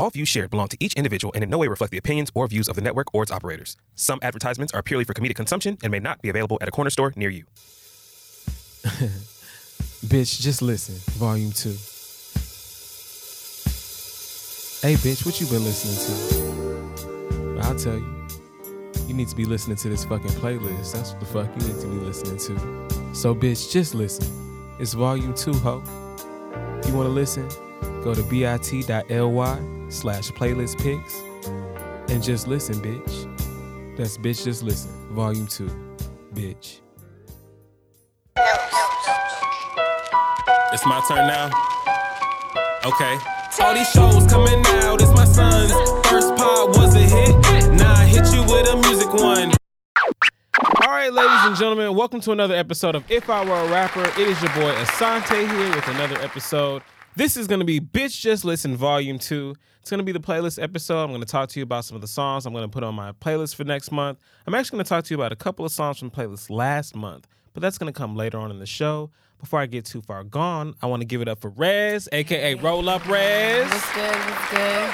[0.00, 2.46] All views shared belong to each individual and in no way reflect the opinions or
[2.46, 3.76] views of the network or its operators.
[3.96, 6.88] Some advertisements are purely for comedic consumption and may not be available at a corner
[6.88, 7.44] store near you.
[10.06, 10.94] Bitch, just listen.
[11.18, 11.68] Volume 2.
[14.80, 17.60] Hey, bitch, what you been listening to?
[17.60, 18.26] I'll tell you.
[19.06, 20.94] You need to be listening to this fucking playlist.
[20.94, 23.14] That's what the fuck you need to be listening to.
[23.14, 24.26] So, bitch, just listen.
[24.78, 25.82] It's volume 2, ho.
[26.86, 27.46] You want to listen,
[28.02, 31.20] go to bit.ly slash playlist picks
[32.10, 33.96] and just listen, bitch.
[33.96, 34.90] That's bitch, just listen.
[35.14, 35.66] Volume 2.
[36.34, 36.80] Bitch.
[40.72, 41.50] It's my turn now.
[42.84, 43.18] Okay.
[43.60, 45.72] All these shows coming out, it's my son's
[46.08, 47.72] first pod was a hit.
[47.74, 49.52] Now I hit you with a music one.
[50.82, 54.04] All right, ladies and gentlemen, welcome to another episode of If I Were a Rapper.
[54.04, 56.82] It is your boy Assante here with another episode.
[57.16, 59.54] This is going to be Bitch Just Listen Volume 2.
[59.80, 61.02] It's going to be the playlist episode.
[61.02, 62.84] I'm going to talk to you about some of the songs I'm going to put
[62.84, 64.20] on my playlist for next month.
[64.46, 66.50] I'm actually going to talk to you about a couple of songs from the playlist
[66.50, 69.10] last month, but that's going to come later on in the show.
[69.40, 72.54] Before I get too far gone, I want to give it up for Rez, aka
[72.54, 73.68] Roll Up Rez.
[73.68, 74.14] What's good?
[74.14, 74.90] What's good?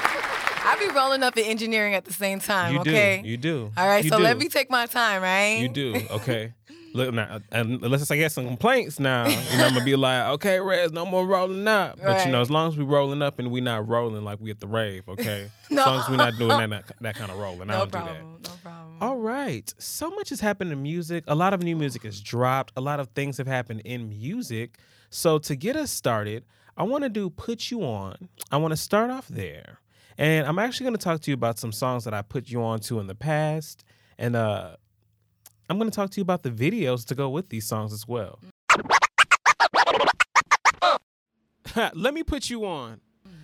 [0.69, 2.73] I be rolling up in engineering at the same time.
[2.73, 3.21] You okay.
[3.21, 3.29] do.
[3.29, 3.71] You do.
[3.77, 4.03] All right.
[4.03, 4.23] You so do.
[4.23, 5.59] let me take my time, right?
[5.59, 6.01] You do.
[6.11, 6.53] Okay.
[6.97, 10.27] Look now, and unless I get some complaints now, you know, I'm gonna be like,
[10.29, 11.99] okay, Rez, no more rolling up.
[12.01, 14.49] But you know, as long as we rolling up and we not rolling like we
[14.49, 15.49] at the rave, okay.
[15.69, 15.81] No.
[15.81, 18.37] As long as we not doing that that kind of rolling, I don't do problem.
[18.43, 18.97] No problem.
[19.01, 19.71] All right.
[19.77, 21.23] So much has happened in music.
[21.27, 22.71] A lot of new music has dropped.
[22.77, 24.77] A lot of things have happened in music.
[25.09, 26.45] So to get us started,
[26.77, 28.29] I want to do put you on.
[28.51, 29.81] I want to start off there.
[30.17, 32.63] And I'm actually going to talk to you about some songs that I put you
[32.63, 33.83] on to in the past.
[34.17, 34.77] And uh
[35.69, 38.07] I'm going to talk to you about the videos to go with these songs as
[38.07, 38.39] well.
[41.93, 43.01] Let me put you on.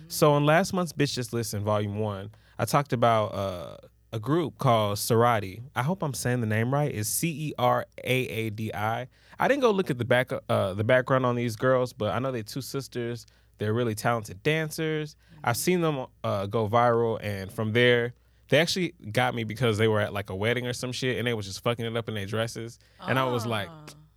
[0.08, 3.76] So in last month's Bitch Just Listen, Volume One, I talked about uh,
[4.12, 5.62] a group called Ceraadi.
[5.74, 6.92] I hope I'm saying the name right.
[6.94, 9.08] It's C E R A A D I.
[9.38, 12.18] I didn't go look at the back uh, the background on these girls, but I
[12.20, 13.26] know they're two sisters.
[13.58, 15.16] They're really talented dancers.
[15.42, 18.14] I've seen them uh, go viral, and from there,
[18.48, 21.26] they actually got me because they were at like a wedding or some shit, and
[21.26, 23.68] they was just fucking it up in their dresses, and I was like,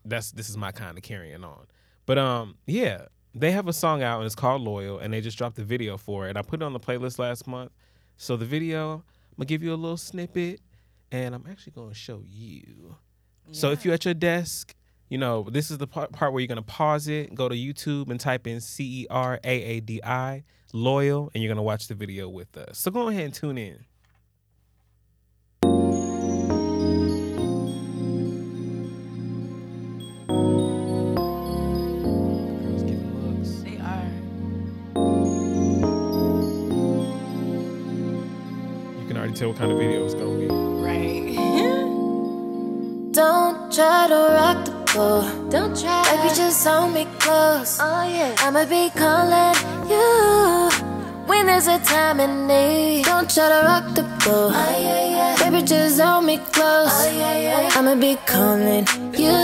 [0.05, 1.65] "That's this is my kind of carrying on."
[2.05, 3.05] But um, yeah,
[3.35, 5.97] they have a song out and it's called Loyal, and they just dropped the video
[5.97, 6.29] for it.
[6.29, 7.71] And I put it on the playlist last month.
[8.17, 9.03] So the video, I'm
[9.37, 10.61] gonna give you a little snippet,
[11.11, 12.95] and I'm actually gonna show you.
[13.51, 14.75] So if you're at your desk,
[15.09, 18.09] you know this is the part, part where you're gonna pause it, go to YouTube,
[18.09, 20.43] and type in C E R A A D I
[20.73, 22.77] Loyal, and you're gonna watch the video with us.
[22.79, 23.85] So go ahead and tune in.
[39.37, 40.47] Tell what kind of video it's gonna be.
[40.47, 41.35] Right.
[43.13, 45.49] Don't try to rock the boat.
[45.51, 46.01] Don't try.
[46.09, 47.77] Baby, just hold me close.
[47.79, 48.35] Oh yeah.
[48.39, 49.55] I'ma be calling
[49.91, 50.69] you
[51.27, 53.05] when there's a time in need.
[53.05, 54.53] Don't try to rock the boat.
[54.55, 55.49] Oh yeah, yeah.
[55.49, 56.89] Baby, just hold me close.
[56.89, 57.69] Oh yeah, yeah.
[57.77, 59.37] I'ma be calling you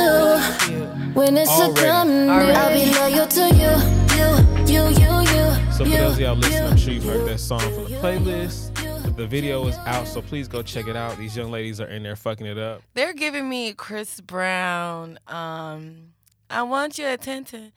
[1.13, 2.55] when it's a time in need.
[2.55, 3.73] I'll be loyal to you,
[4.17, 4.29] you,
[4.73, 5.71] you, you, you.
[5.71, 8.72] So for those of y'all listening, I'm sure you've heard that song from the playlist.
[9.15, 11.17] The video is out, so please go check it out.
[11.17, 12.81] These young ladies are in there fucking it up.
[12.95, 15.19] They're giving me Chris Brown.
[15.27, 16.13] Um,
[16.49, 17.71] I want your attention.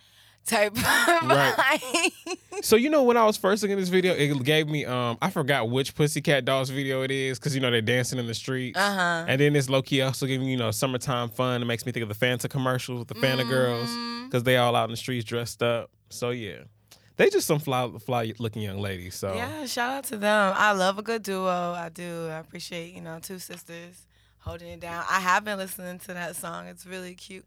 [0.46, 1.80] Type Right.
[2.62, 5.18] So you know when I was first looking at this video, it gave me um
[5.20, 8.34] I forgot which Pussycat Dolls video it is because you know they're dancing in the
[8.34, 8.78] streets.
[8.78, 9.24] Uh-huh.
[9.28, 11.62] And then this low key also giving you know summertime fun.
[11.62, 14.26] It makes me think of the Fanta commercials with the Fanta girls Mm-hmm.
[14.26, 15.90] because they all out in the streets dressed up.
[16.10, 16.60] So yeah,
[17.16, 19.14] they just some fly fly looking young ladies.
[19.14, 20.52] So Yeah, shout out to them.
[20.56, 21.72] I love a good duo.
[21.72, 22.28] I do.
[22.28, 24.06] I appreciate, you know, two sisters
[24.38, 25.04] holding it down.
[25.10, 26.66] I have been listening to that song.
[26.66, 27.44] It's really cute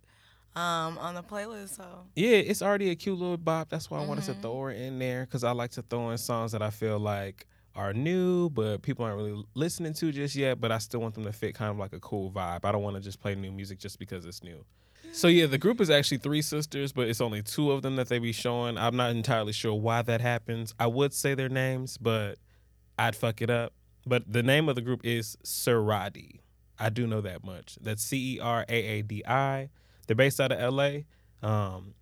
[0.56, 1.78] um, on the playlist.
[1.78, 1.85] So
[2.16, 3.69] Yeah, it's already a cute little bop.
[3.69, 4.34] That's why I wanted Mm-hmm.
[4.34, 7.00] to throw her in there because I like to throw in songs that I feel
[7.00, 10.60] like are new, but people aren't really listening to just yet.
[10.60, 12.66] But I still want them to fit kind of like a cool vibe.
[12.66, 14.66] I don't want to just play new music just because it's new.
[15.11, 18.07] So yeah, the group is actually three sisters, but it's only two of them that
[18.07, 18.77] they be showing.
[18.77, 20.73] I'm not entirely sure why that happens.
[20.79, 22.38] I would say their names, but
[22.97, 23.73] I'd fuck it up.
[24.06, 26.39] But the name of the group is Ceraadi.
[26.79, 27.77] I do know that much.
[27.81, 29.69] That's C E R A A D I.
[30.07, 31.06] They're based out of L.A.
[31.44, 31.94] Um,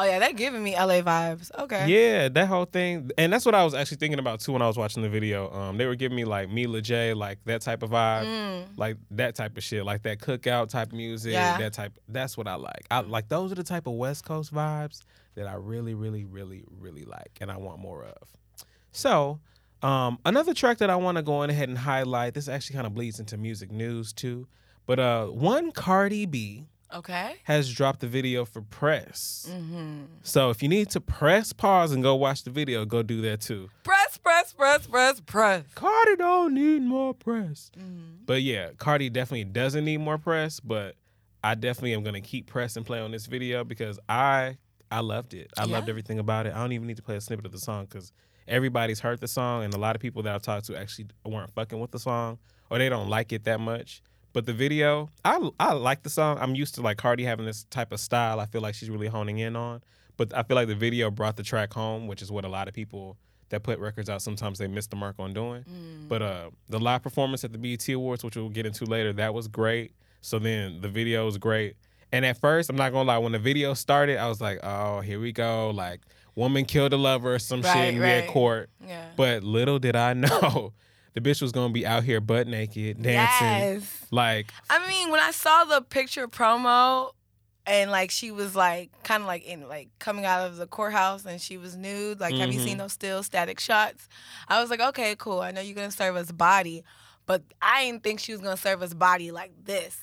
[0.00, 1.50] Oh yeah, they're giving me LA vibes.
[1.58, 1.88] Okay.
[1.88, 4.68] yeah, that whole thing, and that's what I was actually thinking about too when I
[4.68, 5.52] was watching the video.
[5.52, 8.64] Um, they were giving me like Mila J, like that type of vibe, Mm.
[8.76, 11.58] like that type of shit, like that cookout type music, Yeah.
[11.58, 11.98] that type.
[12.08, 12.86] That's what I like.
[12.92, 15.02] I like those are the type of West Coast vibes
[15.34, 18.28] that I really, really, really, really like, and I want more of.
[18.92, 19.40] So,
[19.80, 22.34] Um, another track that I want to go on ahead and highlight.
[22.34, 24.48] This actually kind of bleeds into music news too.
[24.86, 27.36] But uh, one Cardi B Okay.
[27.44, 29.46] has dropped the video for press.
[29.50, 30.04] Mm-hmm.
[30.22, 33.40] So if you need to press pause and go watch the video, go do that
[33.40, 33.68] too.
[33.84, 35.64] Press, press, press, press, press.
[35.74, 37.70] Cardi don't need more press.
[37.78, 38.24] Mm-hmm.
[38.24, 40.94] But yeah, Cardi definitely doesn't need more press, but
[41.44, 44.56] I definitely am gonna keep press and play on this video because I
[44.90, 45.50] I loved it.
[45.58, 46.54] I loved everything about it.
[46.54, 48.12] I don't even need to play a snippet of the song because
[48.46, 51.52] everybody's heard the song and a lot of people that I've talked to actually weren't
[51.52, 52.38] fucking with the song
[52.70, 54.02] or they don't like it that much.
[54.32, 56.38] But the video, I I like the song.
[56.40, 58.40] I'm used to like Cardi having this type of style.
[58.40, 59.82] I feel like she's really honing in on.
[60.16, 62.68] But I feel like the video brought the track home, which is what a lot
[62.68, 63.16] of people
[63.50, 65.64] that put records out sometimes they miss the mark on doing.
[66.08, 69.32] But uh, the live performance at the BET Awards, which we'll get into later, that
[69.32, 69.92] was great.
[70.20, 71.76] So then the video was great.
[72.12, 75.00] And at first, I'm not gonna lie, when the video started, I was like, oh,
[75.00, 75.70] here we go.
[75.70, 76.00] Like,
[76.34, 78.30] woman killed a lover or some shit Right, in red right.
[78.30, 78.70] court.
[78.86, 79.04] Yeah.
[79.16, 80.72] But little did I know,
[81.18, 83.46] the bitch was gonna be out here butt naked, dancing.
[83.46, 84.06] Yes.
[84.10, 87.12] Like, I mean, when I saw the picture promo
[87.66, 91.24] and like she was like kind of like in like coming out of the courthouse
[91.24, 92.78] and she was nude, like have you seen mm-hmm.
[92.80, 94.08] those still static shots?
[94.48, 95.40] I was like, okay, cool.
[95.40, 96.84] I know you're gonna serve us body,
[97.26, 99.98] but I didn't think she was gonna serve us body like this.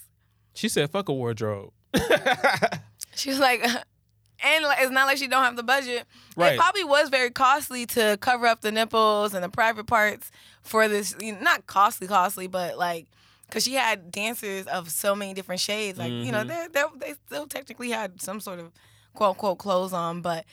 [0.54, 1.72] she said, fuck a wardrobe.
[3.16, 6.06] She was like, and it's not like she don't have the budget.
[6.36, 6.54] Right.
[6.54, 10.30] It probably was very costly to cover up the nipples and the private parts
[10.66, 11.16] for this.
[11.22, 13.08] You know, not costly, costly, but like,
[13.52, 15.98] cause she had dancers of so many different shades.
[15.98, 16.48] Like, you know, Mhm.
[16.50, 18.72] they they they still technically had some sort of
[19.14, 20.46] quote unquote clothes on, but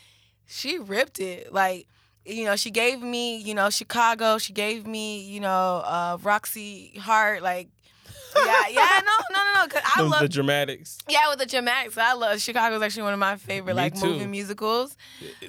[0.46, 1.52] she ripped it.
[1.52, 1.86] Like,
[2.24, 4.38] you know, she gave me, you know, Chicago.
[4.38, 7.42] She gave me, you know, uh, Roxy Hart.
[7.42, 7.68] Like,
[8.36, 9.68] yeah, yeah, no, no, no, no.
[9.68, 10.98] Cause I the, love the dramatics.
[11.08, 14.06] yeah, with the dramatics, I love Chicago's actually one of my favorite Me like too.
[14.06, 14.96] movie musicals.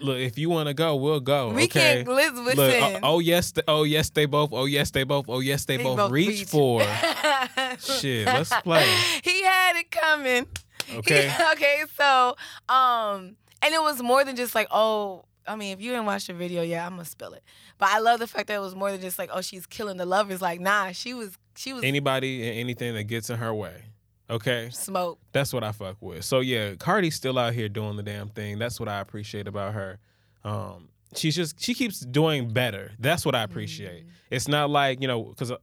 [0.02, 1.50] Look, if you want to go, we'll go.
[1.50, 2.04] We okay?
[2.04, 4.52] can't let's Look, oh, oh yes, oh yes, they both.
[4.54, 5.26] Oh yes, they both.
[5.28, 6.46] Oh yes, they, They both, both reach, reach.
[6.46, 6.82] for.
[7.80, 8.86] Shit, let's play.
[9.24, 10.48] he had it coming.
[10.96, 11.34] Okay.
[11.54, 12.36] okay, so
[12.70, 15.26] um, and it was more than just like oh.
[15.46, 17.44] I mean, if you didn't watch the video, yeah, I'm gonna spill it.
[17.78, 19.98] But I love the fact that it was more than just like, oh, she's killing
[19.98, 20.42] the lovers.
[20.42, 23.84] Like, nah, she was, she was Anybody and anything that gets in her way.
[24.30, 25.20] Okay, smoke.
[25.32, 26.24] that's what I fuck with.
[26.24, 28.58] So yeah, Cardi's still out here doing the damn thing.
[28.58, 30.00] That's what I appreciate about her.
[30.44, 32.92] Um, she's just she keeps doing better.
[33.00, 34.02] That's what I appreciate.
[34.02, 34.10] Mm-hmm.
[34.32, 35.58] It's not like you know because uh,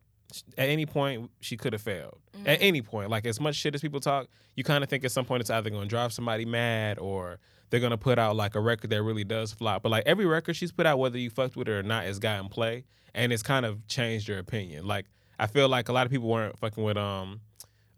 [0.58, 2.18] at any point she could have failed.
[2.34, 2.56] At mm-hmm.
[2.60, 5.24] any point, like as much shit as people talk, you kind of think at some
[5.24, 7.38] point it's either going to drive somebody mad or
[7.70, 9.82] they're going to put out like a record that really does flop.
[9.82, 12.18] But like every record she's put out, whether you fucked with it or not, has
[12.18, 12.84] gotten play,
[13.14, 14.86] and it's kind of changed your opinion.
[14.86, 15.06] Like
[15.40, 17.40] I feel like a lot of people weren't fucking with um.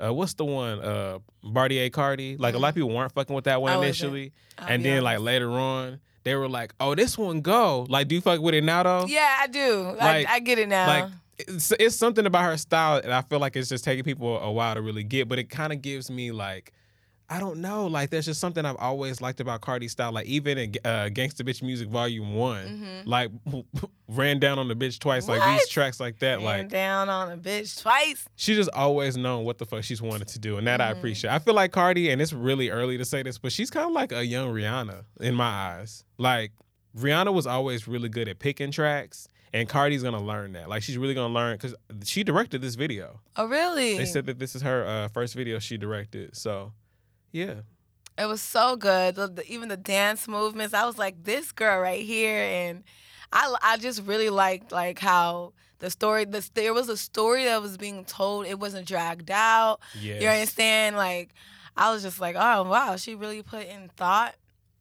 [0.03, 0.81] Uh, what's the one?
[0.81, 2.37] Uh, Bartier Cardi.
[2.37, 5.21] Like a lot of people weren't fucking with that one I initially, and then like
[5.21, 8.65] later on, they were like, "Oh, this one go." Like, do you fuck with it
[8.65, 9.07] now though?
[9.07, 9.95] Yeah, I do.
[9.99, 10.87] Like- I, I get it now.
[10.87, 14.39] Like it's, it's something about her style, and I feel like it's just taking people
[14.39, 15.29] a while to really get.
[15.29, 16.73] But it kind of gives me like,
[17.35, 20.13] I don't know, like there's just something I've always liked about Cardi's style.
[20.13, 23.31] Like even in uh, Gangsta Bitch Music Volume One, like
[24.09, 25.27] ran down on the bitch twice.
[25.29, 25.71] Like these Mm-hmm.
[25.73, 28.27] Tracks like that, Ran like down on a bitch twice.
[28.37, 30.99] she just always known what the fuck she's wanted to do, and that I Mm-hmm.
[30.99, 31.31] appreciate.
[31.33, 33.93] I feel like Cardi, and it's really early to say this, but she's kind of
[33.93, 36.05] like a young Rihanna in my eyes.
[36.19, 36.53] Like
[36.97, 40.69] Rihanna was always really good at picking tracks, and Cardi's gonna learn that.
[40.69, 41.75] Like she's really gonna learn because
[42.05, 43.21] she directed this video.
[43.37, 43.97] Oh, really?
[43.97, 46.37] They said that this is her uh, first video she directed.
[46.37, 46.73] So,
[47.33, 47.63] yeah,
[48.19, 49.15] It was so good.
[49.17, 50.75] The, the- even the dance movements.
[50.75, 52.85] I was like, this girl right here, and
[53.33, 56.25] I, I just really liked like how the story.
[56.27, 58.47] The, there was a story that was being told.
[58.47, 59.81] It wasn't dragged out.
[60.01, 60.21] yes.
[60.23, 60.97] You understand?
[60.97, 61.31] Like,
[61.77, 64.35] I was just like, oh wow, she really put in thought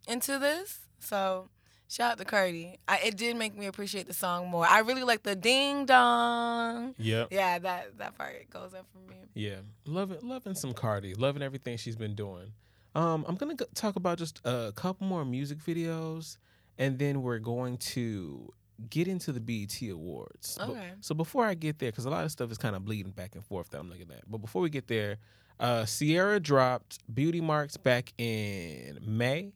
[0.07, 0.79] into this.
[0.99, 1.49] So.
[1.91, 2.79] Shout out to Cardi.
[2.87, 4.65] I, it did make me appreciate the song more.
[4.65, 6.95] I really like the ding dong.
[6.97, 7.27] Yep.
[7.31, 9.17] Yeah, that that part goes up for me.
[9.33, 12.53] Yeah, loving loving some Cardi, loving everything she's been doing.
[12.95, 16.37] Um, I'm gonna go talk about just a couple more music videos,
[16.77, 18.53] and then we're going to
[18.89, 20.55] get into the BET Awards.
[20.57, 20.91] But- Okay.
[21.01, 23.35] so before I get there, because a lot of stuff is kind of bleeding back
[23.35, 24.23] and forth that I'm looking at.
[24.31, 25.17] But before we get there,
[25.59, 29.51] uh, Ciara dropped Beauty Marks back in May,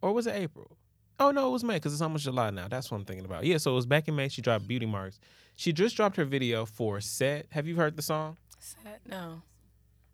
[0.00, 0.76] or was it April?
[1.20, 2.68] Oh no, it was May because it's almost July now.
[2.68, 3.44] That's what I'm thinking about.
[3.44, 4.28] Yeah, so it was back in May.
[4.28, 5.18] She dropped Beauty Marks.
[5.56, 7.46] She just dropped her video for Set.
[7.50, 8.36] Have you heard the song?
[8.58, 9.42] Set, No.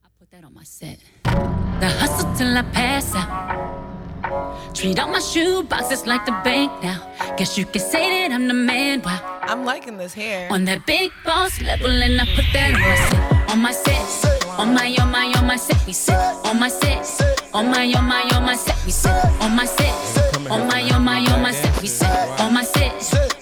[0.05, 0.99] I put that on my set.
[1.25, 4.75] The hustle till I pass out.
[4.75, 7.01] Treat all my shoe boxes like the bank now.
[7.37, 9.01] Guess you can say that I'm the man.
[9.03, 9.39] Wow.
[9.43, 10.49] I'm liking this hair.
[10.51, 13.51] On that big boss level, and I put that on my set.
[13.51, 14.47] On my set.
[14.59, 15.87] On my, on my, on my set.
[15.87, 16.15] We sit.
[16.15, 17.07] On my set.
[17.55, 18.77] On my, on my, on my set.
[18.85, 19.13] We sit.
[19.41, 20.28] On my set.
[20.51, 22.09] On my, on my, on my set, we sit.
[22.41, 22.93] On my set.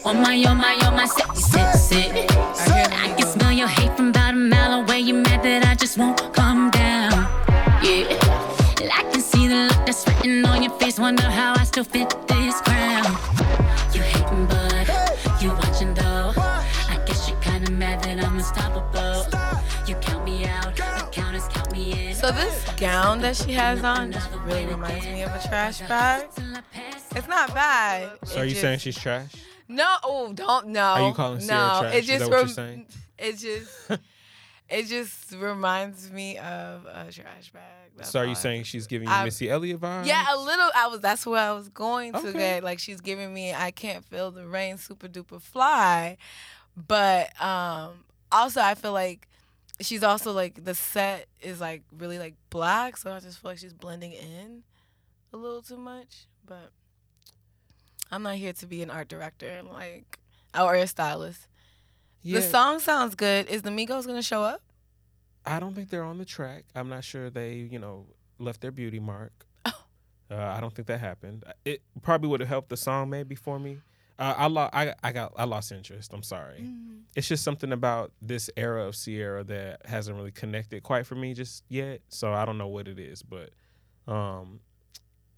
[0.05, 2.93] On my, on my, on my set, we sit, sit.
[2.93, 5.01] I can smell your hate from about a mile away.
[5.01, 7.13] You mad that I just won't calm down.
[7.83, 8.11] Yeah.
[8.93, 10.99] I can see the look that's written on your face.
[10.99, 13.46] Wonder how I still fit this crown.
[22.27, 26.27] So this gown that she has on just really reminds me of a trash bag.
[27.15, 28.19] It's not bad.
[28.25, 29.33] So It are you just- saying she's trash?
[29.69, 30.81] No, oh, don't no.
[30.81, 31.95] Are you calling Ciara no, trash?
[31.95, 32.87] It Is just that what you're saying?
[33.17, 33.91] It just
[34.69, 37.63] it just reminds me of a trash bag.
[37.97, 40.07] That's so are you saying she's giving you I- Missy Elliott vibes?
[40.07, 40.69] Yeah, a little.
[40.75, 40.99] I was.
[40.99, 42.33] That's where I was going to Okay.
[42.33, 42.65] get.
[42.65, 43.55] Like she's giving me.
[43.55, 44.79] I can't feel the rain.
[44.79, 46.17] Super duper fly,
[46.77, 48.03] but um
[48.33, 49.29] also I feel like
[49.81, 53.59] she's also like the set is like really like black, so I just feel like
[53.59, 54.63] she's blending in
[55.33, 56.27] a little too much.
[56.45, 56.71] But
[58.11, 60.19] I'm not here to be an art director, like
[60.59, 61.49] or a stylist.
[62.23, 63.49] Yeah, The song sounds good.
[63.49, 64.63] Is the Migos gonna show up?
[65.45, 66.65] I don't think they're on the track.
[66.75, 68.07] I'm not sure they, you know,
[68.39, 69.47] left their beauty mark.
[69.65, 69.85] Oh.
[70.31, 71.45] Uh, I don't think that happened.
[71.65, 73.79] It probably would have helped the song maybe for me.
[74.19, 76.13] Uh, I, lo- I I got I lost interest.
[76.15, 76.61] I'm sorry.
[76.61, 76.97] Mm-hmm.
[77.15, 81.35] It's just something about this era of Ciara that hasn't really connected quite for me
[81.35, 82.01] just yet.
[82.09, 83.51] So I don't know what it is, but
[84.07, 84.61] um,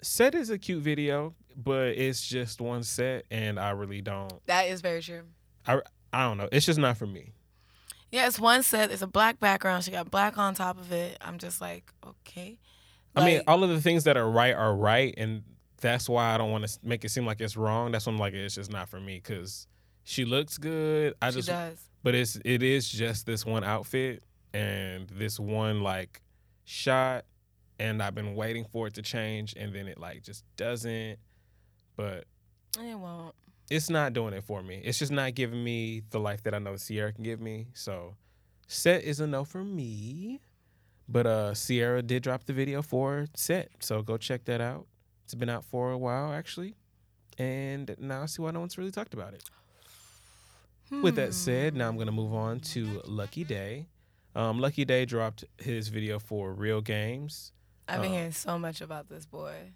[0.01, 4.33] set is a cute video, but it's just one set, and I really don't.
[4.45, 5.23] That is very true.
[5.67, 5.81] I
[6.13, 6.49] I don't know.
[6.51, 7.33] It's just not for me.
[8.11, 8.91] Yeah, it's one set.
[8.91, 9.83] It's a black background.
[9.83, 11.17] She got black on top of it.
[11.21, 12.57] I'm just like, okay.
[13.15, 15.43] I mean, all of the things that are right are right, and
[15.81, 17.91] that's why I don't want to make it seem like it's wrong.
[17.91, 19.67] That's why I'm like, it's just not for me because
[20.03, 21.13] she looks good.
[21.21, 21.77] I she just, does.
[22.03, 26.21] but it's it is just this one outfit and this one like
[26.65, 27.25] shot,
[27.79, 31.17] and I've been waiting for it to change, and then it like just doesn't.
[31.95, 32.25] But
[32.79, 33.35] It won't.
[33.69, 34.81] it's not doing it for me.
[34.83, 37.67] It's just not giving me the life that I know Ciara can give me.
[37.73, 38.15] So
[38.67, 40.39] set is a no for me.
[41.07, 43.69] But uh Ciara did drop the video for set.
[43.79, 44.85] So go check that out.
[45.29, 46.73] It's been out for a while actually.
[47.37, 49.43] And now I see why no one's really talked about it.
[51.03, 53.85] With that said, now I'm gonna move on to Lucky Daye.
[54.35, 57.51] Um, Lucky Daye dropped his video for Real Games.
[57.87, 59.73] I've been Uh, hearing so much about this boy.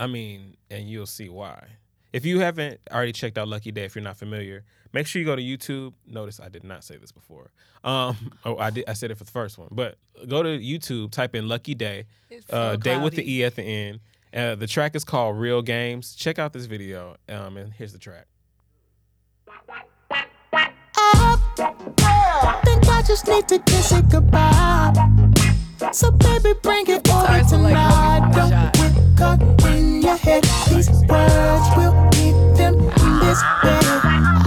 [0.00, 1.64] I mean, and you'll see why.
[2.12, 5.26] If you haven't already checked out Lucky Daye, if you're not familiar, make sure you
[5.26, 5.92] go to YouTube.
[6.04, 7.52] Notice I did not say this before.
[7.84, 8.86] Um, oh, I did.
[8.88, 12.06] I said it for the first one, but go to YouTube, type in Lucky Daye,
[12.28, 13.30] It's uh, Day with the.
[13.32, 14.00] E at the end.
[14.34, 16.14] Uh, the track is called Real Games.
[16.14, 18.26] Check out this video, um, and here's the track.
[22.64, 24.92] Think I just need to kiss it goodbye.
[25.92, 28.72] So baby, bring it over Guitars are like Don't Shot.
[28.74, 30.44] get caught in your head.
[30.68, 34.37] These words will keep them in this bed.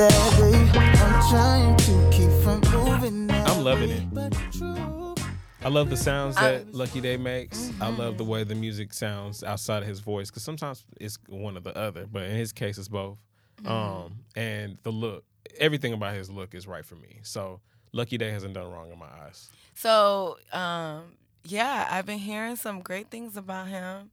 [0.00, 0.96] That.
[0.96, 3.30] I'm trying to keep from moving.
[3.30, 5.24] I'm loving it.
[5.62, 7.70] I love the sounds I- that Lucky Daye makes.
[7.82, 11.58] I love the way the music sounds outside of his voice because sometimes it's one
[11.58, 13.18] or the other, but in his case, it's both.
[13.66, 15.24] Um, and the look,
[15.58, 17.18] everything about his look is right for me.
[17.22, 17.60] So
[17.92, 19.50] Lucky Daye hasn't done wrong in my eyes.
[19.74, 21.12] So, um,
[21.44, 24.12] yeah, I've been hearing some great things about him.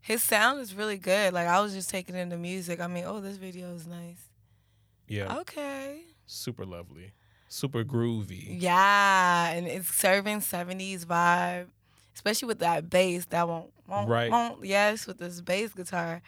[0.00, 1.32] His sound is really good.
[1.32, 2.78] Like I was just taking in the music.
[2.80, 4.25] I mean, oh, this video is nice.
[5.08, 6.02] Yeah, Okay.
[6.26, 7.12] super lovely,
[7.48, 8.60] super groovy.
[8.60, 11.66] Yeah, and it's serving '70s vibe,
[12.14, 13.26] especially with that bass.
[13.26, 14.30] That won't, won't, Right.
[14.30, 14.64] won't.
[14.64, 16.22] Yes, with this bass guitar,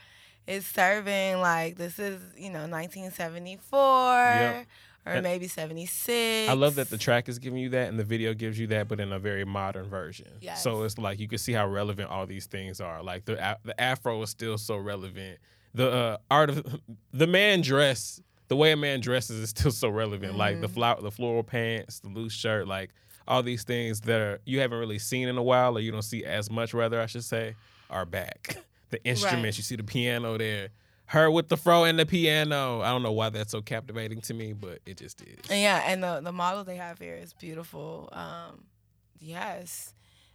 [0.47, 4.67] it's serving like this is you know 1974 Yep.
[5.07, 6.49] or And- maybe 76.
[6.49, 8.89] I love that the track is giving you that and the video gives you that,
[8.89, 10.29] but in a very modern version.
[10.41, 10.63] Yes.
[10.63, 13.03] So it's like you can see how relevant all these things are.
[13.03, 15.39] Like the the afro is still so relevant.
[15.75, 16.81] The uh, art of
[17.13, 20.37] the man dress, the way a man dresses is still so relevant.
[20.37, 20.63] Like Mm-hmm.
[20.63, 22.91] the flower, the floral pants, the loose shirt, like
[23.27, 26.03] all these things that are, you haven't really seen in a while, or you don't
[26.03, 27.55] see as much, rather I should say,
[27.91, 28.57] are back.
[28.91, 30.69] The instruments, you see the piano there.
[31.05, 32.81] Her with the fro and the piano.
[32.81, 35.37] I don't know why that's so captivating to me, but it just is.
[35.51, 38.09] And yeah, and the the model they have here is beautiful.
[38.13, 38.65] Um,
[39.21, 39.93] yes,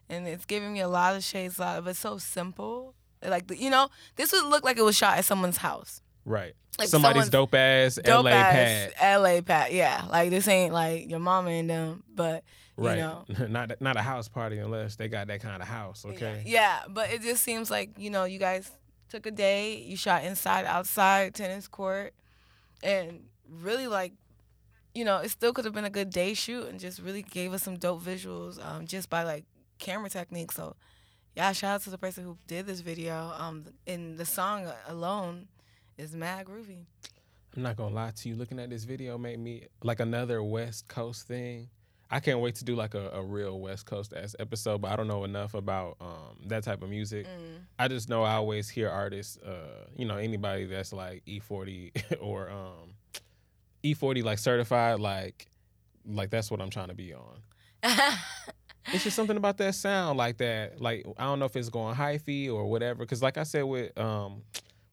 [0.07, 2.93] and it's giving me a lot of shades, a lot of it's so simple.
[3.25, 6.02] Like the, you know, this would look like it was shot at someone's house.
[6.25, 6.53] Right.
[6.79, 9.21] Like Somebody's dope ass Dope LA ass pad.
[9.21, 9.71] LA pad.
[9.73, 12.43] Yeah, like this ain't like your mama and them, but
[12.77, 12.97] you Right.
[12.97, 13.25] know.
[13.49, 16.03] not not a house party unless they got that kind of house.
[16.05, 16.41] Okay.
[16.45, 18.71] Yeah, but it just seems like you know you guys
[19.09, 22.15] took a day, you shot inside, outside, tennis court,
[22.81, 24.13] and really like,
[24.95, 27.53] you know, it still could have been a good day shoot, and just really gave
[27.53, 29.45] us some dope visuals, um, just by like
[29.77, 30.51] camera technique.
[30.51, 30.75] So,
[31.35, 33.31] yeah, shout out to the person who did this video.
[33.37, 35.47] Um, and the song alone
[35.97, 36.85] is mad groovy.
[37.55, 38.35] I'm not gonna lie to you.
[38.35, 41.69] Looking at this video made me like another West Coast thing.
[42.09, 44.95] I can't wait to do like a, a real West Coast ass episode, but I
[44.95, 47.25] don't know enough about um, that type of music.
[47.79, 52.51] I just know I always hear artists, uh, you know, anybody that's like E40 or
[52.51, 52.93] um,
[53.83, 55.47] E40 like certified, like
[56.05, 57.37] like that's what I'm trying to be on.
[58.91, 60.81] it's just something about that sound like that.
[60.81, 63.05] Like I don't know if it's going hyphy or whatever.
[63.05, 64.43] Cause like I said with um,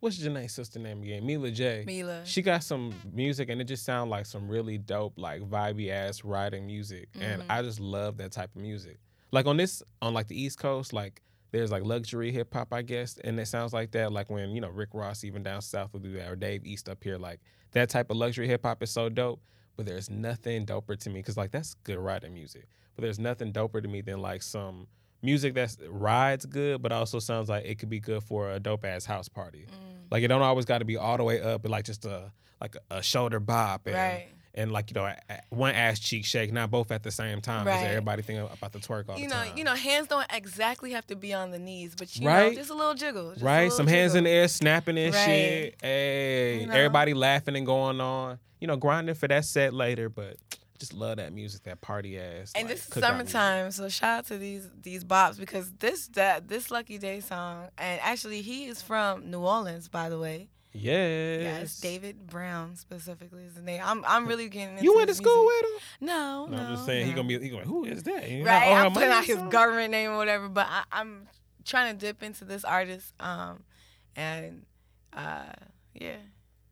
[0.01, 1.25] what's Jhené's sister name again?
[1.25, 1.85] Mila J.
[1.87, 2.23] Mila.
[2.25, 6.25] She got some music and it just sounds like some really dope, like vibey ass
[6.25, 7.09] riding music.
[7.21, 7.53] And Mm-hmm.
[7.53, 8.99] I just love that type of music.
[9.31, 12.83] Like on this, on like the East Coast, like there's like luxury hip hop, I
[12.83, 14.13] guess, and it sounds like that.
[14.13, 16.89] Like when you know Rick Ross even down south will do that, or Dave East
[16.89, 17.41] up here, like
[17.73, 19.41] that type of luxury hip hop is so dope.
[19.77, 22.67] But there's nothing doper to me because like that's good writing music.
[22.97, 24.87] But there's nothing doper to me than like some
[25.23, 28.85] music that rides good, but also sounds like it could be good for a dope
[28.85, 29.67] ass house party.
[29.69, 30.11] Mm.
[30.11, 32.33] Like it don't always got to be all the way up, but like just a
[32.61, 34.27] like a, shoulder bop and Right.
[34.55, 35.11] and like you know
[35.51, 37.65] one ass cheek shake, not both at the same time.
[37.65, 37.89] Because Right.
[37.91, 39.57] everybody think about the twerk all You the know, time.
[39.57, 42.51] you know, hands don't exactly have to be on the knees, but you Right.
[42.53, 43.33] know, just a little jiggle.
[43.33, 43.63] just right?
[43.65, 45.25] little Some hands in the air, snapping and Right.
[45.25, 45.77] shit.
[45.81, 46.75] Hey, You know?
[46.75, 48.39] everybody laughing and going on.
[48.61, 50.37] You know, grinding for that set later, but
[50.81, 52.53] just love that music, that party ass.
[52.57, 53.09] And like, this is music.
[53.09, 57.69] summertime, so shout out to these these bops because this that this Lucky Daye song,
[57.79, 60.49] and actually he is from New Orleans, by the way.
[60.73, 61.43] Yes.
[61.43, 63.83] Yeah, it's David Brown specifically is the name.
[63.85, 65.63] I'm I'm really getting into You went to school music.
[65.63, 66.07] with him?
[66.07, 66.57] No, no.
[66.57, 67.39] No, I'm just saying he gonna be.
[67.39, 68.31] He gonna Who is that?
[68.31, 68.73] Know, right.
[68.73, 69.51] I'm putting out his song?
[69.51, 71.29] government name or whatever, but I, I'm
[71.65, 73.65] trying to dip into this artist, um,
[74.17, 74.65] and
[75.13, 75.43] uh,
[75.95, 76.17] yeah.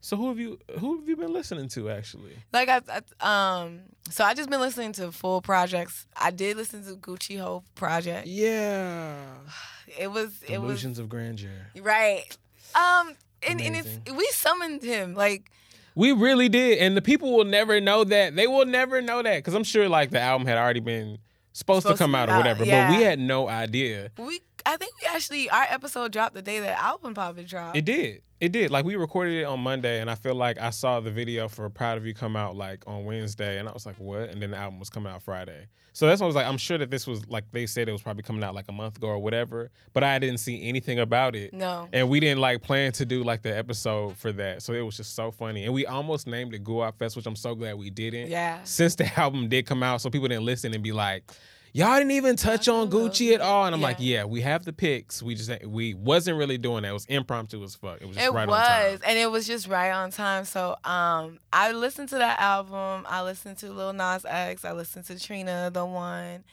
[0.01, 0.59] So who have you?
[0.79, 2.31] Who have you been listening to actually?
[2.53, 2.81] Like I,
[3.21, 6.07] I um so I just been listening to full projects.
[6.15, 8.27] I did listen to Gucci Hope project.
[8.27, 9.15] Yeah.
[9.99, 11.49] It was it was Illusions of Grandeur.
[11.81, 12.37] right.
[12.75, 13.15] Um
[13.47, 15.49] and, and it's we summoned him like
[15.95, 18.35] We really did, and the people will never know that.
[18.35, 21.17] They will never know that because I'm sure like the album had already been
[21.53, 22.89] supposed, Supposed to come to out be or out, whatever, yeah.
[22.91, 24.11] but we had no idea.
[24.19, 27.77] we I think we actually our episode dropped the day that album probably dropped.
[27.77, 28.21] It did.
[28.39, 28.71] It did.
[28.71, 31.69] Like we recorded it on Monday, and I feel like I saw the video for
[31.69, 34.51] "Proud of You" come out like on Wednesday, and I was like, "What?" And then
[34.51, 35.67] the album was coming out Friday.
[35.91, 37.91] So that's why I was like, I'm sure that this was like they said it
[37.91, 40.99] was probably coming out like a month ago or whatever, but I didn't see anything
[40.99, 41.53] about it.
[41.53, 41.89] No.
[41.91, 44.95] And we didn't like plan to do like the episode for that, so it was
[44.95, 45.65] just so funny.
[45.65, 48.29] And we almost named it Guap Fest, which I'm so glad we didn't.
[48.29, 48.63] Yeah.
[48.63, 51.29] Since the album did come out, so people didn't listen and be like.
[51.71, 54.19] Y'all didn't even touch on Gucci at all, and I'm like, Yeah.
[54.19, 55.21] yeah, we have the pics.
[55.21, 56.89] We just we wasn't really doing that.
[56.89, 58.01] It was impromptu as fuck.
[58.01, 58.91] It was just It right on time.
[58.93, 60.45] was, and it was just right on time.
[60.45, 63.05] So, um, I listened to that album.
[63.07, 64.65] I listened to Lil Nas X.
[64.65, 66.43] I listened to Trina, the one.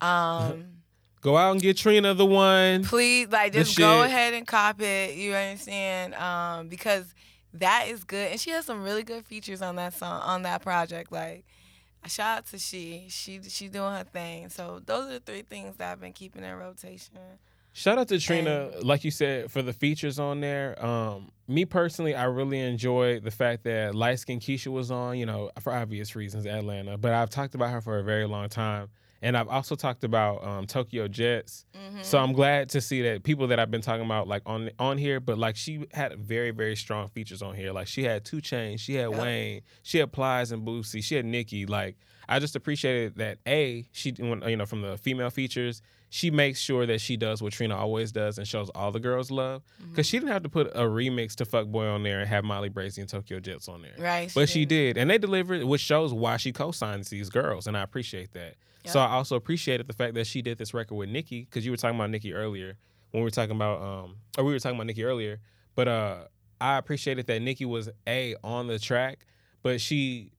[0.00, 0.64] Um,
[1.20, 2.84] Go out and get Trina the one.
[2.84, 5.16] please, like, just go ahead and cop it.
[5.16, 6.14] You understand?
[6.14, 7.12] Um, because
[7.54, 10.62] that is good, and she has some really good features on that song, on that
[10.62, 11.10] project.
[11.10, 11.44] Like,
[12.06, 13.06] shout out to she.
[13.08, 14.48] She she doing her thing.
[14.48, 17.16] So those are the three things that I've been keeping in rotation.
[17.72, 20.84] Shout out to Trina, like you said, for the features on there.
[20.84, 25.26] Um, me personally, I really enjoyed the fact that light skin Keisha was on, you
[25.26, 26.98] know, for obvious reasons, Atlanta.
[26.98, 28.88] But I've talked about her for a very long time.
[29.20, 31.64] And I've also talked about um, Tokyo Jetz.
[32.02, 34.98] So I'm glad to see that people that I've been talking about like on on
[34.98, 37.72] here, but like she had very, very strong features on here.
[37.72, 41.24] Like she had 2 Chainz, she had Wayne, she had Plies and Boosie, she had
[41.24, 41.66] Nicki.
[41.66, 41.96] Like
[42.28, 46.86] I just appreciated that A, she you know, from the female features, she makes sure
[46.86, 49.62] that she does what Trina always does and shows all the girls love.
[49.90, 52.44] Because she didn't have to put a remix to Fuck Boy on there and have
[52.44, 53.94] Molly Brazy and Tokyo Jetz on there.
[53.98, 54.96] Right, But she she did.
[54.98, 57.66] And they delivered, which shows why she co-signs these girls.
[57.66, 58.56] And I appreciate that.
[58.86, 61.70] So I also appreciated the fact that she did this record with Nicki, because you
[61.70, 62.78] were talking about Nicki earlier
[63.10, 65.40] when we were talking about um or we were talking about Nicki earlier.
[65.74, 66.16] But uh
[66.60, 69.26] I appreciated that Nicki was A on the track,
[69.62, 70.32] but she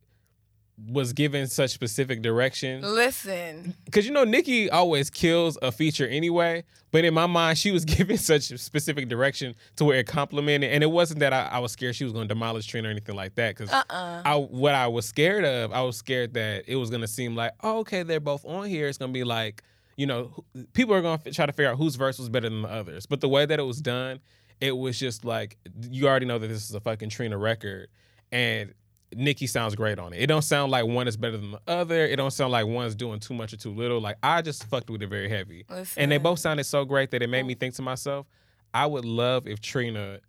[0.87, 2.81] was given such specific direction.
[2.81, 7.71] Listen, Cause you know Nicki always kills a feature anyway, but in my mind she
[7.71, 11.59] was given such specific direction to where it complimented, and it wasn't that I, I
[11.59, 13.55] was scared she was going to demolish Trina or anything like that.
[13.55, 14.21] Cause Uh-uh.
[14.25, 17.35] I, what I was scared of, I was scared that it was going to seem
[17.35, 18.87] like, oh, okay, they're both on here.
[18.87, 19.63] It's going to be like,
[19.97, 22.61] you know, people are going to try to figure out whose verse was better than
[22.61, 23.05] the others.
[23.05, 24.19] But the way that it was done,
[24.61, 25.57] it was just like
[25.89, 27.87] you already know that this is a fucking Trina record,
[28.31, 28.73] and
[29.15, 30.21] Nicki sounds great on it.
[30.21, 32.05] It don't sound like one is better than the other.
[32.05, 33.99] It don't sound like one's doing too much or too little.
[33.99, 35.65] Like I just fucked with it very heavy,
[35.97, 37.59] and they both sounded so great that it made me oh.
[37.59, 38.27] think to myself,
[38.73, 40.19] I would love if Trina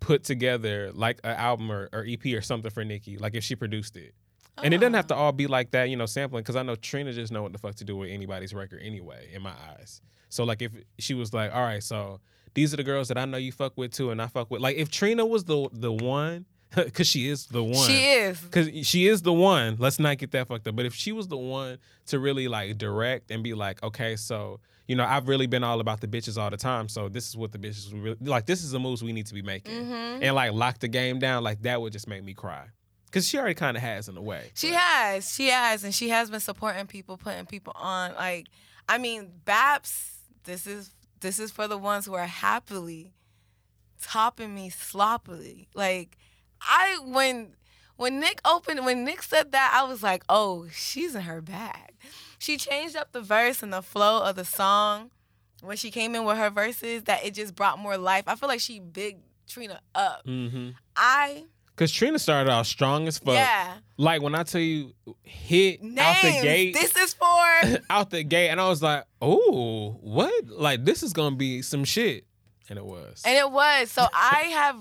[0.00, 3.56] put together like an album or, or EP or something for Nicki, like if she
[3.56, 4.14] produced it.
[4.62, 5.18] And it doesn't have to oh.
[5.18, 7.58] all be like that, you know, sampling, because I know Trina just know what the
[7.58, 10.00] fuck to do with anybody's record anyway, in my eyes.
[10.28, 12.20] So like if she was like, all right, so
[12.54, 14.60] these are the girls that I know you fuck with too, and I fuck with
[14.60, 17.86] like if Trina was the the one, because she is the one.
[17.88, 18.38] She is.
[18.50, 19.76] Cause she is the one.
[19.78, 20.76] Let's not get that fucked up.
[20.76, 24.60] But if she was the one to really like direct and be like, okay, so
[24.86, 26.88] you know, I've really been all about the bitches all the time.
[26.88, 28.46] So this is what the bitches really like.
[28.46, 30.22] This is the moves we need to be making, Mm-hmm.
[30.22, 31.42] and like lock the game down.
[31.44, 32.66] Like that would just make me cry,
[33.12, 34.50] cause she already kind of has in a way.
[34.54, 38.14] She has, she has, and she has been supporting people, putting people on.
[38.14, 38.46] Like,
[38.88, 40.12] I mean, Baps.
[40.44, 43.12] This is this is for the ones who are happily
[44.00, 45.68] topping me sloppily.
[45.74, 46.16] Like,
[46.60, 47.54] I when
[47.96, 51.94] when Nick opened when Nick said that, I was like, oh, she's in her bag.
[52.38, 55.10] She changed up the verse and the flow of the song
[55.60, 57.04] when she came in with her verses.
[57.04, 58.24] That it just brought more life.
[58.26, 59.18] I feel like she big
[59.48, 60.24] Trina up.
[60.26, 60.70] Mm-hmm.
[60.96, 61.44] I
[61.76, 63.34] Cause Trina started off strong as fuck.
[63.34, 63.74] yeah.
[63.96, 66.00] Like when I tell you, hit Names.
[66.00, 66.74] out the gate.
[66.74, 70.48] This is for out the gate, and I was like, "Oh, what?
[70.48, 72.26] Like this is gonna be some shit,"
[72.68, 73.22] and it was.
[73.24, 73.92] And it was.
[73.92, 74.76] So I have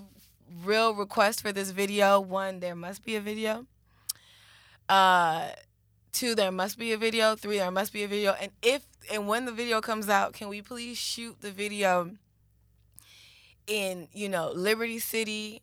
[0.63, 2.19] real requests for this video.
[2.19, 3.65] One, there must be a video.
[4.89, 5.49] Uh
[6.11, 7.35] two, there must be a video.
[7.35, 8.35] Three, there must be a video.
[8.39, 12.11] And if and when the video comes out, can we please shoot the video
[13.67, 15.61] in, you know, Liberty City,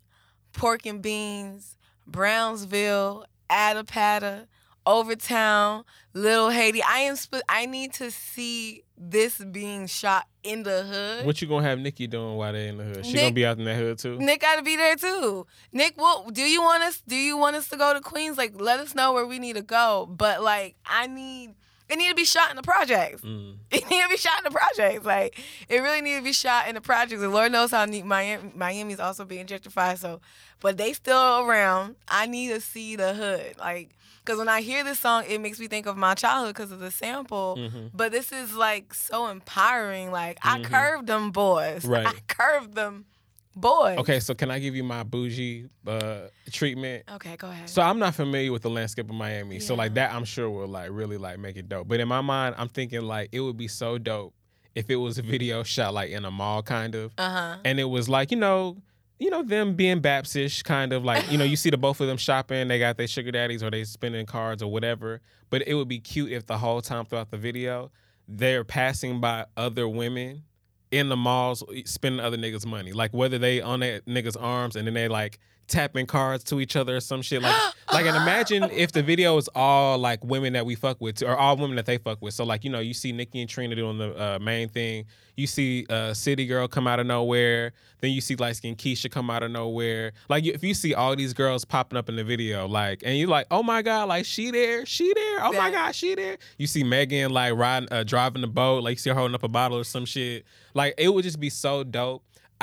[0.52, 4.46] Pork and Beans, Brownsville, Allapattah,
[4.86, 6.82] Overtown, Little Haiti.
[6.82, 11.26] I am sp- I need to see this being shot in the hood.
[11.26, 13.06] what you gonna have Nicki doing while they in the hood?
[13.06, 14.18] She Nick- gonna be out in that hood too.
[14.18, 15.46] Nick got to be there too.
[15.72, 17.02] Nick, what do you want us?
[17.06, 18.36] Do you want us to go to Queens?
[18.38, 20.06] Like, let us know where we need to go.
[20.10, 21.54] But like, I need
[21.88, 23.22] it need to be shot in the projects.
[23.22, 23.56] Mm.
[23.70, 25.04] It need to be shot in the projects.
[25.04, 27.20] Like, it really need to be shot in the projects.
[27.22, 29.98] And Lord knows how neat Miami Miami's also being gentrified.
[29.98, 30.20] So,
[30.60, 31.96] but they still around.
[32.08, 33.56] I need to see the hood.
[33.58, 33.90] Like,
[34.24, 36.80] because when I hear this song, it makes me think of my childhood because of
[36.80, 37.56] the sample.
[37.58, 37.90] Mhm.
[37.92, 40.10] But this is like so empowering.
[40.10, 40.64] Like, I Mhm.
[40.64, 41.84] curved them boys.
[41.94, 42.06] Right.
[42.06, 43.04] I curved them
[43.54, 43.98] boys.
[43.98, 47.04] Okay, so can I give you my bougie uh, treatment?
[47.12, 47.68] Okay, go ahead.
[47.68, 50.66] So I'm not familiar with the landscape of Miami, so like that I'm sure will
[50.68, 51.86] like really like make it dope.
[51.88, 54.34] But in my mind, I'm thinking like it would be so dope
[54.74, 57.56] if it was a video shot like in a mall kind of, uh huh.
[57.64, 58.78] and it was like you know.
[59.18, 62.08] You know them being Baptist, kind of like you know you see the both of
[62.08, 62.68] them shopping.
[62.68, 65.20] They got their sugar daddies or they spending cards or whatever.
[65.50, 67.90] But it would be cute if the whole time throughout the video
[68.26, 70.44] they're passing by other women
[70.90, 72.92] in the malls spending other niggas' money.
[72.92, 76.76] Like whether they on that niggas' arms and then they like tapping cards to each
[76.76, 77.42] other or some shit.
[77.42, 81.22] Like like and imagine if the video is all like women that we fuck with
[81.22, 82.34] or all women that they fuck with.
[82.34, 85.06] So like, you know, you see Nicki and Trina doing the uh, main thing.
[85.36, 87.72] You see uh, City Girl come out of nowhere.
[88.00, 90.12] Then you see light skin Keisha come out of nowhere.
[90.28, 93.28] Like if you see all these girls popping up in the video, like and you're
[93.28, 96.36] like, oh my god, like she there, she there, oh my god, she there.
[96.58, 99.42] You see Megan like riding, uh, driving the boat, like you see her holding up
[99.42, 100.44] a bottle or some shit.
[100.74, 102.22] Like it would just be so dope.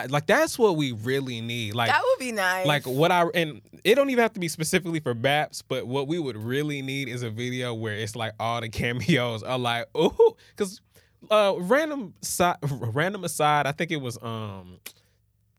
[0.10, 1.76] Like that's what we really need.
[1.76, 2.66] Like that would be nice.
[2.66, 6.08] like what I and it don't even have to be specifically for Baps, but what
[6.08, 9.86] we would really need is a video where it's like all the cameos are like,
[9.98, 10.82] ooh, because
[11.30, 14.80] uh random side random aside, I think it was um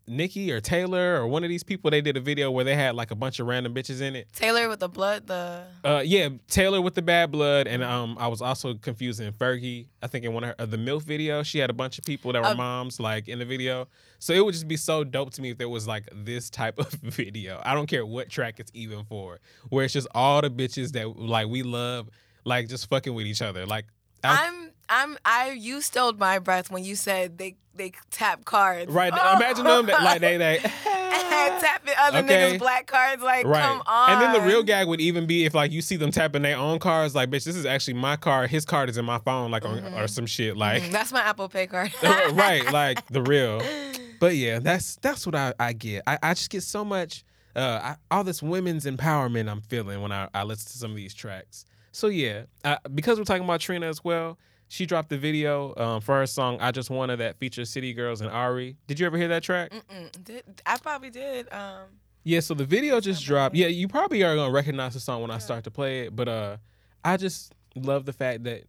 [0.06, 2.94] Nicki or Taylor or one of these people they did a video where they had
[2.94, 4.28] like a bunch of random bitches in it.
[4.32, 8.26] Taylor with the blood, the Uh, yeah, Taylor with the bad blood, and um, I
[8.26, 9.86] was also confusing Fergie.
[10.02, 12.04] I think in one of her uh, the MILF video, she had a bunch of
[12.04, 13.88] people that were Um, moms like in the video.
[14.18, 16.78] So it would just be so dope to me if there was like this type
[16.78, 17.60] of video.
[17.64, 19.38] I don't care what track it's even for,
[19.68, 22.08] where it's just all the bitches that like we love,
[22.44, 23.66] like just fucking with each other.
[23.66, 23.86] Like
[24.24, 28.92] I- I'm I'm I you stole my breath when you said they they tap cards.
[28.92, 30.60] right, imagine them that, like they they.
[31.60, 32.52] tapping other Okay.
[32.54, 33.22] niggas' black cards.
[33.22, 33.62] Like, Right.
[33.62, 34.10] come on.
[34.10, 36.56] And then the real gag would even be if like you see them tapping their
[36.56, 38.50] own cards, like, bitch, this is actually my card.
[38.50, 40.56] His card is in my phone, like on or some shit.
[40.56, 41.92] Like Mm, That's my Apple Pay card.
[42.02, 43.62] right, like the real.
[44.18, 46.02] But yeah, that's that's what I, I get.
[46.06, 47.24] I, I just get so much
[47.56, 50.96] uh I, all this women's empowerment I'm feeling when I, I listen to some of
[50.96, 51.64] these tracks.
[51.92, 54.38] So yeah, uh, because we're talking about Trina as well,
[54.72, 58.22] she dropped the video um, for her song "I Just Wanna" that features City Girls
[58.22, 58.78] and Ari.
[58.87, 59.70] Did you ever hear that track?
[60.24, 61.52] Did, I probably did.
[61.52, 61.88] Um,
[62.24, 63.54] Yeah, so the video just dropped.
[63.54, 66.26] Yeah, you probably are gonna recognize the song when I start to play it, but
[66.26, 66.56] uh
[67.04, 68.64] I just love the fact that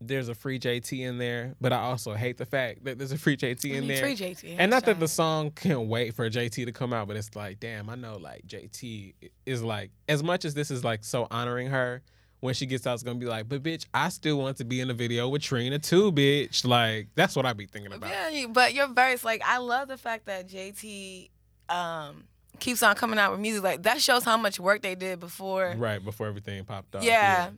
[0.00, 3.18] there's a free JT in there, but I also hate the fact that there's a
[3.18, 3.98] free JT in there.
[3.98, 7.16] free JT, And not that the song can't wait for JT to come out, but
[7.16, 9.14] it's like, damn, I know like JT
[9.46, 12.02] is like as much as this is like so honoring her.
[12.44, 14.82] When she gets out, it's gonna be like, but bitch, I still want to be
[14.82, 16.62] in the video with Trina too, bitch.
[16.66, 18.10] Like that's what I be thinking about.
[18.10, 21.30] Yeah, but your verse, like, I love the fact that JT
[21.70, 22.24] um,
[22.58, 23.64] keeps on coming out with music.
[23.64, 25.74] Like, that shows how much work they did before.
[25.78, 27.02] Right before everything popped off.
[27.02, 27.48] Yeah.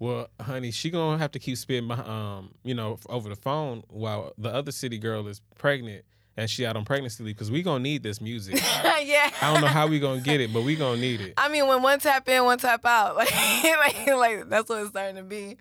[0.00, 3.84] Well, honey, she gonna have to keep spitting, my, um, you know, over the phone
[3.88, 6.04] while the other city girl is pregnant
[6.38, 8.54] and she out on pregnancy leave because we gonna need this music.
[9.02, 9.30] yeah.
[9.42, 11.34] I don't know how we gonna get it, but we gonna need it.
[11.36, 13.16] I mean, when one tap in, one tap out.
[13.18, 15.56] Like, like, like that's what it's starting to be.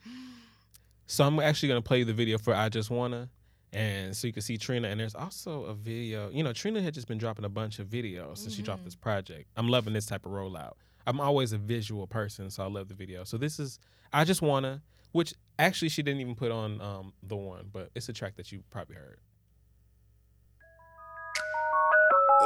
[1.08, 3.30] So I'm actually gonna play the video for I Just Wanna,
[3.74, 4.88] and so you can see Trina.
[4.88, 6.30] And there's also a video.
[6.30, 8.96] You know, Trina had just been dropping a bunch of videos since she dropped this
[8.96, 9.50] project.
[9.58, 10.74] I'm loving this type of rollout.
[11.08, 13.24] I'm always a visual person, so I love the video.
[13.24, 13.80] So this is
[14.14, 18.10] I Just Wanna, which actually she didn't even put on um, the one, but it's
[18.10, 19.20] a track that you probably heard.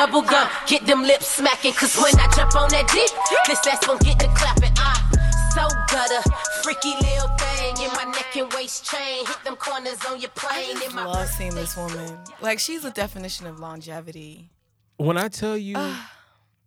[0.00, 0.48] Bubble gum.
[0.66, 1.74] Get them lips smacking.
[1.74, 3.10] Cause when I jump on that dick,
[3.46, 4.72] this ass gon' get the clapping.
[4.78, 4.96] Ah,
[5.54, 6.22] so gutter.
[6.62, 9.26] Freaky little thing in my neck and waist chain.
[9.26, 10.76] Hit them corners on your plane.
[10.86, 12.18] In my Love seeing this woman.
[12.40, 14.50] Like, she's a definition of longevity.
[14.96, 15.76] When I tell you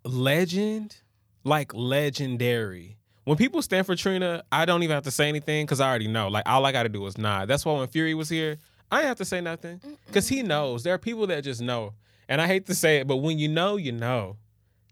[0.04, 0.98] legend,
[1.44, 2.98] like legendary.
[3.26, 6.08] When people stand for Trina, I don't even have to say anything because I already
[6.08, 6.28] know.
[6.28, 7.48] Like all I got to do is nod.
[7.48, 8.58] That's why when Fury was here,
[8.92, 10.84] I didn't have to say nothing because he knows.
[10.84, 11.94] There are people that just know,
[12.28, 14.38] and I hate to say it, but when you know, you know.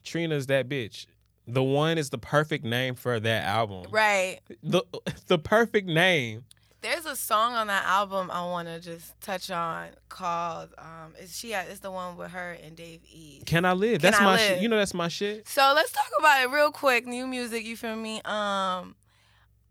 [0.03, 1.05] Trina's that bitch.
[1.47, 3.85] The one is the perfect name for that album.
[3.91, 4.39] Right.
[4.63, 4.83] The
[5.27, 6.45] the perfect name.
[6.81, 11.37] There's a song on that album I want to just touch on called um it's
[11.37, 13.43] she it's the one with her and Dave E.
[13.45, 14.01] Can I live?
[14.01, 14.61] Can That's I my Live?
[14.61, 15.47] You know that's my shit.
[15.47, 17.05] So let's talk about it real quick.
[17.05, 18.21] New music, you feel me?
[18.25, 18.95] Um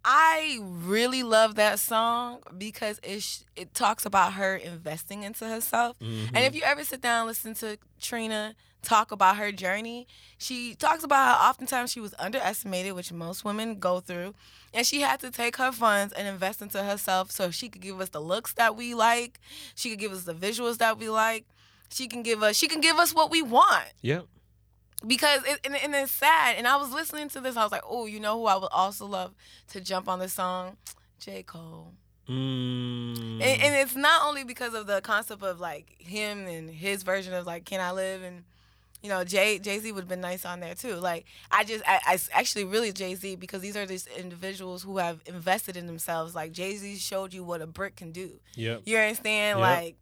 [0.04, 5.98] I really love that song because it sh- it talks about her investing into herself.
[5.98, 6.34] Mm-hmm.
[6.36, 10.06] And if you ever sit down and listen to Trina talk about her journey,
[10.38, 14.34] she talks about how oftentimes she was underestimated, which most women go through,
[14.72, 18.00] and she had to take her funds and invest into herself so she could give
[18.00, 19.38] us the looks that we like,
[19.74, 21.44] she could give us the visuals that we like,
[21.90, 24.26] she can give us she can give us what we want Yep.
[25.06, 26.56] Because it, and, and it's sad.
[26.56, 28.68] And I was listening to this, I was like, oh, you know who I would
[28.72, 29.34] also love
[29.68, 30.76] to jump on this song,
[31.18, 31.94] J Cole.
[32.28, 33.40] Mm.
[33.42, 37.34] And, and it's not only because of the concept of like him and his version
[37.34, 38.44] of like Can I Live and
[39.02, 40.94] you know Jay Jay Z would have been nice on there too.
[40.94, 44.98] Like I just I, I actually really Jay Z because these are these individuals who
[44.98, 46.34] have invested in themselves.
[46.34, 48.38] Like Jay Z showed you what a brick can do.
[48.54, 49.58] Yeah, You understand?
[49.58, 49.68] Yep.
[49.68, 49.96] Like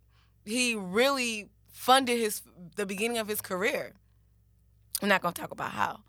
[0.45, 2.43] he really funded his
[2.77, 3.95] the beginning of his career.
[5.03, 6.01] I'm not gonna talk about how.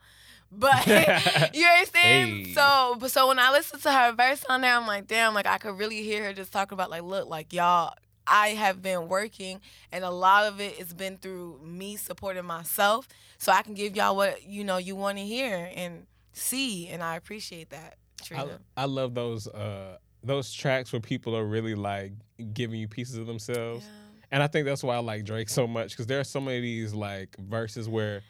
[0.51, 0.87] But
[1.53, 2.47] you understand?
[2.47, 2.53] Hey.
[2.53, 5.45] So but so when I listen to her verse on there, I'm like, damn, like
[5.45, 7.93] I could really hear her just talking about like, look, like y'all,
[8.25, 9.61] I have been working
[9.91, 13.07] and a lot of it has been through me supporting myself.
[13.37, 16.87] So I can give y'all what you know you want to hear and see.
[16.87, 18.59] And I appreciate that, I, Trina.
[18.75, 22.11] I love those uh those tracks where people are really like
[22.53, 23.85] giving you pieces of themselves.
[24.31, 26.57] And I think that's why I like Drake so much because there are so many
[26.57, 28.21] of these like verses where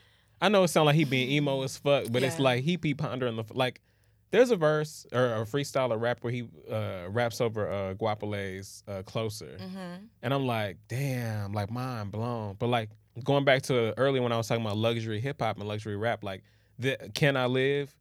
[0.42, 2.94] I know it sounds like he being emo as fuck, but it's like he be
[2.94, 3.82] pondering the like.
[4.32, 8.84] There's a verse or a freestyle or rap where he uh, raps over uh, Goapele's
[8.88, 10.06] uh, "Closer," Mm-hmm.
[10.22, 12.56] and I'm like, damn, like mind blown.
[12.60, 12.90] But like
[13.24, 16.24] going back to early when I was talking about luxury hip hop and luxury rap,
[16.24, 16.44] like
[16.78, 17.96] the "Can I Live,"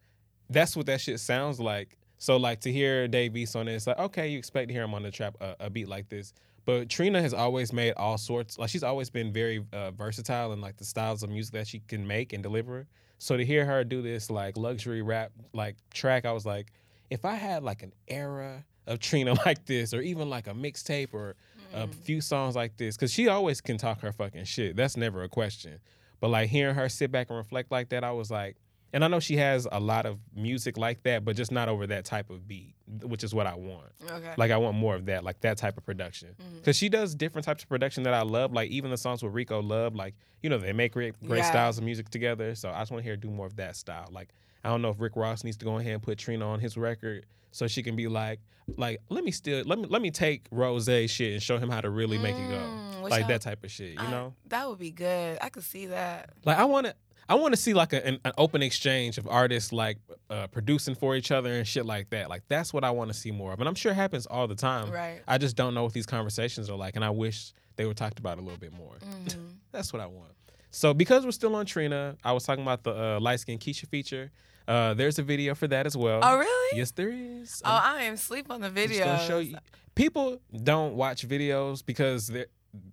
[0.51, 1.96] that's what that shit sounds like.
[2.18, 4.83] So like to hear Dave East on it, it's like okay, you expect to hear
[4.85, 6.35] him on the trap uh, a beat like this.
[6.68, 8.59] But Trina has always made all sorts.
[8.59, 11.78] Like she's always been very uh, versatile in like the styles of music that she
[11.78, 12.87] can make and deliver.
[13.16, 16.70] So to hear her do this like luxury rap like track, I was like,
[17.09, 21.14] if I had like an era of Trina like this, or even like a mixtape
[21.14, 21.37] or
[21.72, 24.76] a few songs like this, because she always can talk her fucking shit.
[24.76, 25.78] That's never a question.
[26.20, 28.57] But like hearing her sit back and reflect like that, I was like,
[28.92, 31.87] and I know she has a lot of music like that, but just not over
[31.88, 33.88] that type of beat, which is what I want.
[34.11, 34.33] Okay.
[34.37, 37.44] Like I want more of that, like that type of production, because she does different
[37.44, 38.53] types of production that I love.
[38.53, 41.51] Like even the songs with Rico love, like you know they make great, great Yeah.
[41.51, 42.55] styles of music together.
[42.55, 44.09] So I just want to hear her do more of that style.
[44.11, 44.31] Like
[44.64, 46.77] I don't know if Rick Ross needs to go ahead and put Trina on his
[46.77, 48.40] record so she can be like,
[48.77, 51.81] like let me still let me let me take Rose shit and show him how
[51.81, 53.92] to really make it go, Mm, like I- that type of shit.
[53.92, 55.38] You I- know, that would be good.
[55.40, 56.31] I could see that.
[56.44, 56.94] like I want to.
[57.28, 59.98] I want to see like a, an, an open exchange of artists like
[60.30, 62.30] uh, producing for each other and shit like that.
[62.30, 64.46] Like that's what I want to see more of, and I'm sure it happens all
[64.46, 64.90] the time.
[64.90, 65.20] Right.
[65.28, 68.18] I just don't know what these conversations are like, and I wish they were talked
[68.18, 68.94] about a little bit more.
[68.94, 69.40] Mm-hmm.
[69.72, 70.32] That's what I want.
[70.70, 73.88] So because we're still on Trina, I was talking about the uh, light skin Keisha
[73.88, 74.30] feature.
[74.66, 76.20] Uh, there's a video for that as well.
[76.22, 76.78] Oh, really?
[76.78, 77.62] Yes, there is.
[77.64, 79.04] Oh, I'm I am sleep on the video.
[79.04, 79.56] gonna show you.
[79.94, 82.46] People don't watch videos because there,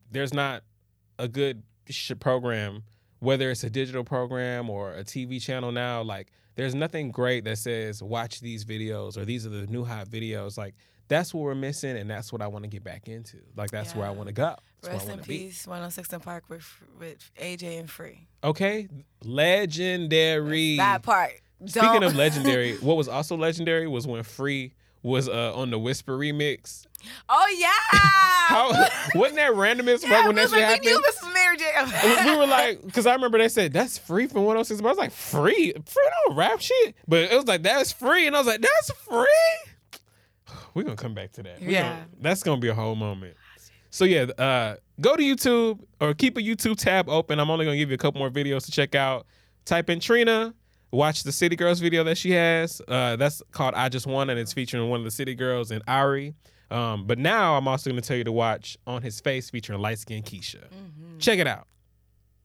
[0.10, 0.64] there's not
[1.20, 1.64] a good
[2.20, 2.84] program,
[3.20, 6.02] whether it's a digital program or a TV channel now.
[6.02, 10.08] Like, there's nothing great that says watch these videos or these are the new hot
[10.08, 10.58] videos.
[10.58, 10.76] Like,
[11.08, 13.38] that's what we're missing, and that's what I want to get back into.
[13.56, 14.56] Like, that's where I want to go.
[14.82, 15.38] That's Rest in to be.
[15.46, 16.68] peace, 106 & Park with
[17.00, 18.28] with AJ and Free.
[18.44, 18.88] Okay,
[19.24, 20.78] legendary.
[20.78, 21.32] That part.
[21.66, 24.74] Speaking Don't- of legendary, what was also legendary was when Free
[25.06, 26.86] was uh, on the Whisper remix.
[27.30, 28.00] Oh yeah.
[28.48, 28.70] How
[29.16, 30.86] wasn't that random as fuck yeah, when that shit like, we happened?
[30.86, 32.26] knew this was Mary J.
[32.32, 34.98] We were like, because I remember they said that's free from 106, but I was
[34.98, 35.72] like, free?
[35.86, 36.96] Free don't rap shit.
[37.08, 38.26] But it was like, that's free.
[38.28, 39.28] And I was like, that's free?
[40.74, 41.62] We're going to come back to that.
[41.62, 41.82] We Yeah.
[41.94, 43.36] gonna- that's going to be a whole moment.
[43.92, 47.40] So, yeah, uh, go to YouTube or keep a YouTube tab open.
[47.40, 49.26] I'm only going to give you a couple more videos to check out.
[49.66, 50.54] Type in Trina.
[50.96, 52.82] Watch the City Girls video that she has.
[52.88, 55.84] Uh, that's called I Just Won, and it's featuring one of the City Girls and
[55.90, 56.34] Ari.
[56.72, 59.80] Um, but now I'm also going to tell you to watch On His Face featuring
[59.80, 60.64] light skinned Keisha.
[61.20, 61.68] Check it out.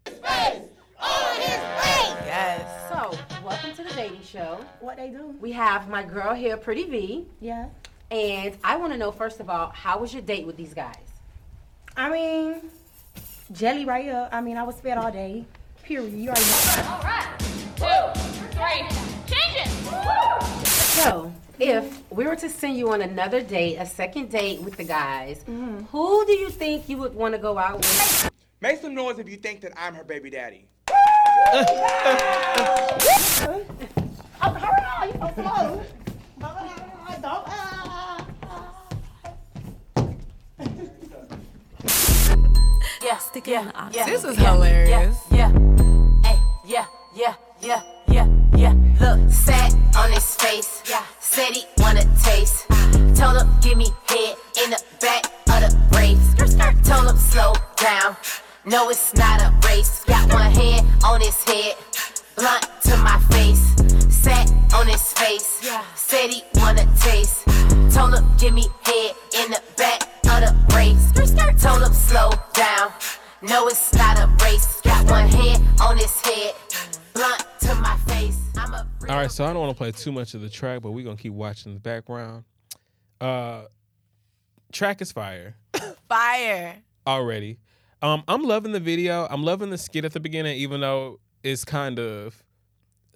[0.05, 0.63] Face!
[1.01, 2.17] On his face!
[2.27, 2.89] Yes.
[2.91, 4.59] So, welcome to the dating show.
[4.81, 5.35] What they do?
[5.41, 7.69] We have my girl here, Pretty V, Yeah.
[8.11, 10.97] and I want to know first of all, how was your date with these guys?
[11.97, 12.63] I mean,
[13.53, 14.31] jelly right up.
[14.33, 15.45] I mean, I was fed all day.
[15.83, 16.13] Period.
[16.13, 16.89] You already know.
[16.89, 17.29] All right.
[17.77, 18.21] Two,
[18.53, 18.87] three,
[19.27, 19.69] change it.
[21.03, 24.85] So, if we were to send you on another date, a second date with the
[24.85, 28.31] guys, who do you think you would want to go out with?
[28.61, 30.67] Make some noise if you think that I'm her baby daddy.
[34.43, 35.05] Oh, hurry up.
[35.07, 35.83] You so slow.
[37.21, 37.45] Don't.
[37.47, 37.80] Uh,
[43.11, 44.07] Yeah, yeah, yeah.
[44.07, 45.19] This is yeah, hilarious.
[45.33, 48.75] Yeah, yeah, Ay, yeah, yeah, yeah, yeah, yeah.
[49.01, 50.81] Look, sat on his face.
[50.89, 52.69] Yeah, said he wanna taste.
[53.19, 56.23] Told him give me head in the back of the race.
[56.87, 58.15] Told him slow down.
[58.65, 60.05] No, it's not a race.
[60.05, 61.75] Got one hand on his head,
[62.37, 63.75] blunt to my face.
[64.09, 65.59] Sat on his face.
[65.65, 67.43] Yeah, said he wanna taste.
[67.93, 71.07] Told him give me head in the back of the race.
[71.63, 72.91] Told him slow down.
[73.43, 74.81] No, it's not a race.
[74.81, 76.55] Got one hand on his head,
[77.13, 78.39] blunt to my face.
[78.57, 80.81] I'm a All right, so I don't want to play too much of the track,
[80.83, 82.45] but we're gonna keep watching the background.
[83.21, 83.65] Uh,
[84.73, 85.55] track is fire
[86.09, 86.77] Fire.
[87.07, 87.59] already.
[88.03, 89.27] Um, I'm loving the video.
[89.31, 92.43] I'm loving the skit at the beginning, even though it's kind of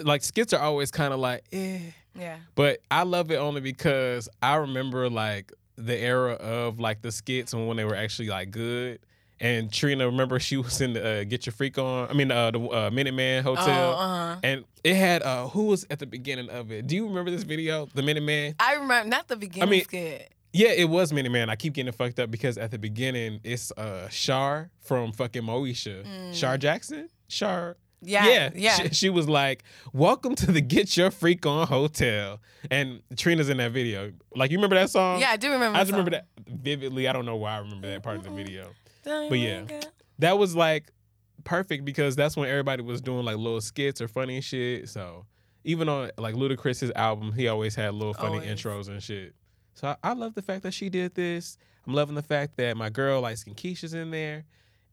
[0.00, 1.78] like skits are always kind of like, eh.
[2.14, 2.36] Yeah.
[2.54, 7.52] But I love it only because I remember like the era of like the skits
[7.52, 9.00] and when they were actually like good.
[9.40, 12.08] And Trina, remember she was in the uh, Get Your Freak On.
[12.08, 14.36] I mean, uh, the uh, Minuteman Hotel, Oh, uh-huh.
[14.44, 16.86] and it had uh, who was at the beginning of it?
[16.86, 18.54] Do you remember this video, the Minuteman?
[18.60, 20.30] I remember not the beginning I mean- skit.
[20.56, 21.48] Yeah, it was Minuteman.
[21.48, 26.32] I keep getting fucked up because at the beginning it's uh Shar from fucking Moesha.
[26.32, 27.08] Shar Jackson?
[27.26, 27.76] Shar.
[28.04, 28.50] Yeah, Yeah.
[28.54, 28.74] yeah.
[28.76, 32.40] She, she was like, Welcome to the Get Your Freak On Hotel.
[32.70, 34.12] And Trina's in that video.
[34.34, 35.20] Like you remember that song?
[35.20, 35.80] Yeah, I do remember that.
[35.80, 37.08] I just remember that vividly.
[37.08, 38.70] I don't know why I remember that part of the video.
[39.04, 39.64] But yeah.
[40.20, 40.90] That was like
[41.44, 44.88] perfect because that's when everybody was doing like little skits or funny shit.
[44.88, 45.26] So
[45.64, 48.48] even on like Ludacris's album, he always had little funny Always.
[48.62, 49.34] intros and shit.
[49.74, 51.58] So I, I love the fact that she did this.
[51.86, 54.44] I'm loving the fact that my girl like Skin Keisha's in there.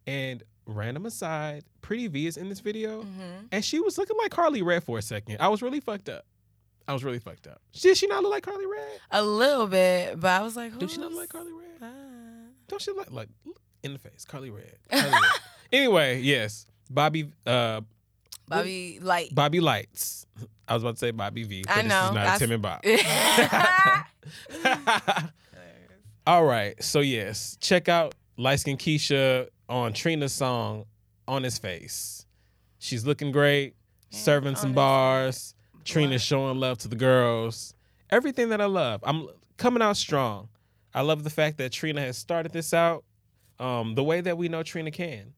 [0.08, 3.02] And random aside, Pretty V is in this video.
[3.02, 3.46] Mm-hmm.
[3.52, 5.38] And she was looking like Karlie Redd for a second.
[5.40, 6.26] I was really fucked up.
[6.88, 7.62] I was really fucked up.
[7.74, 9.00] Did she not look like Karlie Redd?
[9.12, 11.80] A little bit, but I was like, Did she not look like Karlie Redd?
[11.82, 11.94] that?
[12.68, 13.30] Don't she look like
[13.84, 14.26] in the face?
[14.26, 14.78] Karlie Redd.
[14.92, 15.22] Karlie Redd.
[15.72, 16.66] anyway, yes.
[16.90, 17.82] Bobby uh
[18.48, 19.34] Bobby Light.
[19.34, 20.26] Bobby Lytes.
[20.68, 21.64] I was about to say Bobby V.
[21.66, 22.06] But I This know.
[22.08, 22.82] is not That's- Tim and Bob.
[26.28, 26.82] All right.
[26.84, 30.86] So yes, check out Light Skin Keisha on Trina's song
[31.28, 32.26] On His Face.
[32.78, 33.76] She's looking great,
[34.10, 35.56] serving some bars.
[35.86, 37.74] Trina's showing love to the girls.
[38.10, 39.00] Everything that I love.
[39.04, 40.50] I'm coming out strong.
[40.94, 43.06] I love the fact that Trina has started this out
[43.60, 45.34] um, the way that we know Trina can.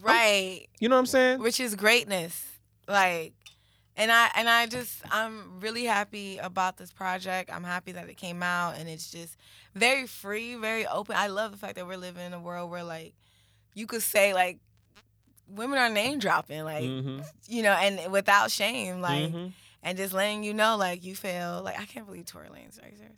[0.00, 0.66] right.
[0.78, 1.40] You know what I'm saying?
[1.40, 2.46] Which is greatness.
[2.86, 3.32] Like,
[3.96, 7.50] and I and I just I'm really happy about this project.
[7.52, 9.36] I'm happy that it came out and it's just
[9.74, 11.16] very free, very open.
[11.16, 13.14] I love the fact that we're living in a world where like
[13.74, 14.58] you could say like
[15.48, 17.24] women are name dropping, like Mhm.
[17.48, 19.52] you know, and without shame, like Mhm.
[19.82, 22.82] and just letting you know like you feel like I can't believe Tory Lanez.
[22.82, 23.16] Are you serious?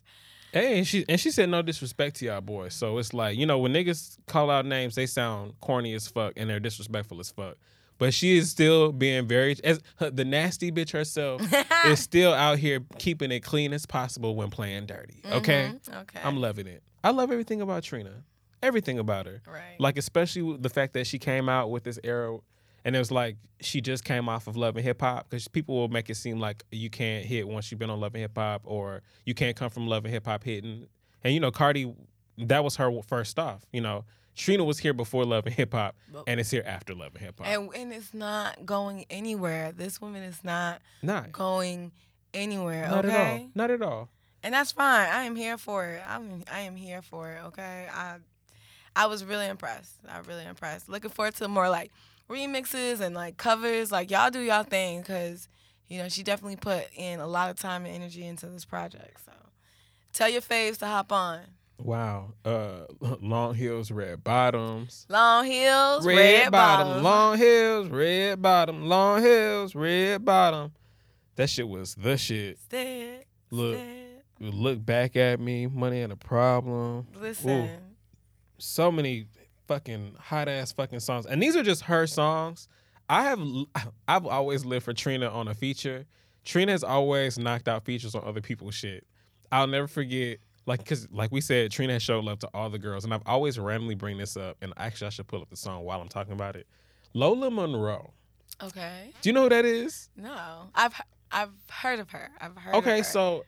[0.53, 2.75] Hey, and she and she said no disrespect to y'all boys.
[2.75, 6.35] So it's like you know when niggas call out names, they sound corny as fuck
[6.37, 7.57] and they're disrespectful as fuck.
[7.99, 11.41] But she is still being very as the nasty bitch herself
[11.87, 15.23] is still out here keeping it clean as possible when playing dirty.
[15.31, 16.21] Okay, Mhm, okay.
[16.25, 16.83] I'm loving it.
[17.05, 18.25] I love everything about Trina,
[18.63, 19.43] everything about her.
[19.47, 19.77] Right.
[19.79, 22.39] Like especially the fact that she came out with this era,
[22.85, 25.75] and it was like she just came off of Love and Hip Hop because people
[25.75, 28.37] will make it seem like you can't hit once you've been on Love and Hip
[28.37, 30.87] Hop, or you can't come from Love and Hip Hop hitting.
[31.25, 31.93] And you know, Cardi,
[32.39, 33.65] that was her first off.
[33.73, 34.05] You know,
[34.35, 35.97] Trina was here before Love and Hip Hop,
[36.27, 37.47] and it's here after Love and Hip Hop.
[37.47, 39.73] And and it's not going anywhere.
[39.73, 41.33] This woman is not Not.
[41.33, 41.93] going
[42.35, 42.89] anywhere.
[42.89, 43.15] Not okay.
[43.15, 43.51] at all.
[43.55, 44.09] Not at all.
[44.43, 45.09] And that's fine.
[45.09, 46.03] I am here for it.
[46.07, 47.45] I'm I am here for it.
[47.47, 47.87] Okay.
[47.93, 48.17] I
[48.95, 49.95] I was really impressed.
[50.09, 50.89] I really impressed.
[50.89, 51.91] Looking forward to more like
[52.29, 53.91] remixes and like covers.
[53.93, 55.49] Like y'all do y'all thing because
[55.89, 59.19] you know she definitely put in a lot of time and energy into this project.
[59.25, 59.33] So
[60.13, 61.41] tell your faves to hop on.
[61.79, 62.35] Wow.
[62.45, 62.85] Uh,
[63.21, 65.07] long heels, red bottoms.
[65.09, 67.05] Long heels, red, red, bottom, bottoms.
[67.05, 70.73] long heels, red bottom, long heels, red bottom.
[71.37, 72.59] That shit was the shit.
[72.59, 73.79] Step, Look,
[74.39, 77.07] look back at me, money and a problem.
[77.21, 77.51] Listen.
[77.51, 77.69] Ooh,
[78.63, 79.27] so many
[79.67, 82.69] fucking hot ass fucking songs, and these are just her songs.
[83.09, 83.41] I have,
[84.09, 86.07] I've always lived for Trina on a feature.
[86.45, 89.07] Trina has always knocked out features on other people's shit.
[89.51, 92.79] I'll never forget, like, cause like we said, Trina has showed love to all the
[92.79, 94.57] girls, and I've always randomly bring this up.
[94.63, 96.67] And actually, I should pull up the song while I'm talking about it.
[97.13, 98.13] Lola Monroe.
[98.63, 99.13] Okay.
[99.21, 100.09] Do you know who that is?
[100.17, 100.95] No, I've
[101.31, 102.31] I've heard of her.
[102.41, 102.75] I've heard.
[102.77, 103.45] Okay, so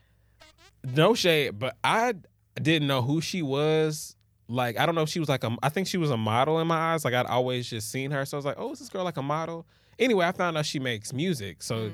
[0.85, 2.15] no shade, but I
[2.61, 4.17] didn't know who she was.
[4.49, 5.57] Like, I don't know if she was like a.
[5.63, 7.05] I think she was a model in my eyes.
[7.05, 9.17] Like, I'd always just seen her, so I was like, oh, is this girl like
[9.17, 9.67] a model?
[9.99, 11.93] Anyway, I found out she makes music, so mm.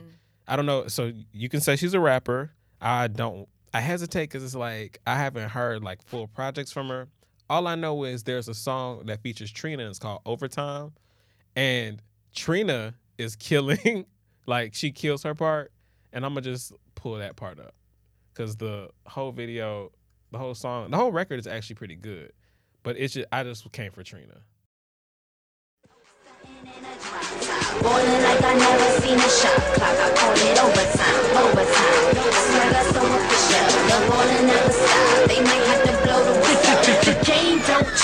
[0.48, 0.88] I don't know.
[0.88, 2.52] So you can say she's a rapper.
[2.80, 3.48] I don't.
[3.72, 7.08] I hesitate because it's like I haven't heard like full projects from her.
[7.48, 9.82] All I know is there's a song that features Trina.
[9.82, 10.92] And it's called Overtime,
[11.54, 12.02] and
[12.34, 14.06] Trina is killing.
[14.46, 15.72] like she kills her part,
[16.12, 17.74] and I'm gonna just pull that part up
[18.32, 19.92] because the whole video,
[20.32, 22.32] the whole song, the whole record is actually pretty good.
[22.82, 24.40] But it's just I just came for Trina.
[27.82, 29.96] Like I never seen a shot clock.
[29.96, 32.20] I call it overtime, overtime.
[32.50, 33.68] Swagger so official.
[33.88, 33.96] The
[34.46, 34.72] never.
[35.28, 36.69] They might have to blow the.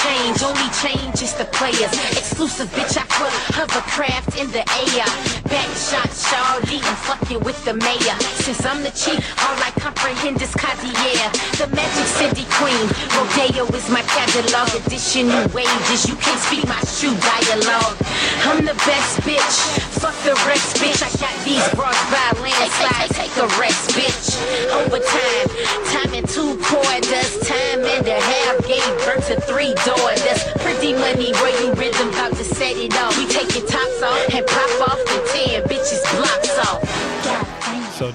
[0.07, 1.91] Change, only change is the players.
[2.15, 5.09] Exclusive bitch, I put hovercraft in the air.
[5.51, 8.17] Back shot, Charlie, I'm fucking with the mayor.
[8.39, 11.27] Since I'm the chief, all I comprehend is Cartier.
[11.59, 12.87] The magic city queen,
[13.19, 14.71] Rodeo is my catalog.
[14.87, 17.99] Edition new wages, you can't speak my true dialogue.
[18.47, 19.59] I'm the best bitch,
[19.99, 21.03] fuck the rest, bitch.
[21.03, 24.39] I got these bras by landslide, take a rest, bitch.
[24.71, 25.49] Overtime,
[25.91, 30.23] time in two quarters, time and a half, gave birth to three daughters.
[30.25, 33.17] That's pretty money where you rhythm about to set it off.
[33.19, 37.93] We take your tops off and pop off the ten bitches blocks off.
[37.95, 38.13] So,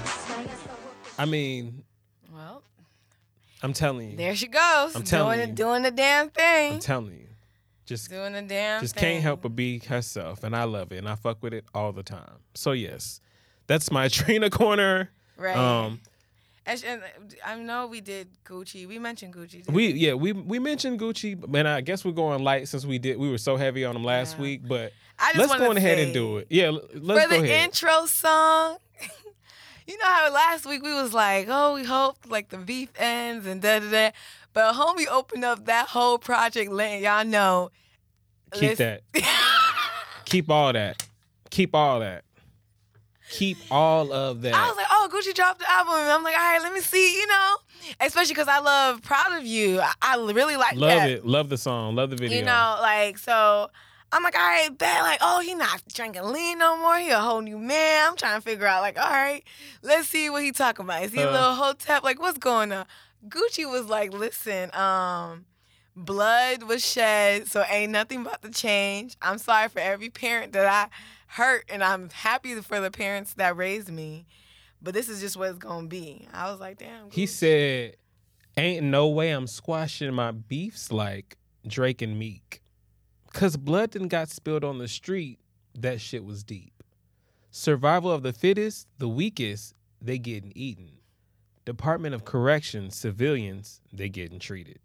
[1.18, 1.82] I mean,
[2.32, 2.62] Well,
[3.62, 4.94] I'm telling you, there she goes.
[4.94, 5.54] I'm telling doing you.
[5.54, 6.74] doing the damn thing.
[6.74, 7.26] I'm telling you,
[7.84, 9.14] just doing the damn just thing.
[9.14, 11.92] can't help but be herself, and I love it, and I fuck with it all
[11.92, 12.38] the time.
[12.54, 13.20] So yes,
[13.66, 15.10] that's my Trina corner.
[15.36, 15.56] Right.
[15.56, 16.00] Um,
[16.64, 17.02] And, and
[17.44, 18.86] I know we did Gucci.
[18.86, 19.68] We mentioned Gucci.
[19.70, 23.18] we yeah we we mentioned Gucci, and I guess we're going light since we did
[23.18, 24.60] we were so heavy on them last week.
[24.66, 26.46] But I just let's go ahead and do it.
[26.50, 27.64] Yeah, let's For the ahead.
[27.64, 28.76] intro song,
[29.88, 33.44] you know how last week we was like, oh, we hope like the beef ends
[33.46, 34.10] and da da da.
[34.52, 37.70] But homie opened up that whole project, letting y'all know.
[38.52, 39.24] Keep listen- that.
[40.26, 41.06] Keep all that.
[41.50, 42.24] Keep all that.
[43.32, 44.54] Keep all of that.
[44.54, 45.94] I was like, oh, Gucci dropped the album.
[45.96, 47.56] I'm like, all right, let me see, you know?
[48.00, 49.80] Especially because I love Proud of You.
[49.80, 50.78] I, I really like that.
[50.80, 51.10] Love that.
[51.10, 51.26] it.
[51.26, 51.94] Love the song.
[51.96, 52.38] Love the video.
[52.38, 53.70] You know, like, so
[54.12, 55.02] I'm like, all right, bet.
[55.02, 56.96] Like, oh, he not drinking lean no more.
[56.98, 58.10] He a whole new man.
[58.10, 59.42] I'm trying to figure out, like, all right,
[59.82, 61.02] let's see what he talking about.
[61.02, 61.32] Is he a Uh.
[61.32, 62.04] little hotep?
[62.04, 62.86] Like, what's going on?
[63.28, 65.46] Gucci was like, listen, um,
[65.96, 69.16] blood was shed, so ain't nothing about to change.
[69.20, 70.88] I'm sorry for every parent that I
[71.26, 74.26] hurt, and I'm happy for the parents that raised me.
[74.80, 76.26] But this is just what it's gonna be.
[76.32, 77.10] I was like, damn.
[77.10, 77.96] He said,
[78.56, 82.60] Ain't no way I'm squashing my beefs like Drake and Meek.
[83.32, 85.38] Cause blood didn't got spilled on the street.
[85.78, 86.82] That shit was deep.
[87.50, 90.90] Survival of the fittest, the weakest, they getting eaten.
[91.64, 94.80] Department of Corrections, civilians, they getting treated.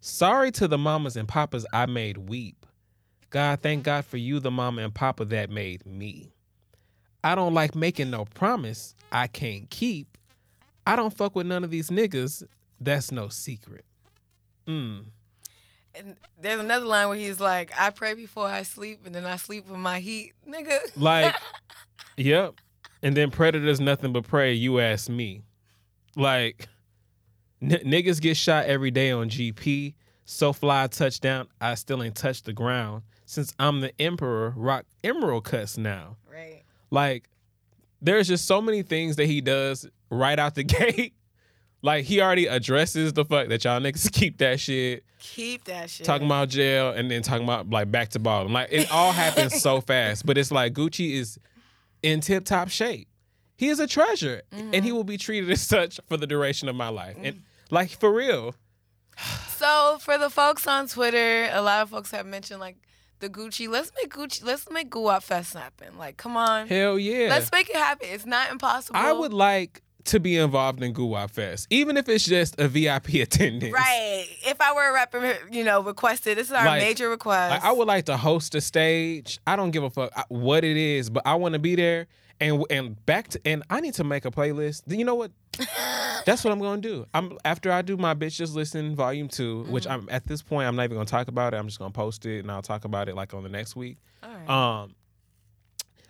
[0.00, 2.66] Sorry to the mamas and papas I made weep.
[3.30, 6.32] God, thank God for you, the mama and papa that made me.
[7.24, 10.16] I don't like making no promise I can't keep.
[10.86, 12.44] I don't fuck with none of these niggas.
[12.80, 13.84] That's no secret.
[14.66, 15.06] Mm.
[15.94, 19.36] And there's another line where he's like, "I pray before I sleep, and then I
[19.36, 21.34] sleep with my heat, nigga." Like,
[22.16, 22.54] yep.
[23.02, 24.52] And then predators nothing but prey.
[24.52, 25.42] You ask me.
[26.14, 26.68] Like,
[27.62, 29.94] n- niggas get shot every day on GP.
[30.24, 31.48] So fly touchdown.
[31.60, 34.52] I still ain't touched the ground since I'm the emperor.
[34.56, 36.16] Rock emerald cuts now.
[36.30, 36.62] Right.
[36.90, 37.28] Like,
[38.00, 41.14] there's just so many things that he does right out the gate.
[41.82, 45.04] Like he already addresses the fuck that y'all niggas keep that shit.
[45.20, 46.04] Keep that shit.
[46.04, 48.52] Talking about jail and then talking about like back to bottom.
[48.52, 50.26] Like it all happens so fast.
[50.26, 51.38] But it's like Gucci is
[52.02, 53.08] in tip top shape.
[53.56, 54.42] He is a treasure.
[54.52, 54.96] And he mm-hmm.
[54.96, 57.16] will be treated as such for the duration of my life.
[57.22, 57.40] And mm.
[57.70, 58.54] Like for real.
[59.48, 62.76] So for the folks on Twitter, a lot of folks have mentioned like
[63.20, 63.68] the Gucci.
[63.68, 64.44] Let's make Gucci.
[64.44, 65.96] Let's make Guwap Fest happen.
[65.98, 66.68] Like, come on.
[66.68, 67.28] Hell yeah.
[67.30, 68.08] Let's make it happen.
[68.10, 68.96] It's not impossible.
[68.98, 73.14] I would like to be involved in Guwap Fest, even if it's just a VIP
[73.14, 73.72] attendance.
[73.72, 74.26] Right.
[74.46, 77.50] If I were a rapper, you know, requested, this is our Like, major request.
[77.50, 79.40] Like, I would like to host a stage.
[79.46, 82.06] I don't give a fuck what it is, but I want to be there.
[82.40, 84.82] And and back to and I need to make a playlist.
[84.86, 85.30] You know what?
[86.26, 87.06] That's what I'm gonna do.
[87.14, 89.92] I'm after I do my bitch just listen volume 2 which Mm-hmm.
[89.92, 91.56] I'm at this point I'm not even gonna talk about it.
[91.56, 93.98] I'm just gonna post it and I'll talk about it like on the next week.
[94.48, 94.94] Um,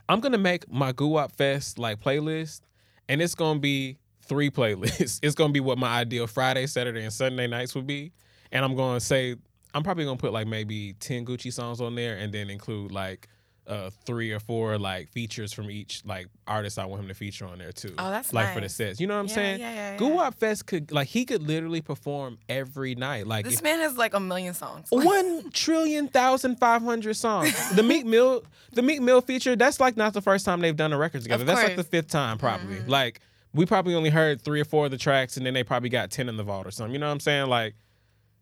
[0.09, 2.61] I'm gonna make my Guwap Fest like playlist,
[3.09, 5.21] and it's gonna be three playlists.
[5.23, 8.13] It's gonna be what my ideal Friday, Saturday, and Sunday nights would be,
[8.53, 9.37] and I'm gonna say
[9.75, 13.29] I'm probably gonna put like maybe ten Gucci songs on there, and then include like
[13.69, 17.47] uh three or four like features from each like artist I want him to feature
[17.47, 17.95] on there too.
[17.99, 19.01] Oh, that's like for the sets.
[19.01, 19.61] You know what I'm Yeah, saying?
[19.61, 19.99] yeah, yeah, yeah.
[19.99, 23.27] Guwap Fest could like he could literally perform every night.
[23.27, 24.87] Like this if- man has like a million songs.
[24.91, 27.71] one trillion thousand five hundred songs.
[27.75, 29.57] The Meek Mill, the Meek Mill feature.
[29.57, 31.45] That's like not the first time they've done a record together.
[31.45, 31.83] That's like the.
[31.83, 31.91] Mm-hmm.
[31.91, 32.81] fifth time probably.
[32.81, 33.21] Like
[33.53, 36.11] we probably only heard three or four of the tracks, and then they probably got
[36.11, 36.93] ten in the vault or something.
[36.93, 37.49] You know what I'm saying?
[37.49, 37.75] Like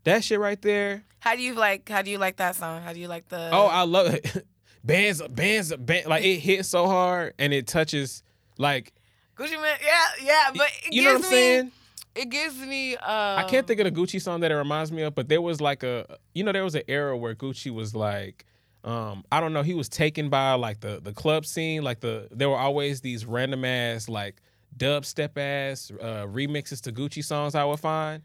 [0.04, 1.02] that shit right there.
[1.20, 1.88] How do you like?
[1.88, 2.82] How do you like that song?
[2.82, 3.48] How do you like the?
[3.52, 4.46] Oh, I love it.
[4.84, 8.22] bands, bands, band, like it hits so hard and it touches
[8.58, 8.92] like
[9.36, 9.76] Gucci man.
[9.84, 10.50] Yeah, yeah.
[10.54, 11.72] But it you know what I'm me- saying.
[12.14, 12.94] It gives me.
[12.96, 15.42] Uh, I can't think of a Gucci song that it reminds me of, but there
[15.42, 18.44] was like a you know there was an era where Gucci was like
[18.84, 22.28] um I don't know he was taken by like the the club scene like the
[22.30, 24.36] there were always these random ass like
[24.76, 28.22] dubstep ass uh, remixes to Gucci songs I would find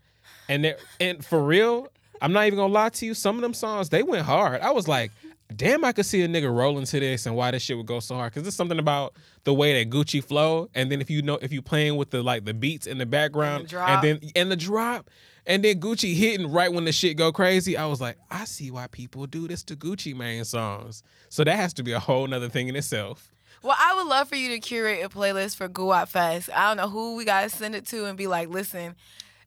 [0.50, 1.88] and there and for real
[2.22, 4.72] I'm not even gonna lie to you some of them songs they went hard I
[4.72, 5.12] was like
[5.56, 8.00] damn I could see a nigga rolling to this and why this shit would go
[8.00, 11.22] so hard because there's something about the way that Gucci flow and then if you
[11.22, 13.90] know if you playing with the like the beats in the background drop.
[13.90, 15.10] and then and the drop
[15.46, 17.76] and then Gucci hitting right when the shit go crazy.
[17.76, 21.02] I was like, I see why people do this to Gucci Mane songs.
[21.30, 23.32] So that has to be a whole nother thing in itself.
[23.64, 26.50] Well, I would love for you to curate a playlist for Guwap Fest.
[26.54, 28.96] I don't know who we gotta send it to and be like, listen,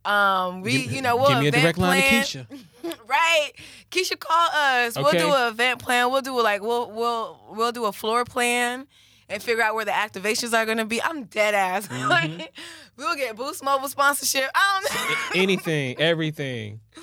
[0.05, 2.23] um, we, Give- you know, we'll give me a direct line to plan.
[2.25, 2.99] Keisha.
[3.09, 3.51] right,
[3.91, 4.97] Keisha, call us.
[4.97, 6.11] We'll do an event plan.
[6.11, 8.87] We'll do a, like we'll we'll we'll do a floor plan
[9.29, 11.01] and figure out where the activations are gonna be.
[11.03, 11.87] I'm dead ass.
[11.93, 12.09] Mm-hmm.
[12.09, 12.53] like,
[12.97, 14.51] we'll get Boost Mobile sponsorship.
[14.55, 15.41] I don't know.
[15.43, 16.81] Anything, everything,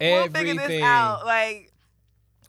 [0.00, 0.32] we'll everything.
[0.58, 1.26] figure this out.
[1.26, 1.72] Like,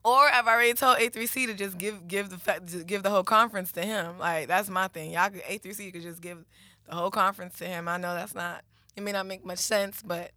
[0.05, 3.81] or I've already told A3C to just give give the give the whole conference to
[3.83, 4.17] him.
[4.19, 5.11] Like that's my thing.
[5.11, 6.45] Y'all A3C could just give
[6.89, 7.87] the whole conference to him.
[7.89, 8.63] I know that's not.
[8.97, 10.31] It may not make much sense, but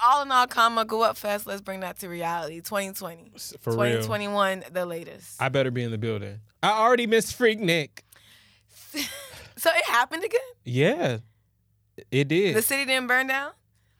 [0.00, 1.46] all in all, comma, Guwap Fest.
[1.46, 2.62] Let's bring that to reality.
[2.62, 4.02] 2020, For real.
[4.02, 5.40] 2021, the latest.
[5.40, 6.40] I better be in the building.
[6.62, 8.00] I already missed Freaknik.
[9.58, 10.38] So it happened again.
[10.64, 11.18] Yeah,
[12.12, 12.54] it did.
[12.54, 13.50] The city didn't burn down.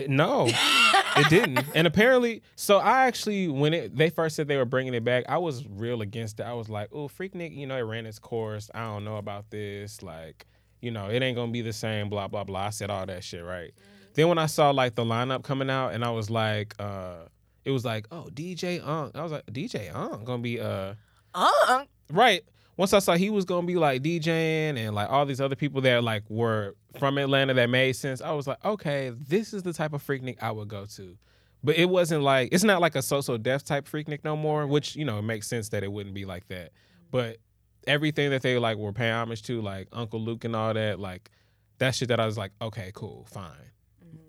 [0.07, 1.65] No, it didn't.
[1.75, 5.25] And apparently, so I actually, when it they first said they were bringing it back,
[5.29, 6.45] I was real against it.
[6.45, 8.71] I was like, oh, Freaknik, you know, it ran its course.
[8.73, 10.01] I don't know about this.
[10.01, 10.47] Like,
[10.81, 12.09] you know, it ain't gonna be the same.
[12.09, 12.67] Blah blah blah.
[12.67, 13.73] I said all that shit, right?
[14.15, 17.27] Then when I saw like the lineup coming out, and I was like, uh,
[17.65, 19.15] it was like, oh, DJ Unk.
[19.15, 20.95] I was like, DJ Unk gonna be uh,
[21.35, 22.43] Uh, right.
[22.77, 25.81] Once I saw he was gonna be like DJing and like all these other people
[25.81, 29.73] that like were from Atlanta that made sense, I was like, okay, this is the
[29.73, 31.17] type of freaknik I would go to.
[31.65, 34.67] But it wasn't like it's not like a So So Def type freaknik no more,
[34.67, 36.71] which you know it makes sense that it wouldn't be like that.
[37.11, 37.39] But
[37.87, 41.31] everything that they like were paying homage to, like Uncle Luke and all that, like
[41.79, 43.53] that shit that I was like, okay, cool, fine.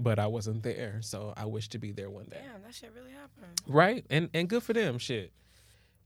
[0.01, 2.37] But I wasn't there, so I wish to be there one day.
[2.41, 3.59] damn, that shit really happened.
[3.67, 4.05] Right?
[4.09, 5.31] And and good for them, shit.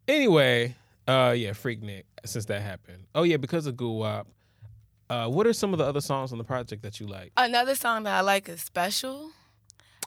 [0.07, 0.75] Anyway,
[1.07, 2.03] Uh, yeah, Freaknik.
[2.25, 3.05] Since that happened.
[3.13, 4.25] Oh yeah, because of Guwap.
[5.09, 7.31] Uh, what are some of the other songs on the project that you like?
[7.35, 9.31] Another song that I like is Special.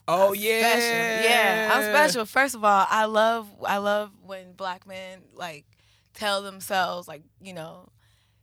[0.08, 1.28] Oh I'm special.
[1.30, 2.24] Yeah, I'm special.
[2.26, 5.64] First of all, I love I love when black men like
[6.16, 7.88] tell themselves like, you know,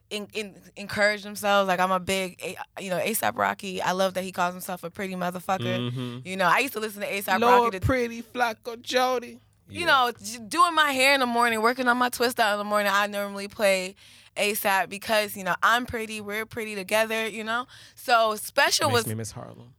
[0.10, 1.68] in, in, encourage themselves.
[1.68, 2.40] Like I'm a big,
[2.80, 3.82] you know, ASAP Rocky.
[3.82, 5.92] I love that he calls himself a pretty motherfucker.
[5.92, 6.26] Mhm.
[6.26, 7.80] You know, I used to listen to ASAP Lord Rocky.
[7.80, 9.40] To, Pretty Flacko Jodye.
[9.70, 10.12] you know,
[10.48, 12.92] doing my hair in the morning, working on my twist out in the morning.
[12.94, 13.96] I normally play
[14.38, 17.28] ASAP because you know I'm pretty, we're pretty together.
[17.28, 17.66] You know,
[17.96, 19.74] so special Makes was me miss Harlem.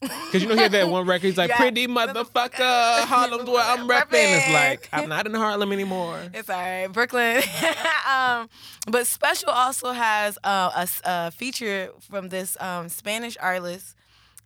[0.00, 1.26] Cause you know he had that one record.
[1.26, 1.56] He's like, Yeah.
[1.56, 6.20] "Pretty motherfucker, Harlem's where I'm repping." It's like I'm not in Harlem anymore.
[6.34, 7.42] It's all right, Brooklyn.
[8.08, 8.48] um,
[8.86, 10.70] but Special also has uh,
[11.04, 13.96] a a, feature from this um, Spanish artist.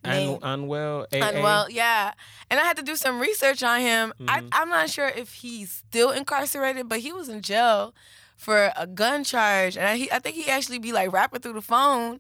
[0.05, 1.17] Un- named Anuel, AA.
[1.31, 2.13] Anuel, yeah.
[2.51, 4.13] And I had to do some research on him.
[4.27, 4.49] I, Mhm.
[4.53, 7.95] I'm not sure if he's still incarcerated, but he was in jail
[8.37, 11.53] for a gun charge, and I, he, I think he actually be like rapping through
[11.53, 12.19] the phone.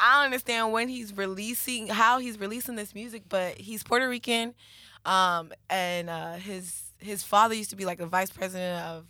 [0.00, 4.54] I don't understand when he's releasing, how he's releasing this music, but he's Puerto Rican,
[5.04, 9.06] um, and uh, his his father used to be like the vice president of,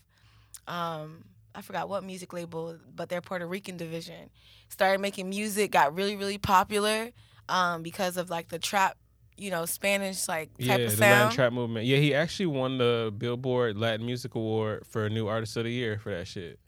[0.69, 1.25] um,
[1.55, 4.31] I forgot what music label, but their Puerto Rican division.
[4.69, 7.11] Started making music, got really really popular,
[7.49, 8.97] um, because of like the trap,
[9.37, 11.87] you know, Spanish like Yeah, type of the Latin trap movement.
[11.87, 15.99] Yeah, he actually won the Billboard Latin Music Award for New Artist of the Year
[15.99, 16.60] for that shit.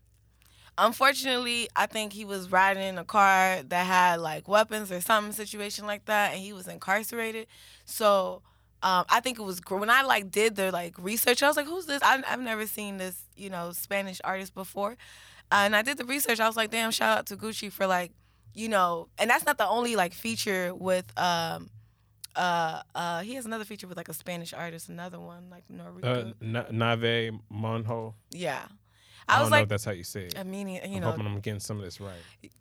[0.83, 5.31] Unfortunately, I think he was riding in a car that had like weapons or some
[5.31, 7.47] situation like that, and he was incarcerated.
[7.85, 8.43] So
[8.83, 11.41] um, I think it was when I like did the like research.
[11.41, 12.03] I was like, "Who's this?
[12.03, 14.97] I, I've never seen this, you know, Spanish artist before."
[15.53, 16.41] Uh, and I did the research.
[16.41, 18.11] I was like, "Damn!" Shout out to Gucci for like,
[18.53, 21.07] you know, and that's not the only like feature with.
[21.17, 21.71] Um,
[22.35, 26.09] uh, uh, he has another feature with like a Spanish artist, another one like Norwegian.
[26.11, 28.15] Uh, Na- Nave Monho.
[28.31, 28.65] yeah,
[29.29, 30.39] I, I, was like, that's how you say it.
[30.39, 32.13] I mean, you I'm know, hoping I'm getting some of this right.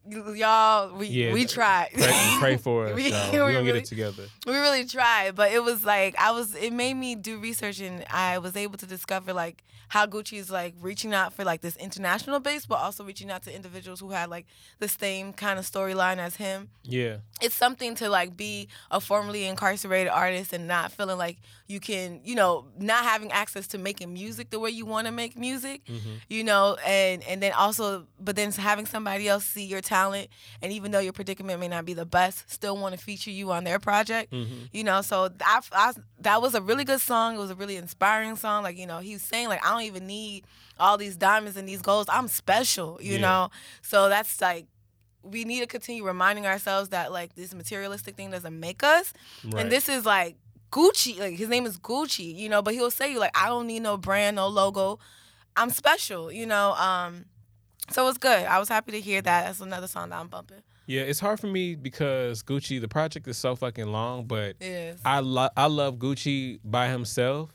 [0.05, 1.89] y- y'all, we Yeah, we tried.
[1.93, 3.31] Pray, pray for us, We- y'all.
[3.31, 4.23] we We're gonna get it together.
[4.45, 6.55] we really tried, but it was like I was.
[6.55, 10.49] It made me do research, and I was able to discover like how Gucci is
[10.49, 14.11] like reaching out for like this international base, but also reaching out to individuals who
[14.11, 14.45] had like
[14.79, 16.69] the same kind of storyline as him.
[16.83, 17.17] Yeah.
[17.41, 22.21] It's something to like be a formerly incarcerated artist and not feeling like you can,
[22.23, 25.83] you know, not having access to making music the way you want to make music
[25.85, 26.09] mm-hmm.
[26.29, 26.50] you know
[26.85, 30.27] and and then also but then having somebody else see your talent
[30.61, 33.51] and even though your predicament may not be the best still want to feature you
[33.51, 34.65] on their project mm-hmm.
[34.71, 37.35] you know so I, I, that was a really good song.
[37.35, 38.63] It was a really inspiring song.
[38.63, 40.43] Like you know he was saying like i don't even need
[40.79, 42.09] all these diamonds and these golds.
[42.11, 43.21] I'm special you Yeah.
[43.21, 43.51] know?
[43.81, 44.65] So that's like
[45.23, 49.13] we need to continue reminding ourselves that like this materialistic thing doesn't make us.
[49.43, 49.61] Right.
[49.61, 50.37] and this is like
[50.71, 53.67] Gucci, like his name is Gucci, you know, but he'll say you like, I don't
[53.67, 54.99] need no brand, no logo.
[55.55, 56.73] I'm special, you know.
[56.73, 57.25] Um,
[57.89, 58.45] so it's good.
[58.45, 59.45] I was happy to hear that.
[59.45, 60.61] That's another song that I'm bumping.
[60.87, 64.55] Yeah, it's hard for me because Gucci, the project is so fucking long, but.
[65.05, 67.51] I love I love Gucci by himself,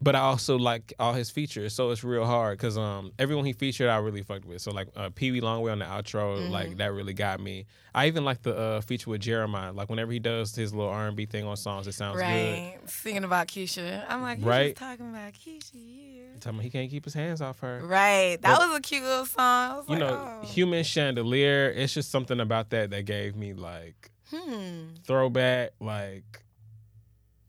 [0.00, 1.74] but I also like all his features.
[1.74, 4.60] So it's real hard because um everyone he featured I really fucked with.
[4.62, 6.76] So like uh, Pee Wee Longway on the outro, like Mhm.
[6.78, 7.66] that really got me.
[7.94, 9.72] I even like the uh, feature with Jeremiah.
[9.72, 12.76] Like whenever he does his little R and B thing on songs, it sounds right.
[12.84, 14.04] Singing about Keisha.
[14.08, 14.76] I'm like, Right.
[14.76, 16.40] talking about Keisha good.
[16.42, 17.80] Tell me he can't keep his hands off her.
[17.82, 18.36] Right.
[18.42, 19.70] That But- was a cute little song.
[19.72, 20.46] I was You like, know, oh.
[20.46, 21.70] human chandelier.
[21.70, 24.96] It's just something about that that gave me like Hmm.
[25.06, 26.42] throwback, like,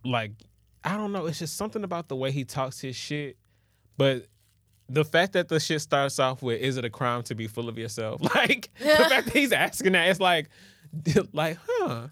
[0.05, 0.31] like
[0.87, 1.25] I don't know.
[1.25, 3.37] It's just something about the way he talks his shit.
[3.97, 4.27] But
[4.87, 7.67] the fact that the shit starts off with "Is it a crime to be full
[7.67, 10.49] of yourself?" Like the fact that he's asking that, it's like,
[11.33, 12.07] like, huh?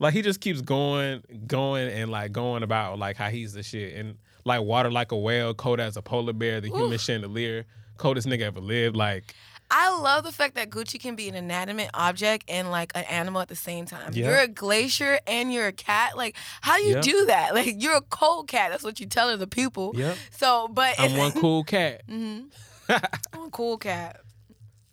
[0.00, 3.94] Like he just keeps going, going, and like going about like how he's the shit,
[3.94, 7.66] and like water like a whale, cold as a polar bear, the human chandelier,
[7.98, 8.96] coldest nigga ever lived.
[8.96, 9.34] Like,
[9.70, 13.42] I love the fact that Gucci can be an inanimate object and like an animal
[13.42, 14.12] at the same time.
[14.14, 14.28] Yeah.
[14.28, 16.16] You're a glacier and you're a cat.
[16.16, 17.00] Like, how do you Yeah.
[17.02, 17.54] do that?
[17.58, 18.70] Like, you're a cold cat.
[18.70, 19.92] That's what you tell the people.
[19.94, 20.14] Yeah.
[20.30, 22.02] So, but I'm one cool cat.
[22.08, 22.40] hmm
[22.88, 24.20] I'm a cool cat.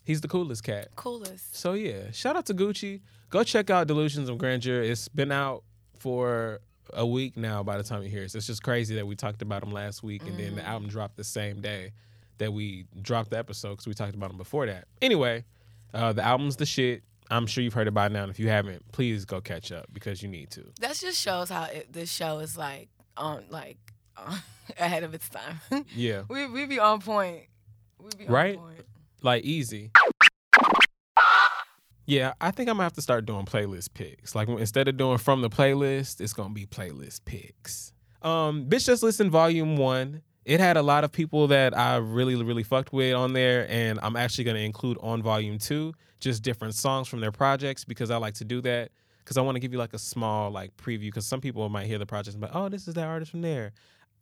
[0.03, 0.89] He's the coolest cat.
[0.95, 1.55] Coolest.
[1.55, 3.01] So yeah, shout out to Gucci.
[3.29, 4.81] Go check out Delusions of Grandeur.
[4.83, 5.63] It's been out
[5.97, 6.59] for
[6.93, 8.31] a week now by the time you hear it.
[8.31, 10.67] So it's just crazy that we talked about him last week and then the Mm.
[10.67, 11.91] album dropped the same day
[12.37, 14.85] that we dropped the episode because we talked about them before that.
[15.01, 15.45] Anyway,
[15.93, 17.03] uh, the album's the shit.
[17.31, 18.23] I'm sure you've heard it by now.
[18.23, 20.65] And if you haven't, please go catch up because you need to.
[20.79, 23.77] That just shows how it, this show is like on like
[24.79, 25.59] ahead of its time.
[25.95, 26.23] Yeah.
[26.29, 27.43] we we be on point.
[27.99, 28.57] We be Right?
[28.57, 28.81] on point.
[29.21, 29.91] Like easy.
[32.07, 34.35] Yeah, I think I'm gonna have to start doing playlist picks.
[34.35, 37.93] Like instead of doing from the playlist, it's gonna be playlist picks.
[38.21, 42.35] Um, Bitch Just Listen Volume One it had a lot of people that I really,
[42.35, 46.43] really fucked with on there, and I'm actually going to include on volume two just
[46.43, 49.59] different songs from their projects because I like to do that because I want to
[49.59, 52.41] give you like a small like preview because some people might hear the projects and
[52.41, 53.73] be like, oh, this is that artist from there.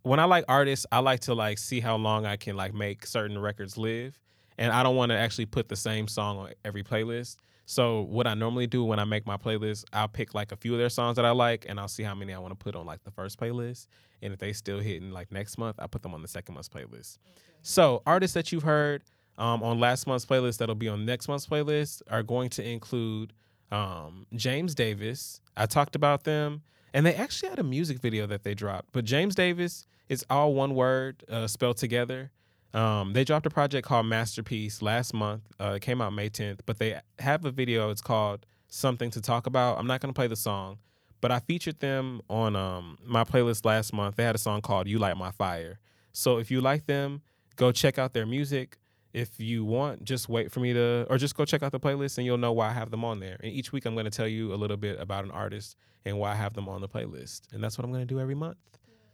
[0.03, 3.05] When I like artists, I like to like see how long I can like make
[3.05, 4.17] certain records live,
[4.57, 7.35] and I don't want to actually put the same song on every playlist.
[7.65, 10.73] So what I normally do when I make my playlist, I'll pick like a few
[10.73, 12.75] of their songs that I like, and I'll see how many I want to put
[12.75, 13.87] on like the first playlist.
[14.21, 16.69] And if they still hitting like next month, I put them on the second month's
[16.69, 17.17] playlist.
[17.61, 19.03] So artists that you've heard
[19.37, 23.33] um, on last month's playlist that'll be on next month's playlist are going to include
[23.71, 25.41] um, James Davis.
[25.57, 26.61] I talked about them,
[26.93, 28.89] and they actually had a music video that they dropped.
[28.91, 32.31] But James Davis is all one word uh, spelled together.
[32.73, 35.43] Um, they dropped a project called Masterpiece last month.
[35.59, 37.91] Uh, it came out May 10th, but they have a video.
[37.91, 39.77] It's called Something to Talk About.
[39.77, 40.79] I'm not going to play the song,
[41.21, 44.15] but I featured them on um, my playlist last month.
[44.15, 45.79] They had a song called You Light My Fire.
[46.13, 47.21] So if you like them,
[47.55, 48.77] go check out their music.
[49.13, 52.17] If you want, just wait for me to, or just go check out the playlist
[52.17, 53.37] and you'll know why I have them on there.
[53.43, 56.17] And each week I'm going to tell you a little bit about an artist and
[56.17, 57.41] why I have them on the playlist.
[57.53, 58.57] And that's what I'm going to do every month.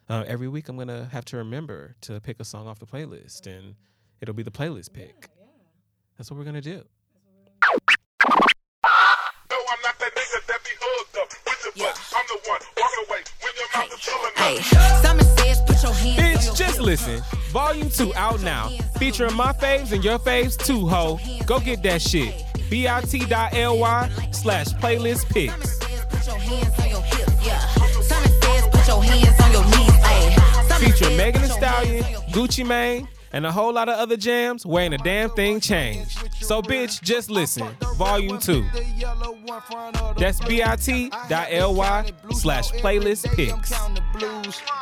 [0.09, 2.87] Uh, every week I'm going to have to remember to pick a song off the
[2.87, 3.75] playlist and
[4.21, 5.29] it'll be the playlist pick.
[6.17, 6.83] That's what we're going to do.
[14.35, 14.57] Hey,
[15.01, 17.21] Simon says, put your hands on Bitch, just listen.
[17.51, 18.69] Volume 2 out now.
[18.97, 21.19] Featuring my faves and your faves too, ho.
[21.45, 22.43] Go get that shit.
[22.71, 25.79] bit.ly slash playlist picks.
[31.19, 34.97] Megan Thee Stallion, Gucci Mane, and a whole lot of other jams where ain't a
[34.99, 36.17] damn thing changed.
[36.35, 37.67] So, bitch, just listen.
[37.97, 38.65] Volume 2.
[40.17, 43.73] That's bit.ly slash playlist picks.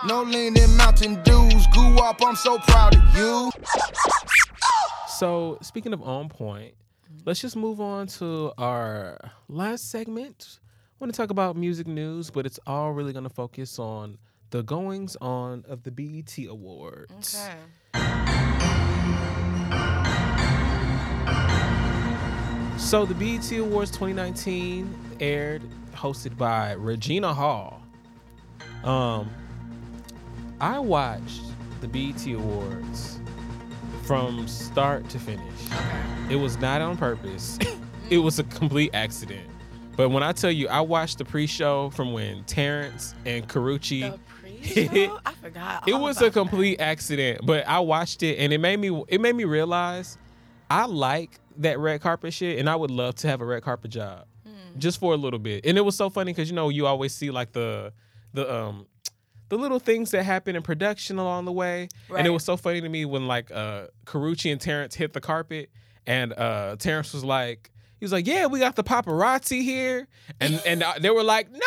[0.05, 1.65] No leaning Mountain Dews.
[1.71, 3.49] Grew up, I'm so proud of you.
[5.07, 6.75] So, speaking of on point,
[7.25, 10.59] let's just move on to our last segment.
[10.61, 14.19] I want to talk about music news, but it's all really going to focus on
[14.49, 17.35] the goings on of the BET Awards.
[17.35, 17.57] Okay.
[22.77, 25.61] So, the BET Awards 2019 aired,
[25.93, 27.81] hosted by Regina Hall.
[28.83, 29.29] Um,
[30.61, 31.41] I watched
[31.81, 33.19] the BET Awards
[34.03, 35.43] from start to finish.
[36.29, 37.59] It was not on purpose.
[38.09, 39.49] it was a complete accident.
[39.97, 44.17] But when I tell you, I watched the pre-show from when Terrence and Karrueche
[45.25, 45.87] I forgot.
[45.87, 46.39] It was a about that.
[46.39, 50.17] complete accident, but I watched it and it made me it made me realize
[50.69, 53.91] I like that red carpet shit and I would love to have a red carpet
[53.91, 54.25] job.
[54.45, 54.79] Hmm.
[54.79, 55.65] Just for a little bit.
[55.65, 57.93] And it was so funny cuz you know you always see like the
[58.33, 58.85] the um
[59.49, 61.87] the little things that happen in production along the way.
[62.15, 65.21] And it was so funny to me when like uh Karrueche and Terrence hit the
[65.21, 65.69] carpet
[66.05, 70.07] and uh Terrence was like he was like, "Yeah, we got the paparazzi here,"
[70.39, 71.59] and and they were like, "No,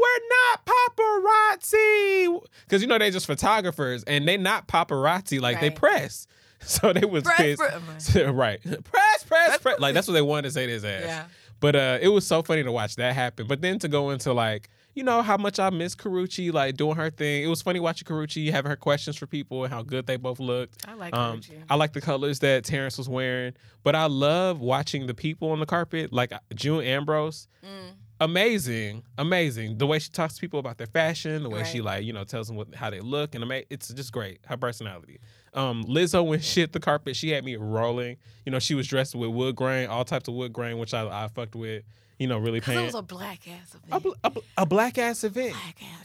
[0.00, 5.70] we're not paparazzi," because you know they're just photographers and they're not paparazzi, like they
[5.70, 6.26] press.
[6.64, 8.62] So they was Press, pissed, right?
[8.62, 9.80] Press, press, press.
[9.80, 11.02] Like that's what they wanted to say to his ass.
[11.04, 11.24] Yeah.
[11.58, 13.48] But uh, it was so funny to watch that happen.
[13.48, 16.96] But then to go into like, you know, how much I miss Karrueche, like doing
[16.96, 17.44] her thing.
[17.44, 20.38] It was funny watching Karrueche having her questions for people and how good they both
[20.38, 20.86] looked.
[20.86, 21.40] I like um.
[21.70, 23.54] I like the colors that Terrence was wearing.
[23.82, 27.48] But I love watching the people on the carpet, like June Ambrose.
[27.64, 27.94] Mm.
[28.22, 29.78] Amazing, amazing.
[29.78, 32.22] The way she talks to people about their fashion, the way she like, you know,
[32.22, 34.38] tells them what how they look, and ama- it's just great.
[34.46, 35.18] Her personality.
[35.54, 38.16] Um, Lizzo when shit the carpet, she had me rolling.
[38.46, 41.24] You know, she was dressed with wood grain, all types of wood grain, which I,
[41.24, 41.82] I fucked with.
[42.18, 43.88] You know, really Cause it was a black ass event.
[43.90, 45.56] a, bl- a, bl- a black ass event.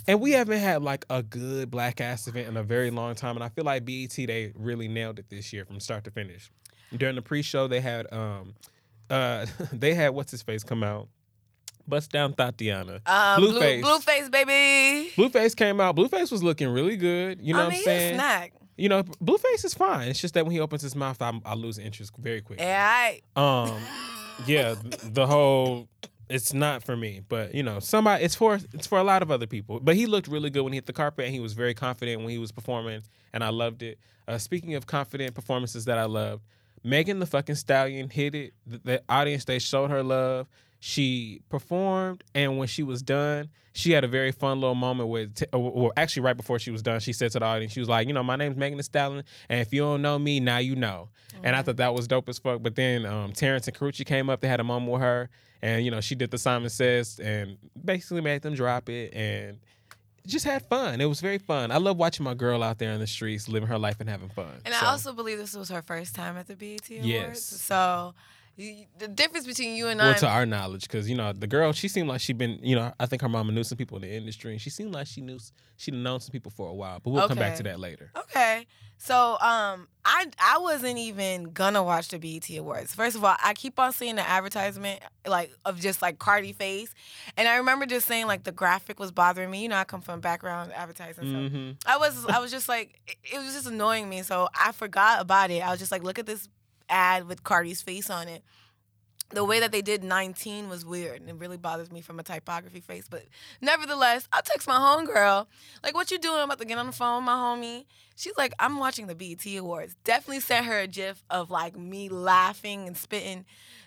[0.08, 3.36] and we haven't had like a good black ass event in a very long time.
[3.36, 6.50] And I feel like BET they really nailed it this year from start to finish.
[6.96, 8.56] During the pre-show, they had um
[9.12, 11.08] uh they had what's his face come out.
[11.88, 13.02] Bust down Tatiana.
[13.06, 13.82] Um, blue, Blueface.
[13.84, 15.10] Blueface, baby.
[15.16, 15.96] Blueface came out.
[15.96, 17.42] Blueface was looking really good.
[17.42, 18.16] You know I what mean, I'm he a saying?
[18.16, 18.54] snack.
[18.78, 20.08] You know, Blueface is fine.
[20.10, 22.60] It's just that when he opens his mouth, I, I lose interest very quick.
[22.60, 23.82] Yeah, I, Um,
[24.46, 25.88] yeah, the whole
[26.30, 29.32] it's not for me, but you know, somebody it's for it's for a lot of
[29.32, 29.80] other people.
[29.80, 32.20] But he looked really good when he hit the carpet, and he was very confident
[32.22, 33.02] when he was performing,
[33.34, 33.98] and I loved it.
[34.28, 36.44] Uh, speaking of confident performances that I loved,
[36.84, 38.54] Megan the fucking Stallion hit it.
[38.68, 40.48] The, the audience they showed her love.
[40.80, 45.36] She performed, and when she was done, she had a very fun little moment with.
[45.36, 47.80] T- or, or actually, right before she was done, she said to the audience, "She
[47.80, 50.40] was like, you know, my name's Megan Thee Stallion, and if you don't know me,
[50.40, 51.10] now you know."
[51.44, 52.62] And I thought that was dope as fuck.
[52.64, 54.42] But then um, Terrence and Karrueche came up.
[54.42, 55.30] They had a moment with her,
[55.62, 59.14] and you know, she did the Simon Says, and basically made them drop it.
[59.14, 59.60] And
[60.28, 61.00] just had fun.
[61.02, 61.72] It was very fun.
[61.72, 64.30] I love watching my girl out there in the streets, living her life and having
[64.30, 64.62] fun.
[64.66, 67.08] And So, I also believe this was her first time at the BET Awards.
[67.08, 67.42] Yes.
[67.44, 68.14] So
[68.58, 70.18] the difference between you and well, I.
[70.18, 72.92] to our knowledge, because you know the girl, she seemed like she'd been, you know,
[73.00, 75.22] I think her mama knew some people in the industry, and she seemed like she
[75.22, 75.38] knew
[75.78, 77.00] she'd known some people for a while.
[77.00, 78.12] But we'll come back to that later.
[78.18, 78.66] Okay.
[79.00, 82.96] So um I I wasn't even gonna watch the BET Awards.
[82.96, 86.92] First of all, I keep on seeing the advertisement like of just like Cardi face.
[87.38, 89.62] And I remember just saying like the graphic was bothering me.
[89.62, 91.26] You know, I come from background advertising.
[91.26, 91.76] So Mhm.
[91.86, 94.24] I was I was just like it, it was just annoying me.
[94.24, 95.60] So I forgot about it.
[95.62, 96.50] I was just like, look at this
[96.90, 98.44] ad with Cardi's face on it.
[99.30, 102.24] The way that they did 19 was weird and it really bothers me from a
[102.24, 103.08] typography face.
[103.10, 103.24] But
[103.60, 105.48] nevertheless, I text my homegirl,
[105.84, 106.38] like, what you doing?
[106.38, 107.84] I'm about to get on the phone with my homie.
[108.16, 109.96] She's like, I'm watching the BET Awards.
[110.06, 113.44] Definitely sent her a gif of like me laughing and spitting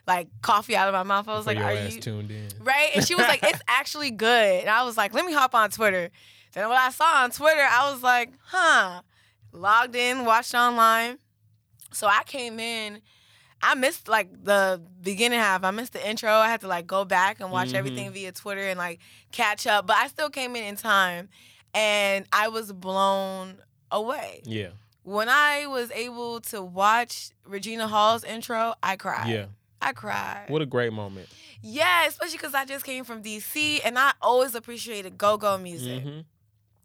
[0.07, 1.26] like coffee out of my mouth.
[1.26, 2.48] I was Before like, are you tuned in.
[2.62, 2.90] right?
[2.94, 4.61] And she was like, it's actually good.
[4.61, 6.11] And I was like, let me hop on Twitter.
[6.53, 9.01] Then what I saw on Twitter, I was like, huh.
[9.53, 11.18] Logged in, watched online.
[11.93, 13.01] So I came in.
[13.62, 15.64] I missed like the beginning half.
[15.64, 16.30] I missed the intro.
[16.32, 17.74] I had to like go back and watch Mhm.
[17.74, 19.01] everything via Twitter and like
[19.32, 19.86] catch up.
[19.86, 21.28] But I still came in in time,
[21.74, 23.59] and I was blown
[23.91, 24.41] away.
[24.45, 24.68] Yeah.
[25.03, 29.28] When I was able to watch Regina Hall's intro, I cried.
[29.28, 29.47] Yeah.
[29.82, 30.45] I cried.
[30.49, 31.28] What a great moment.
[31.62, 36.05] Yeah, especially because I just came from DC and I always appreciated go go music.
[36.05, 36.24] Mhm.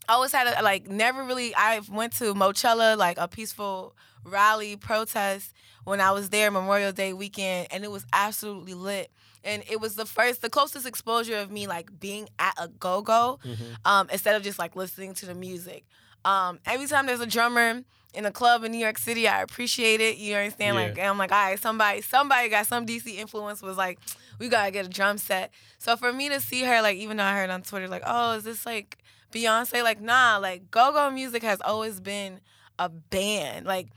[0.07, 4.75] I always had a like never really I went to Moechella, like a peaceful rally
[4.75, 5.53] protest
[5.83, 9.11] when I was there Memorial Day weekend and it was absolutely lit.
[9.43, 13.01] And it was the first the closest exposure of me like being at a go
[13.01, 13.39] go
[13.83, 15.85] um, instead of just like listening to the music.
[16.23, 17.83] Um, every time there's a drummer
[18.15, 20.17] in a club in New York City, I appreciate it.
[20.17, 20.75] You understand?
[20.75, 21.09] Like Yeah.
[21.11, 23.99] I'm like, all right, somebody, somebody got some DC influence was like,
[24.39, 25.51] we gotta get a drum set.
[25.77, 28.33] So for me to see her, like, even though I heard on Twitter, like, oh,
[28.33, 28.97] is this like
[29.31, 29.83] Beyonce?
[29.83, 32.39] Like, nah, like go-go music has always been
[32.79, 33.65] a band.
[33.65, 33.87] Like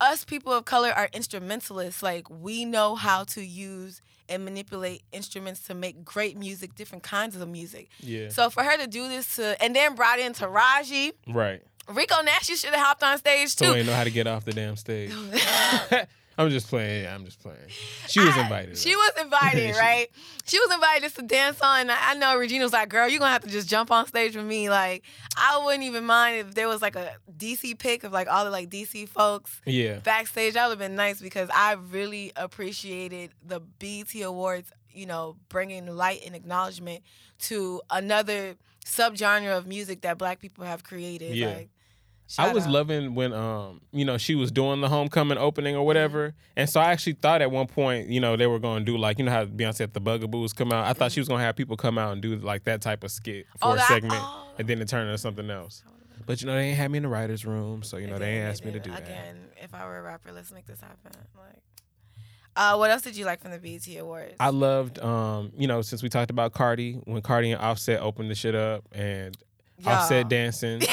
[0.00, 2.02] us people of color are instrumentalists.
[2.02, 7.36] Like we know how to use and manipulate instruments to make great music, different kinds
[7.36, 7.88] of music.
[8.00, 8.28] Yeah.
[8.28, 11.62] So for her to do this to and then brought in Taraji, Right.
[11.88, 13.74] Rico Nasty, you should have hopped on stage So too.
[13.78, 15.12] ain't know how to get off the damn stage.
[16.38, 17.04] I'm just playing.
[17.04, 17.58] Yeah, I'm just playing.
[18.08, 18.76] She was invited.
[18.76, 20.06] She was invited, right?
[20.44, 21.80] She was invited just to dance on.
[21.80, 24.06] And I I know Regina was like, "Girl, you're gonna have to just jump on
[24.06, 25.02] stage with me." Like,
[25.36, 28.50] I wouldn't even mind if there was like a DC pick of like all the
[28.50, 30.00] like DC folks Yeah.
[30.00, 30.54] backstage.
[30.54, 34.70] That would have been nice because I really appreciated the BET Awards.
[34.92, 37.02] You know, bringing light and acknowledgement
[37.40, 38.56] to another
[38.86, 41.34] subgenre of music that Black people have created.
[41.34, 41.48] Yeah.
[41.48, 41.68] Like,
[42.38, 42.72] I was out.
[42.72, 46.80] loving when um you know she was doing the homecoming opening or whatever, and so
[46.80, 49.24] I actually thought at one point you know they were going to do like you
[49.24, 50.86] know how Beyonce at the Bugaboos come out.
[50.86, 53.04] I thought she was going to have people come out and do like that type
[53.04, 54.24] of skit for Oh, a that- segment,
[54.58, 55.82] and then it turned into something else.
[56.26, 58.38] But you know they ain't had me in the writers' room, so you know they
[58.38, 59.02] ain't asked me to do that.
[59.02, 61.12] Again, if I were a rapper, let's make this happen.
[61.36, 61.62] Like,
[62.56, 64.34] uh, what else did you like from the BET Awards?
[64.40, 68.30] I loved um you know since we talked about Cardi when Cardi and Offset opened
[68.30, 69.36] the shit up and
[69.86, 70.82] Offset dancing.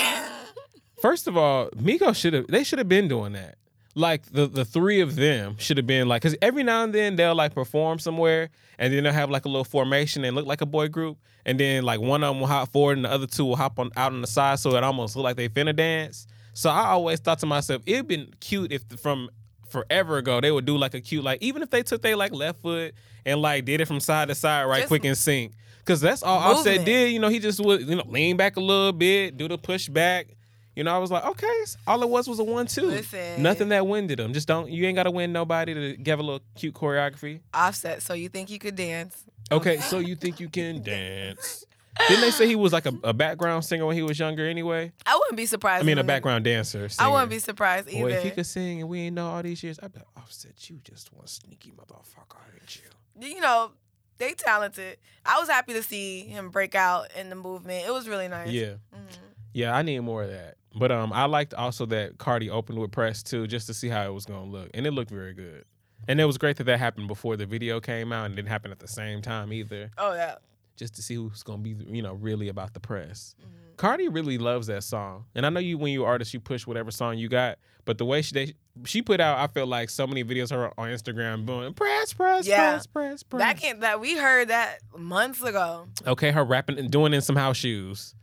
[1.03, 3.57] First of all, Migos should have they should have been doing that.
[3.93, 7.17] Like the the three of them should have been like because every now and then
[7.17, 8.49] they'll like perform somewhere
[8.79, 11.59] and then they'll have like a little formation and look like a boy group and
[11.59, 13.91] then like one of them will hop forward and the other two will hop on
[13.97, 16.25] out on the side so it almost look like they finna dance.
[16.53, 19.29] So I always thought to myself it'd been cute if from
[19.67, 22.31] forever ago they would do like a cute like even if they took their like
[22.31, 22.93] left foot
[23.25, 26.23] and like did it from side to side right Just quick and sync because that's
[26.23, 27.11] all Offset did.
[27.11, 29.89] You know he just would you know lean back a little bit, do the push
[29.89, 30.27] back.
[30.75, 32.87] You know, I was like, okay, all it was was a one-two.
[32.87, 33.43] Listen.
[33.43, 34.33] Nothing that winded them.
[34.33, 34.69] Just don't.
[34.71, 37.41] You ain't got to win nobody to give a little cute choreography.
[37.53, 38.01] Offset.
[38.01, 39.23] So you think you could dance?
[39.51, 41.65] Okay, so you think you can dance?
[42.07, 44.47] Didn't they say he was like a, a background singer when he was younger?
[44.47, 45.83] Anyway, I wouldn't be surprised.
[45.83, 46.89] I mean, a background dancer.
[46.97, 47.99] I wouldn't be surprised either.
[48.09, 50.69] Boy, if he could sing and we ain't know all these years, I bet Offset,
[50.69, 53.35] you just one sneaky motherfucker, ain't you?
[53.35, 53.71] you know,
[54.17, 54.97] they talented.
[55.23, 57.85] I was happy to see him break out in the movement.
[57.85, 58.49] It was really nice.
[58.49, 58.73] Yeah.
[58.93, 59.25] Mm-hmm.
[59.53, 60.55] Yeah, I need more of that.
[60.75, 64.05] But um, I liked also that Cardi opened with press too, just to see how
[64.05, 65.65] it was gonna look, and it looked very good.
[66.07, 68.71] And it was great that that happened before the video came out, and didn't happen
[68.71, 69.91] at the same time either.
[69.97, 70.35] Oh yeah.
[70.75, 73.35] Just to see who's gonna be, you know, really about the press.
[73.39, 73.49] Mm-hmm.
[73.77, 76.91] Cardi really loves that song, and I know you when you're artist, you push whatever
[76.91, 77.57] song you got.
[77.85, 78.53] But the way she they,
[78.85, 82.47] she put out, I feel like so many videos her on Instagram doing press, press,
[82.47, 82.71] Yeah.
[82.71, 83.41] press, press, press.
[83.41, 83.81] That can't.
[83.81, 88.15] That we heard that months ago Okay, her rapping and doing in some house shoes,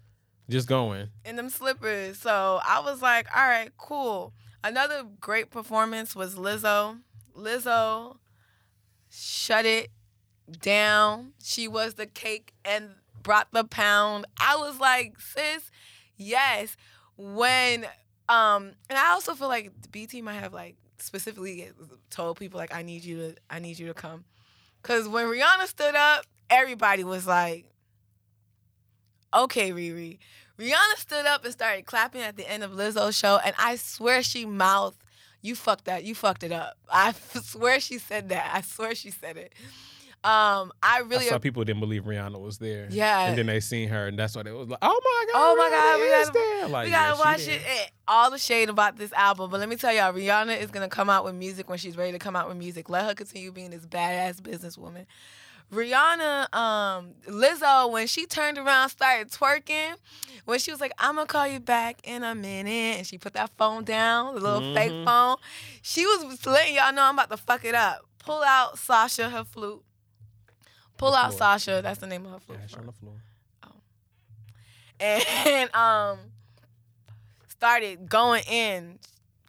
[0.51, 1.09] just going.
[1.25, 2.19] in them slippers.
[2.19, 4.33] So I was like, all right, cool.
[4.63, 6.99] Another great performance was Lizzo.
[7.37, 8.19] Lizzo
[9.11, 9.91] shut it
[10.61, 11.33] down.
[11.43, 12.91] She was the cake and
[13.23, 14.27] brought the pound.
[14.39, 15.71] I was like, sis,
[16.17, 16.77] yes.
[17.17, 17.87] When
[18.29, 21.69] um, and I also feel like BT might have like specifically
[22.11, 24.25] told people like, I need you to, I need you to come,
[24.83, 27.67] because when Rihanna stood up, everybody was like,
[29.35, 30.19] okay, Riri.
[30.59, 34.23] Rihanna stood up and started clapping at the end of Lizzo's show, and I swear
[34.23, 34.99] she mouthed,
[35.41, 36.05] "You fucked that.
[36.05, 37.13] You fucked it up." I
[37.43, 38.51] swear she said that.
[38.55, 39.55] I swear she said it.
[40.23, 42.89] Um, I really I saw people didn't believe Rihanna was there.
[42.91, 43.29] Yeah.
[43.29, 45.57] and then they seen her, and that's why they was like, "Oh my god, Oh
[45.57, 47.63] my God, we gotta, there." Like, we gotta yeah, watch it.
[47.67, 50.91] Eh, All the shade about this album, but let me tell y'all, Rihanna is gonna
[50.91, 52.91] come out with music when she's ready to come out with music.
[52.91, 55.07] Let her continue being this badass businesswoman.
[55.73, 59.95] Rihanna, um, Lizzo, when she turned around, started twerking,
[60.45, 63.35] when she was like, "I'm gonna call you back in a minute," and she put
[63.35, 65.05] that phone down, the little fake Mhm.
[65.05, 65.37] phone,
[65.83, 68.05] she was letting y'all know I'm about to fuck it up.
[68.19, 69.83] Pull out Sasha, her flute.
[70.99, 71.39] Pull out floor.
[71.39, 71.81] Sasha.
[71.83, 72.61] That's the name of her flute.
[72.63, 73.15] Ash on the floor.
[75.01, 76.19] and um
[77.49, 78.99] started going in,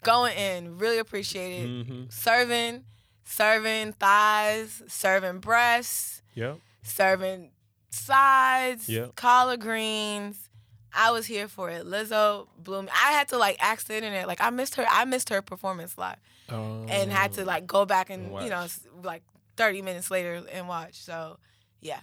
[0.04, 0.78] going in.
[0.78, 1.70] Really appreciate it.
[1.70, 2.12] Mhm.
[2.14, 2.86] Serving,
[3.24, 6.58] serving thighs, serving breasts, Yep.
[6.84, 7.52] serving
[7.90, 9.16] sides, Yep.
[9.16, 10.50] collard greens.
[10.94, 11.86] I was here for it.
[11.86, 12.90] Lizzo blew me.
[12.94, 14.28] I had to like ask the internet.
[14.28, 14.86] Like I missed her.
[14.90, 16.18] I missed her performance live,
[16.50, 18.66] and had to like go back and And you know
[19.04, 19.24] like
[19.56, 20.96] thirty minutes later and watch.
[20.96, 21.38] So
[21.80, 22.02] yeah.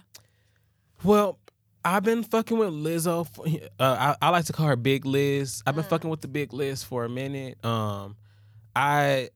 [1.03, 1.37] Well,
[1.85, 3.27] I've been fucking with Lizzo.
[3.27, 3.45] For,
[3.79, 5.61] uh, I, I like to call her Big Liz.
[5.67, 7.63] I've been fucking with the Big Liz for a minute.
[7.63, 8.15] Um,
[8.75, 9.29] I have.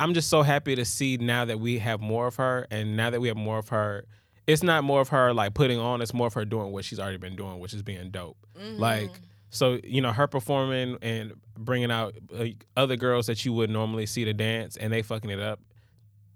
[0.00, 3.10] I'm just so happy to see now that we have more of her, and now
[3.10, 4.04] that we have more of her,
[4.46, 6.02] it's not more of her like putting on.
[6.02, 8.36] It's more of her doing what she's already been doing, which is being dope.
[8.78, 9.10] Like.
[9.50, 12.46] So you know her performing and bringing out uh,
[12.76, 15.60] other girls that you would normally see to dance, and they fucking it up.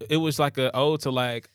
[0.09, 1.51] It was like a ode to like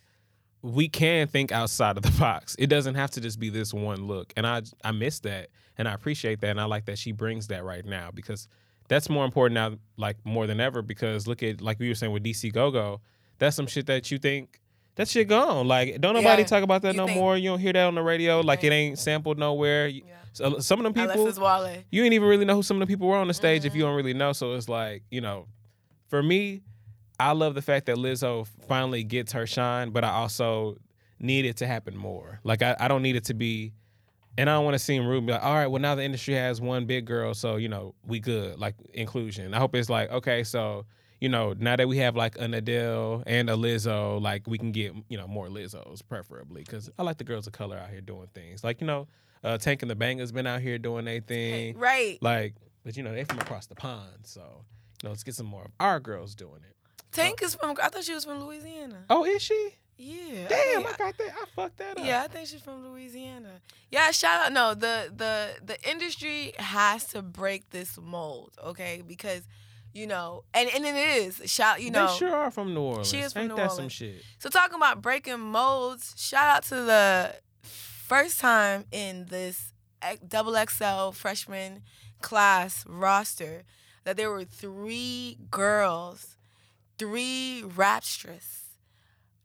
[0.63, 2.55] we can think outside of the box.
[2.57, 4.34] It doesn't have to just be this one look.
[4.36, 7.47] And I I miss that and I appreciate that and I like that she brings
[7.47, 8.47] that right now because
[8.93, 12.11] that's more important now like more than ever because look at like we were saying
[12.13, 13.01] with DC Go-Go,
[13.39, 14.59] that's some shit that you think
[14.95, 15.67] that shit gone.
[15.67, 17.35] Like don't nobody Yeah, talk about that no think- more.
[17.37, 18.41] You don't hear that on the radio.
[18.41, 19.87] Like it ain't sampled nowhere.
[19.87, 21.83] You- So some of them people Unless it's Wale.
[21.91, 23.67] you ain't even really know who some of the people were on the stage Mm-hmm.
[23.67, 24.33] if you don't really know.
[24.33, 25.47] So it's like, you know,
[26.09, 26.61] for me,
[27.19, 30.77] I love the fact that Lizzo finally gets her shine, but I also
[31.19, 32.39] need it to happen more.
[32.43, 33.73] Like I, I don't need it to be
[34.38, 36.03] and I don't want to seem rude and be like, all right, well now the
[36.03, 38.59] industry has one big girl, so you know, we good.
[38.59, 39.53] Like inclusion.
[39.53, 40.86] I hope it's like, okay, so
[41.19, 44.73] you know, now that we have like an Adele and a Lizzo, like we can
[44.73, 46.63] get, you know, more Lizzos preferably.
[46.65, 48.63] Cause I like the girls of color out here doing things.
[48.63, 49.07] Like, you know,
[49.43, 51.77] uh Tank and the Bangas been out here doing their thing.
[51.77, 52.17] Right.
[52.21, 54.19] Like, but you know, they from across the pond.
[54.23, 56.75] So, you know, let's get some more of our girls doing it.
[57.13, 57.75] Tank is from.
[57.81, 59.05] I thought she was from Louisiana.
[59.09, 59.75] Oh, is she?
[59.97, 60.47] Yeah.
[60.47, 61.29] Damn, think- I got that.
[61.41, 62.05] I fucked that up.
[62.05, 63.61] Yeah, I think she's from Louisiana.
[63.91, 64.51] Yeah, shout out.
[64.53, 69.03] No, the the the industry has to break this mold, okay?
[69.05, 69.43] Because
[69.93, 71.81] you know, and and it is shout.
[71.81, 73.09] You know, they sure are from New Orleans.
[73.09, 73.77] She is from Ain't New that Orleans.
[73.77, 74.23] some shit?
[74.39, 79.71] So talking about breaking molds, shout out to the first time in this
[80.27, 81.83] double XL freshman
[82.21, 83.63] class roster
[84.03, 86.35] that there were three girls,
[86.97, 88.62] three rapstress,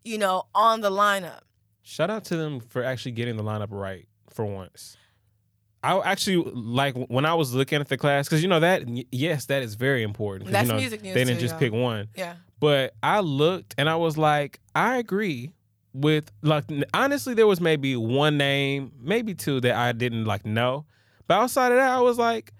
[0.04, 1.40] you know, on the lineup.
[1.82, 4.96] Shout out to them for actually getting the lineup right for once.
[5.82, 8.82] I actually like when I was looking at the class because you know that
[9.12, 10.50] yes, that is very important.
[10.50, 11.60] That's you know, music news They didn't too, just y'all.
[11.60, 12.08] pick one.
[12.16, 12.34] Yeah.
[12.60, 15.52] But I looked and I was like, I agree
[15.92, 20.84] with like honestly, there was maybe one name, maybe two that I didn't like know.
[21.28, 22.52] But outside of that, I was like,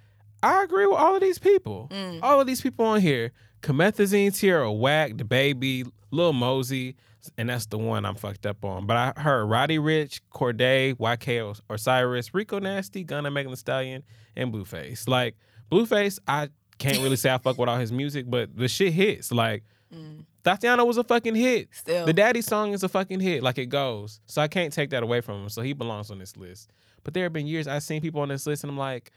[0.43, 1.89] I agree with all of these people.
[1.91, 2.21] Mm.
[2.23, 3.33] All of these people on here.
[3.63, 6.95] Comethazine, Tierra Whack, DaBaby, Lil Mosey,
[7.37, 8.87] and that's the one I'm fucked up on.
[8.87, 14.03] But I heard Roddy Ricch, Corday, YK Os- Osiris, Rico Nasty, Gunna, Megan Thee Stallion,
[14.37, 15.09] and Blueface.
[15.09, 15.37] Like
[15.71, 16.49] Blueface, I
[16.79, 19.33] can't really say I fuck with all his music, but the shit hits.
[19.33, 19.65] Like
[19.95, 20.25] mm.
[20.45, 21.69] Thotiana was a fucking hit.
[21.73, 22.07] Still.
[22.07, 23.43] The Daddy song is a fucking hit.
[23.43, 24.21] Like it goes.
[24.27, 25.49] So I can't take that away from him.
[25.49, 26.71] So he belongs on this list.
[27.05, 29.11] But there have been years I've seen people on this list and I'm like,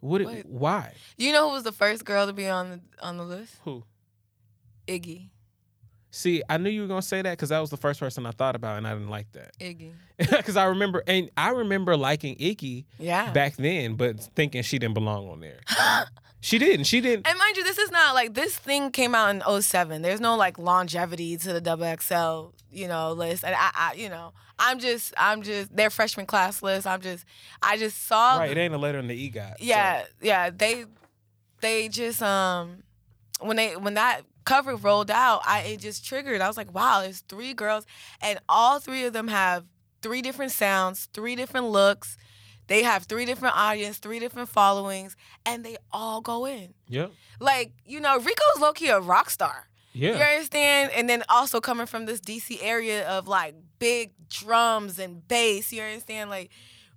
[0.00, 0.20] what?
[0.22, 0.94] it- Why?
[1.16, 3.54] You know who was the first girl to be on the on the list?
[3.64, 3.84] Who?
[4.88, 5.28] Iggy.
[6.14, 8.32] See, I knew you were gonna say that because that was the first person I
[8.32, 9.58] thought about, and I didn't like that.
[9.58, 9.92] Iggy.
[10.18, 13.32] Because I remember, and I remember liking Iggy Yeah.
[13.32, 15.60] back then, but thinking she didn't belong on there.
[16.40, 16.84] she didn't.
[16.84, 17.26] She didn't.
[17.26, 20.02] And mind you, this is not like this thing came out in 07.
[20.02, 23.42] There's no like longevity to the double XL, you know, list.
[23.42, 26.86] And I, I you know, I'm just, I'm just their freshman class list.
[26.86, 27.24] I'm just,
[27.62, 28.36] I just saw.
[28.38, 29.58] Right, it ain't a letter in the EGOT.
[29.58, 30.50] so- yeah, yeah.
[30.50, 30.84] They,
[31.62, 32.82] they just um,
[33.40, 36.40] when they when that cover rolled out, I it just triggered.
[36.40, 37.86] I was like, wow, there's three girls,
[38.20, 39.64] and all three of them have
[40.02, 42.16] three different sounds, three different looks.
[42.68, 46.74] They have three different audience, three different followings, and they all go in.
[46.88, 47.12] Yep.
[47.40, 49.68] Like, you know, Rico's low key a rock star.
[49.92, 50.16] Yeah.
[50.16, 50.90] You understand?
[50.92, 55.82] And then also coming from this DC area of like big drums and bass, you
[55.82, 56.30] understand?
[56.30, 56.50] Like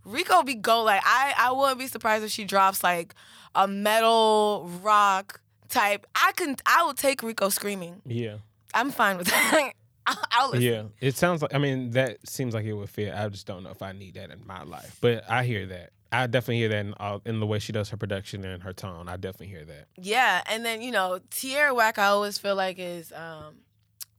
[0.06, 3.14] Rico be go like I I wouldn't be surprised if she drops like
[3.54, 5.41] a metal rock
[5.76, 6.07] type.
[6.15, 8.01] I can I would take Rico screaming.
[8.05, 8.38] Yeah.
[8.73, 9.71] I'm fine with that.
[10.07, 10.63] I'll, I'll listen.
[10.63, 10.84] Yeah.
[11.07, 13.13] It sounds like I mean that seems like it would fit.
[13.13, 14.97] I just don't know if I need that in my life.
[15.01, 15.91] But I hear that.
[16.11, 18.71] I definitely hear that in, uh, in the way she does her production and her
[18.71, 19.09] tone.
[19.09, 19.88] I definitely hear that.
[19.97, 23.55] Yeah, and then you know Tierra Whack, I always feel like is um,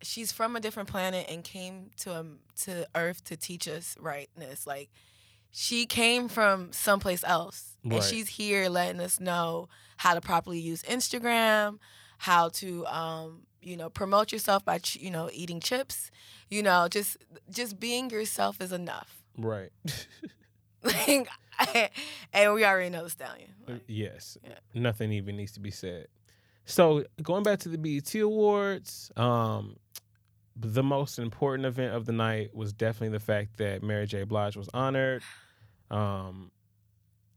[0.03, 4.67] she's from a different planet and came to um, to Earth to teach us rightness.
[4.67, 4.91] Like
[5.59, 7.95] she came from someplace else, Right.
[7.97, 11.79] and she's here letting us know how to properly use Instagram,
[12.19, 16.11] how to um, you know promote yourself by ch- you know eating chips.
[16.51, 17.17] You know, just
[17.51, 19.23] just being yourself is enough.
[19.39, 19.71] Right.
[20.83, 21.29] Like,
[22.33, 23.51] and we already know the stallion.
[23.89, 24.39] yes.
[24.75, 26.07] Nothing even needs to be said.
[26.65, 29.77] So going back to the BET Awards, um,
[30.55, 34.23] the most important event of the night was definitely the fact that Mary J.
[34.25, 35.23] Blige was honored.
[35.91, 36.51] Um,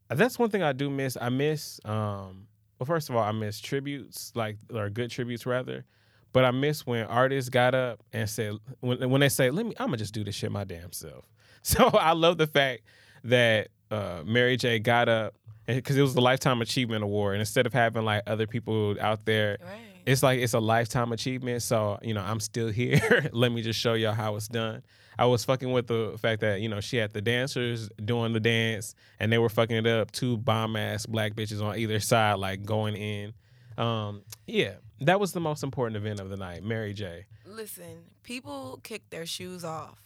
[0.09, 1.17] that's one thing I do miss.
[1.19, 2.47] I miss, um,
[2.79, 5.85] well, first of all, I miss tributes, like or good tributes rather.
[6.31, 9.73] But I miss when artists got up and said when when they say, "Let me,
[9.79, 11.25] I'm gonna just do this shit my damn self."
[11.61, 12.83] So I love the fact
[13.25, 14.79] that uh, Mary J.
[14.79, 15.35] got up
[15.67, 19.25] because it was the Lifetime Achievement Award, and instead of having like other people out
[19.25, 19.57] there,
[20.05, 21.61] it's like it's a lifetime achievement.
[21.61, 23.29] So you know, I'm still here.
[23.33, 24.83] Let me just show y'all how it's done.
[25.19, 28.39] I was fucking with the fact that you know she had the dancers doing the
[28.39, 30.11] dance, and they were fucking it up.
[30.11, 33.33] Two bomb ass black bitches on either side, like going in.
[33.77, 36.63] Um, yeah, that was the most important event of the night.
[36.63, 37.25] Mary J.
[37.45, 40.01] Listen, people kicked their shoes off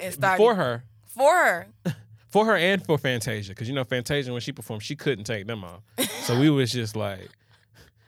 [0.00, 1.66] and started For her, For her.
[2.28, 5.46] for her, and for Fantasia, because you know Fantasia when she performed, she couldn't take
[5.46, 5.82] them off.
[6.24, 7.28] So we was just like.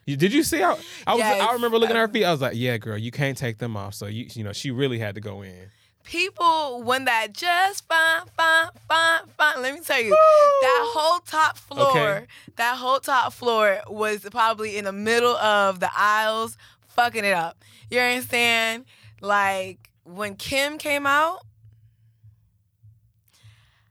[0.09, 1.23] You, did you see how I was?
[1.25, 2.25] I remember looking at her feet.
[2.25, 4.71] I was like, "Yeah, girl, you can't take them off." So you, you know, she
[4.71, 5.69] really had to go in.
[6.07, 9.61] People, when that just fine, fine, fine, fine.
[9.61, 12.27] Let me tell you, that whole top floor, Okay.
[12.57, 17.59] that whole top floor was probably in the middle of the aisles, fucking it up.
[17.91, 18.85] You understand?
[19.21, 21.43] Like when Kim came out,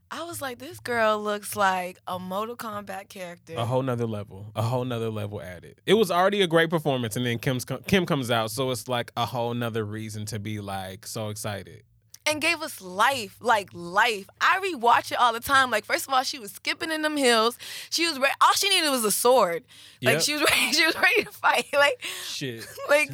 [0.09, 3.55] I was like, this girl looks like a Mortal Kombat character.
[3.57, 5.81] A whole nother level, a whole nother level added.
[5.85, 9.11] It was already a great performance, and then Kim's Kim comes out, so it's like
[9.17, 11.83] a whole nother reason to be like so excited.
[12.27, 14.27] And gave us life, like life.
[14.41, 15.69] I rewatch it all the time.
[15.71, 17.57] Like first of all, she was skipping in them hills.
[17.89, 18.33] She was ready.
[18.41, 19.63] All she needed was a sword.
[20.01, 20.21] Like Yep.
[20.21, 20.71] she was ready.
[20.73, 21.65] She was ready to fight.
[21.73, 22.65] Like Shit.
[22.89, 23.11] like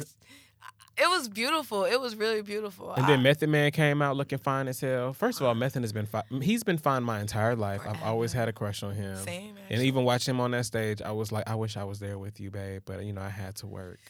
[0.98, 1.84] it was beautiful.
[1.84, 2.92] It was really beautiful.
[2.92, 5.12] And I- then Method Man came out looking fine as hell.
[5.14, 5.58] First of all, uh-huh.
[5.60, 6.22] Method has been fine.
[6.42, 7.80] He's been fine my entire life.
[7.88, 9.16] I've always had a crush on him.
[9.16, 11.98] Same, And even watching him on that stage, I was like, I wish I was
[11.98, 12.82] there with you, babe.
[12.84, 14.00] But you know, I had to work.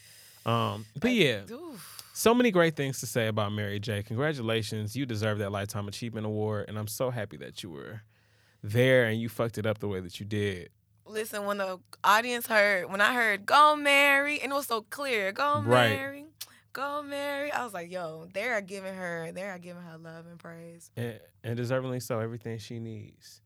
[0.44, 1.42] Um, but yeah,
[2.12, 4.02] so many great things to say about Mary J.
[4.02, 8.02] Congratulations, you deserve that Lifetime Achievement Award, and I'm so happy that you were
[8.62, 10.70] there and you fucked it up the way that you did.
[11.06, 15.32] Listen, when the audience heard, when I heard "Go Mary," and it was so clear,
[15.32, 15.90] "Go Right.
[15.90, 16.26] Mary,
[16.72, 20.26] Go Mary," I was like, "Yo, they are giving her, they are giving her love
[20.26, 23.42] and praise." and, and deservingly so, everything she needs.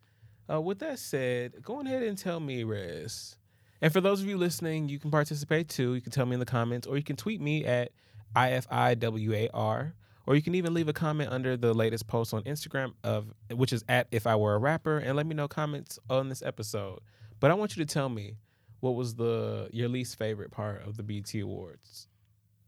[0.51, 3.37] Uh, with that said, go ahead and tell me, Rez.
[3.83, 5.95] And for those of you listening, you can participate too.
[5.95, 7.91] You can tell me in the comments, or you can tweet me at
[8.35, 9.93] IFIWAR,
[10.27, 13.73] or you can even leave a comment under the latest post on Instagram of which
[13.73, 17.01] is at If I Were a Rapper, and let me know comments on this episode.
[17.39, 18.37] But I want you to tell me
[18.81, 22.09] what was the your least favorite part of the BT Awards,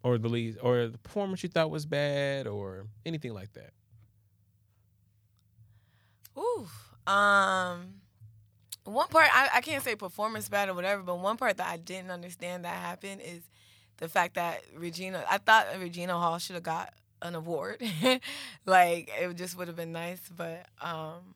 [0.03, 3.73] or the least, or the performance you thought was bad, or anything like that.
[6.37, 6.67] Ooh.
[7.11, 7.95] Um
[8.89, 11.77] one part I, I can't say performance bad or whatever, but one part that I
[11.77, 13.43] didn't understand that happened is
[13.99, 16.93] the fact that Regina I thought Regina Hall should have got
[17.23, 17.83] an award.
[18.67, 21.35] like it just would have been nice, but um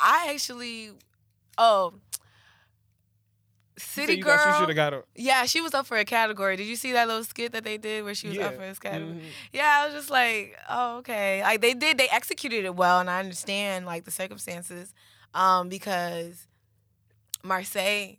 [0.00, 0.90] I actually
[1.58, 1.94] oh
[3.78, 4.36] City you Girl.
[4.68, 6.56] she got a- Yeah, she was up for a category.
[6.56, 8.78] Did you see that little skit that they did where she was up for this
[8.78, 9.14] category?
[9.14, 9.22] Mhm.
[9.52, 11.42] Yeah, I was just like, oh, okay.
[11.42, 14.92] Like they did, they executed it well, and I understand like the circumstances,
[15.34, 16.46] um, because
[17.42, 18.16] Marseille,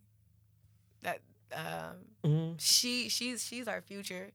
[1.02, 1.20] that
[1.54, 2.56] um, Mhm.
[2.60, 4.32] she she's she's our future.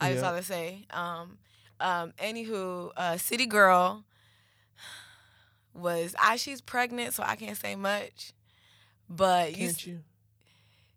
[0.00, 0.30] I just Yeah.
[0.30, 0.86] ought to say.
[0.90, 1.38] Um,
[1.80, 4.04] um, anywho, uh, City Girl
[5.74, 8.32] was I she's pregnant, so I can't say much.
[9.08, 10.00] But you, Can't you?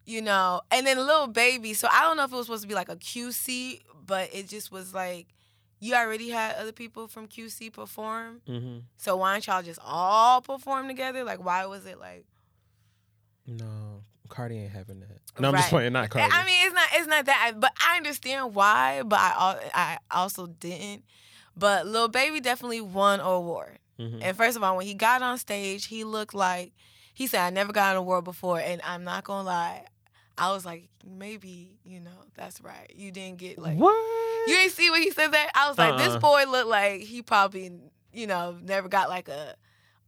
[0.05, 1.73] you know, and then little baby.
[1.73, 4.47] So I don't know if it was supposed to be like a QC, but it
[4.47, 5.27] just was like
[5.81, 8.41] you already had other people from QC perform.
[8.47, 8.79] Mm-hmm.
[8.97, 11.23] So why don't y'all just all perform together?
[11.23, 12.25] Like, why was it like?
[13.49, 15.19] No, Cardi ain't having that.
[15.39, 15.69] No, I'm just Right.
[15.69, 15.93] playing.
[15.93, 16.31] Not Cardi.
[16.31, 19.01] I mean, it's not it's not that, but I understand why.
[19.03, 21.03] But I al- I also didn't.
[21.55, 23.79] But Lil Baby definitely won an award.
[23.99, 24.19] Mhm.
[24.23, 26.73] And first of all, when he got on stage, he looked like
[27.13, 29.85] he said, "I never got an award before." And I'm not gonna lie,
[30.37, 32.89] I was like, maybe you know that's right.
[32.95, 33.91] You didn't get like what?
[34.47, 35.49] You didn't see what he said that.
[35.53, 36.19] I was like, this Uh-uh.
[36.19, 37.71] boy looked like he probably
[38.13, 39.55] you know never got like a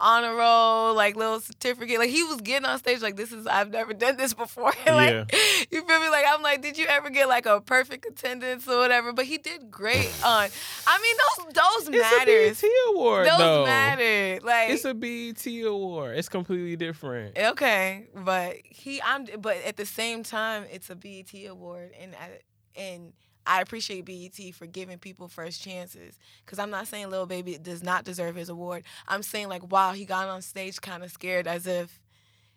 [0.02, 2.00] honor roll, like little certificate.
[2.00, 4.74] Like he was getting on stage like this is I've never done this before.
[4.88, 5.26] like Yeah.
[5.72, 6.10] you feel me?
[6.10, 9.14] Like I'm like, did you ever get like a perfect attendance or whatever?
[9.14, 10.50] But he did great on.
[10.88, 11.16] I mean,
[11.46, 12.66] those those It's a.
[12.66, 13.66] BET award, Those though.
[13.66, 14.40] matter.
[14.44, 16.18] Like It's a BET award.
[16.18, 17.38] It's completely different.
[17.38, 22.40] okay, but he I'm but at the same time, it's a BET award, and I,
[22.80, 23.14] and.
[23.46, 26.18] I appreciate BET for giving people first chances.
[26.46, 28.84] Cause I'm not saying Lil Baby does not deserve his award.
[29.08, 32.00] I'm saying like, wow, he got on stage kind of scared, as if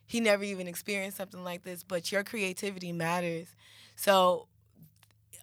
[0.07, 1.83] he never even experienced something like this.
[1.83, 3.49] But your creativity matters.
[3.97, 4.47] So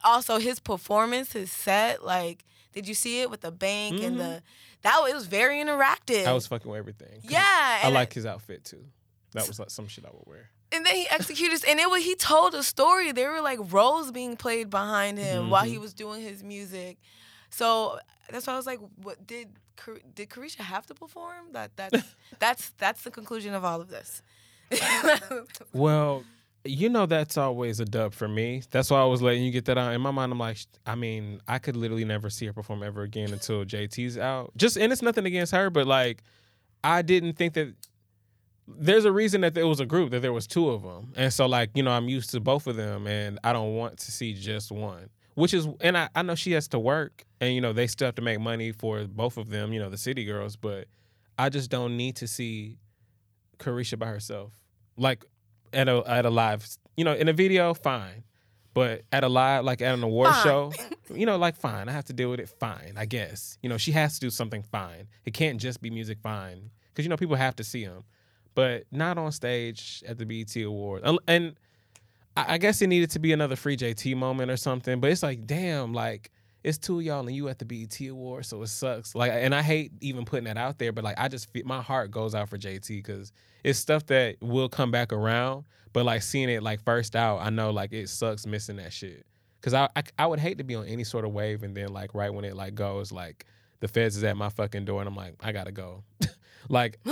[0.04, 4.20] also his performance, his set, like, did you see it with the bank and Mhm.
[4.20, 4.44] the
[4.84, 6.26] that was, it was very interactive.
[6.26, 7.22] I was fucking with everything.
[7.30, 8.86] Yeah, I like his outfit too.
[9.34, 10.50] That was like some shit I would wear.
[10.74, 13.12] And then he executed and it was he told a story.
[13.12, 15.82] There were like roles being played behind him while he Mhm.
[15.82, 16.98] was doing his music.
[17.50, 18.00] So
[18.30, 19.50] that's why I was like, what did
[20.16, 21.52] did Caresha have to perform?
[21.54, 22.04] That that's
[22.40, 24.22] that's that's the conclusion of all of this.
[25.74, 26.24] Well,
[26.64, 28.62] you know that's always a dub for me.
[28.72, 29.94] That's why I was letting you get that out.
[29.94, 33.02] In my mind, I'm like, I mean, I could literally never see her perform ever
[33.02, 34.52] again until JT's out.
[34.56, 36.24] Just and it's nothing against her, but like,
[36.84, 37.74] I didn't think that.
[38.78, 41.34] There's a reason that there was a group that there was two of them, and
[41.34, 44.12] so like you know I'm used to both of them, and I don't want to
[44.12, 45.10] see just one.
[45.36, 48.08] Which is, and I, I know she has to work, and you know they still
[48.08, 50.88] have to make money for both of them, you know the City Girls, but
[51.38, 52.78] I just don't need to see
[53.58, 54.54] Caresha by herself.
[54.98, 55.24] Like
[55.74, 56.68] at a at a live,
[56.98, 58.24] you know, in a video, fine.
[58.74, 60.44] But at a live, like at an award Fine.
[60.44, 60.74] show,
[61.14, 61.90] you know, like fine.
[61.90, 62.48] I have to deal with it.
[62.48, 63.58] Fine, I guess.
[63.62, 65.08] You know, she has to do something fine.
[65.26, 68.04] It can't just be music fine because you know people have to see them,
[68.56, 71.04] but not on stage at the BET Award.
[71.28, 71.56] And-
[72.38, 75.02] I guess it needed to be another free JT moment or something.
[75.02, 76.32] But it's like, damn, like
[76.64, 79.16] it's two y'all and you at the BET Award, so it sucks.
[79.16, 82.12] Like, and I hate even putting that out there, but like I just my heart
[82.12, 83.32] goes out for JT because
[83.64, 85.66] it's stuff that will come back around.
[85.94, 89.26] But like seeing it like first out, I know like it sucks missing that shit.
[89.62, 91.90] Cause I, I I would hate to be on any sort of wave and then
[91.90, 93.46] like right when it like goes like
[93.80, 96.04] the feds is at my fucking door and I'm like I gotta go.
[96.70, 96.98] like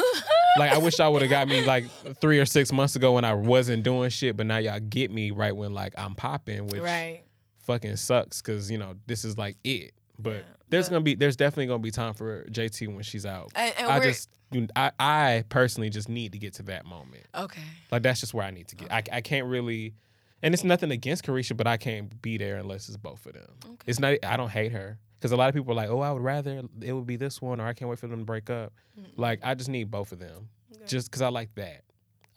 [0.58, 1.86] like I wish I would have got me like
[2.20, 5.32] three or six months ago when I wasn't doing shit, but now y'all get me
[5.32, 7.22] right when like I'm popping, which right.
[7.60, 9.94] fucking sucks because you know this is like it.
[10.18, 13.52] But there's gonna be there's definitely gonna be time for JT when she's out.
[13.56, 14.30] And- and I just
[14.76, 17.26] I I personally just need to get to that moment.
[17.36, 17.62] Okay.
[17.92, 18.92] Like that's just where I need to get.
[18.92, 19.94] I I can't really,
[20.42, 23.52] and it's nothing against Caresha, but I can't be there unless it's both of them.
[23.64, 23.76] Okay.
[23.86, 24.18] It's not.
[24.24, 26.64] I don't hate her because a lot of people are like, oh, I would rather
[26.82, 28.72] it would be this one, or I can't wait for them to break up.
[29.18, 30.48] Like I just need both of them,
[30.88, 31.84] just because I like that.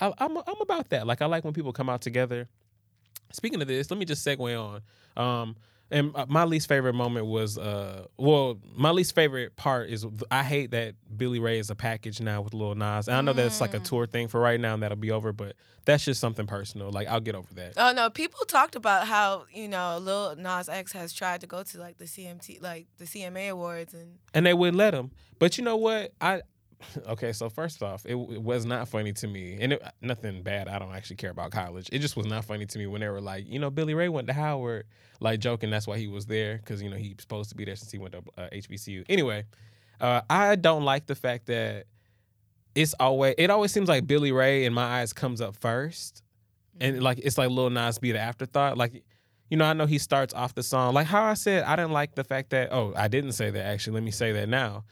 [0.01, 1.07] I, I'm I'm about that.
[1.07, 2.49] Like I like when people come out together.
[3.33, 4.83] Speaking of this, let me just segue on.
[5.17, 5.57] Um,
[5.93, 10.43] and uh, my least favorite moment was, uh, well, my least favorite part is I
[10.43, 13.09] hate that Billy Ray is a package now with Lil Nas.
[13.09, 15.33] And I know that's like a tour thing for right now, and that'll be over.
[15.33, 15.55] But
[15.85, 16.91] that's just something personal.
[16.91, 17.75] Like I'll get over that.
[17.77, 21.63] Oh no, people talked about how you know Lil Nas X has tried to go
[21.63, 25.11] to like the CMT, like the CMA awards, and and they wouldn't let him.
[25.39, 26.13] But you know what?
[26.21, 26.43] I
[27.09, 27.33] okay.
[27.33, 30.69] So first off, it, it was not funny to me, and it, nothing bad.
[30.69, 31.89] I don't actually care about college.
[31.93, 34.09] It just was not funny to me when they were like, you know, Billy Ray
[34.09, 34.87] went to Howard,
[35.21, 35.71] like joking.
[35.71, 37.99] That's why he was there because you know he's supposed to be there since he
[37.99, 39.05] went to uh, HBCU.
[39.09, 39.45] Anyway,
[40.01, 41.87] uh, I don't like the fact that
[42.75, 46.23] it's always it always seems like Billy Ray in my eyes comes up first,
[46.81, 48.77] and like it's like Lil Nas be the afterthought.
[48.77, 49.05] Like
[49.53, 50.95] you know, I know he starts off the song.
[50.95, 53.67] Like how I said, I didn't like the fact that, oh, I didn't say that
[53.67, 53.93] actually.
[53.93, 54.85] Let me say that now.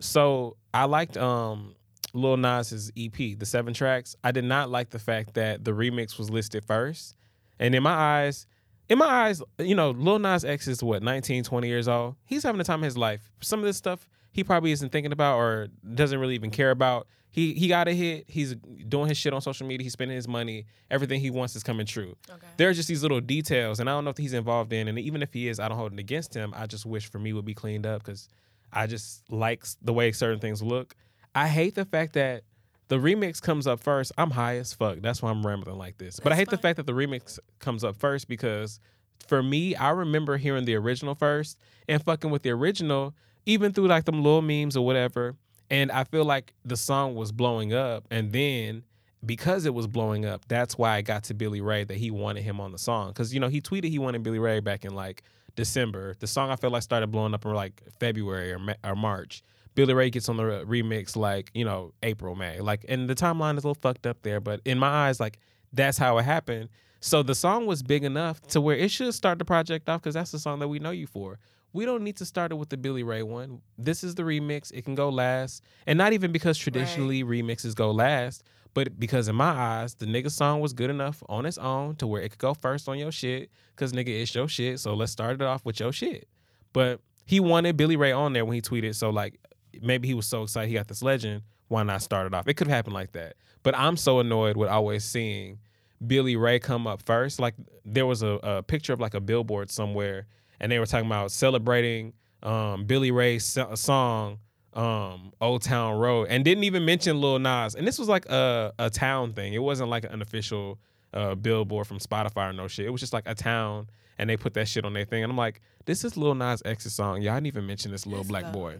[0.00, 1.74] So I liked um
[2.14, 4.16] Lil Nas's EP, the seven tracks.
[4.24, 7.14] I did not like the fact that the remix was listed first.
[7.58, 8.46] And in my eyes,
[8.88, 12.16] in my eyes, you know, Lil Nas X is what, 19, 20 years old.
[12.24, 13.30] He's having the time of his life.
[13.40, 17.06] Some of this stuff he probably isn't thinking about or doesn't really even care about.
[17.30, 18.24] He he got a hit.
[18.26, 18.54] He's
[18.88, 19.82] doing his shit on social media.
[19.84, 20.64] He's spending his money.
[20.90, 22.16] Everything he wants is coming true.
[22.56, 24.88] There are just these little details, and I don't know if he's involved in.
[24.88, 26.54] And even if he is, I don't hold it against him.
[26.56, 28.28] I just wish for me would be cleaned up because
[28.72, 30.94] I just like the way certain things look.
[31.34, 32.44] I hate the fact that
[32.88, 34.12] the remix comes up first.
[34.18, 34.98] I'm high as fuck.
[35.00, 36.20] That's why I'm rambling like this.
[36.20, 38.80] But I hate the fact that the remix comes up first because
[39.26, 43.14] for me, I remember hearing the original first and fucking with the original,
[43.46, 45.36] even through like them little memes or whatever.
[45.70, 48.84] And I feel like the song was blowing up, and then
[49.24, 52.42] because it was blowing up, that's why I got to Billy Ray that he wanted
[52.42, 53.08] him on the song.
[53.08, 55.22] Because you know he tweeted he wanted Billy Ray back in like
[55.58, 56.14] December.
[56.20, 59.42] The song I feel like started blowing up in like February or, or March.
[59.74, 62.60] Billy Ray gets on the remix like you know April May.
[62.60, 65.40] Like and the timeline is a little fucked up there but in my eyes like
[65.72, 66.68] that's how it happened.
[67.00, 70.14] So the song was big enough to where it should start the project off because
[70.14, 71.40] that's the song that we know you for.
[71.72, 73.60] We don't need to start it with the Billy Ray one.
[73.76, 74.72] This is the remix.
[74.72, 75.64] It can go last.
[75.88, 78.44] And not even because traditionally remixes go last
[78.78, 82.06] but because in my eyes the nigga song was good enough on its own to
[82.06, 85.12] where it could go first on your shit because nigga it's your shit so let's
[85.12, 86.28] start it off with your shit
[86.72, 88.94] but he wanted Billy Ray on there when he tweeted.
[88.94, 89.38] So like
[89.82, 91.42] maybe he was so excited he got this legend.
[91.68, 92.48] Why not start it off?
[92.48, 93.34] It could have happened like that.
[93.62, 95.58] But I'm so annoyed with always seeing
[96.06, 97.38] Billy Ray come up first.
[97.38, 100.26] Like there was a, a picture of like a billboard somewhere,
[100.58, 104.38] and they were talking about celebrating um, Billy Ray's song
[104.74, 107.74] um, "Old Town Road," and didn't even mention Lil Nas.
[107.74, 109.54] And this was like a a town thing.
[109.54, 110.78] It wasn't like an official
[111.12, 112.86] uh, billboard from Spotify or no shit.
[112.86, 113.88] It was just like a town,
[114.18, 115.22] and they put that shit on their thing.
[115.22, 117.22] And I'm like, this is Lil Nas X's song.
[117.22, 118.78] Y'all didn't even mention this little black boy.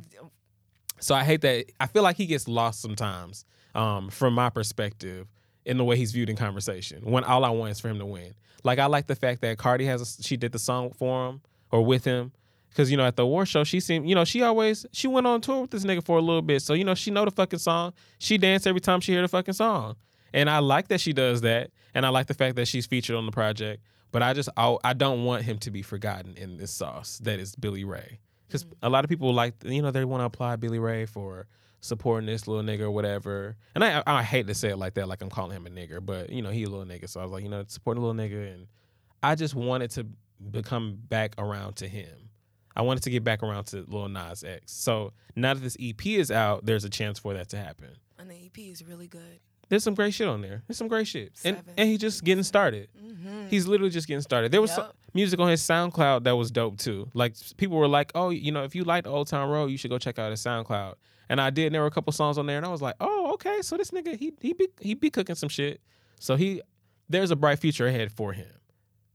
[1.01, 1.66] So I hate that.
[1.81, 3.44] I feel like he gets lost sometimes,
[3.74, 5.28] um, from my perspective,
[5.65, 7.02] in the way he's viewed in conversation.
[7.05, 8.35] When all I want is for him to win.
[8.65, 11.40] Like I like the fact that Cardi has a, she did the song for him
[11.70, 12.32] or with him.
[12.77, 15.27] Cause you know at the war show she seemed you know she always she went
[15.27, 16.62] on tour with this nigga for a little bit.
[16.62, 17.93] So you know she know the fucking song.
[18.19, 19.97] She dance every time she hear the fucking song.
[20.32, 21.70] And I like that she does that.
[21.95, 23.82] And I like the fact that she's featured on the project.
[24.12, 27.40] But I just I, I don't want him to be forgotten in this sauce that
[27.40, 28.20] is Billy Ray.
[28.47, 28.86] Because mm-hmm.
[28.86, 31.47] a lot of people like you know they want to apply Billy Ray for
[31.81, 33.57] supporting this little nigga or whatever.
[33.74, 36.05] And I I hate to say it like that, like I'm calling him a nigger,
[36.05, 38.01] but you know he a little nigga, so I was like, you know, support a
[38.01, 38.66] little nigga, and
[39.23, 40.07] I just wanted to
[40.51, 42.28] become back around to him.
[42.79, 44.73] I wanted to get back around to Lil Nas X.
[44.73, 47.89] So now that this EP is out, there's a chance for that to happen.
[48.19, 49.41] And the EP is really good.
[49.69, 50.63] There's some great shit on there.
[50.67, 52.89] There's some great shit, and and he's just getting started.
[52.99, 53.49] Mm-hmm.
[53.49, 54.51] He's literally just getting started.
[54.51, 57.11] There was some music on his SoundCloud that was dope too.
[57.13, 59.91] Like people were like, "Oh, you know, if you like Old Town Road, you should
[59.91, 60.95] go check out his SoundCloud."
[61.29, 61.67] And I did.
[61.67, 63.61] And there were a couple songs on there, and I was like, "Oh, okay.
[63.61, 65.83] So this nigga, he he be he be cooking some shit.
[66.19, 66.63] So he
[67.11, 68.49] there's a bright future ahead for him."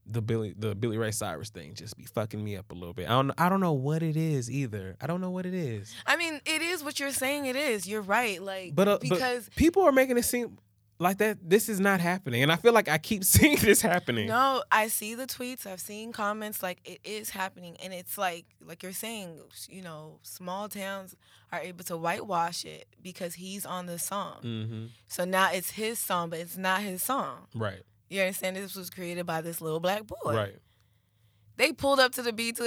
[0.06, 3.06] The Billy the Billy Ray Cyrus thing just be fucking me up a little bit.
[3.06, 4.96] I don't I don't know what it is either.
[5.00, 5.94] I don't know what it is.
[6.06, 7.46] I mean, it is what you're saying.
[7.46, 7.86] It is.
[7.86, 8.42] You're right.
[8.42, 10.58] Like But uh, because but people are making it seem
[10.98, 14.28] like that this is not happening, and I feel like I keep seeing this happening.
[14.28, 15.66] No, I see the tweets.
[15.66, 16.62] I've seen comments.
[16.62, 19.40] Like it is happening, and it's like like you're saying.
[19.68, 21.16] You know, small towns
[21.52, 24.40] are able to whitewash it because he's on the song.
[24.42, 24.84] Mm-hmm.
[25.08, 27.46] So now it's his song, but it's not his song.
[27.54, 27.82] Right.
[28.08, 28.56] You understand?
[28.56, 30.16] This was created by this little black boy.
[30.34, 30.56] Right.
[31.56, 32.64] They pulled up to the BT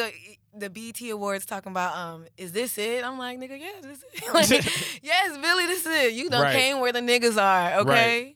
[0.57, 3.03] the BT Awards talking about um is this it?
[3.03, 4.33] I'm like nigga, yeah, this is it.
[4.33, 4.49] like,
[5.03, 6.13] yes, Billy, this is it.
[6.13, 6.55] You done Right.
[6.55, 7.81] came where the niggas are.
[7.81, 8.35] Okay.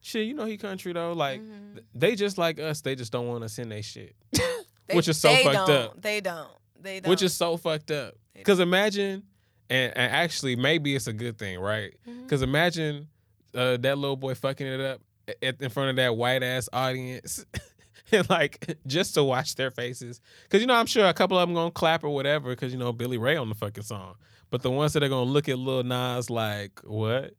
[0.00, 1.12] Shit, you know he country though.
[1.12, 1.78] Like Mm-hmm.
[1.94, 2.80] they just like us.
[2.80, 5.70] They just don't want to send their shit, They- which is so they fucked don't.
[5.70, 6.02] up.
[6.02, 6.48] They don't.
[6.80, 7.10] They don't.
[7.10, 8.14] Which is so fucked up.
[8.34, 9.24] Because imagine,
[9.68, 11.92] and, and actually maybe it's a good thing, right?
[12.08, 12.22] Mm-hmm.
[12.22, 13.08] Because imagine
[13.54, 15.00] uh, that little boy fucking it up
[15.42, 17.44] at, in front of that white ass audience.
[18.12, 21.48] And like just to watch their faces, because you know I'm sure a couple of
[21.48, 24.14] them gonna clap or whatever, because you know Billy Ray on the fucking song.
[24.48, 27.34] But the ones that are gonna look at Lil Nas like what?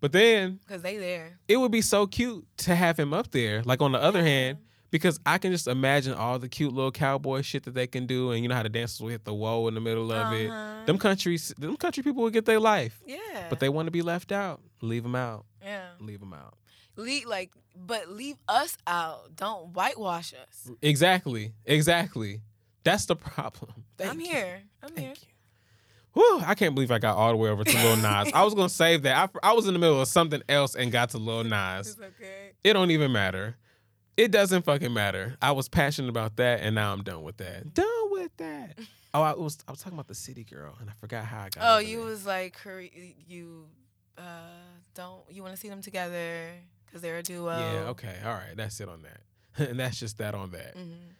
[0.00, 1.38] But then Cause they there.
[1.48, 3.62] it would be so cute to have him up there.
[3.62, 4.56] Like on the other hand,
[4.90, 8.30] because I can just imagine all the cute little cowboy shit that they can do,
[8.30, 10.48] and you know how the dancers will hit the whoa in the middle of it.
[10.48, 10.84] Uh-huh.
[10.86, 13.02] Them countries, them country people will get their life.
[13.04, 13.18] Yeah.
[13.50, 14.62] But they want to be left out.
[14.80, 15.44] Leave them out.
[15.62, 15.88] Yeah.
[16.00, 16.54] Leave them out.
[16.96, 19.36] Leave like, but leave us out.
[19.36, 20.70] Don't whitewash us.
[20.82, 21.52] Exactly.
[21.64, 22.40] Exactly.
[22.84, 23.84] That's the problem.
[24.04, 24.62] I'm here.
[24.82, 25.14] I'm here.
[26.12, 28.32] Whew, I can't believe I got all the way over to Lil Nas.
[28.32, 29.30] I was gonna save that.
[29.42, 31.88] I, I was in the middle of something else and got to Lil Nas.
[31.90, 32.52] It's okay.
[32.64, 33.56] It don't even matter.
[34.16, 35.36] It doesn't fucking matter.
[35.42, 37.74] I was passionate about that, and now I'm done with that.
[37.74, 38.78] Done with that.
[39.12, 41.48] Oh, I was I was talking about the city girl, and I forgot how I
[41.50, 41.58] got.
[41.60, 42.06] Oh, you there.
[42.06, 42.56] was like
[43.26, 43.66] you
[44.16, 44.22] uh
[44.94, 46.52] don't you want to see them together
[46.96, 47.58] because they're a duo.
[47.58, 47.90] Yeah.
[47.90, 48.14] Okay.
[48.24, 48.56] All right.
[48.56, 50.76] That's it on that, and that's just that on that.
[50.76, 51.10] Mm-hmm.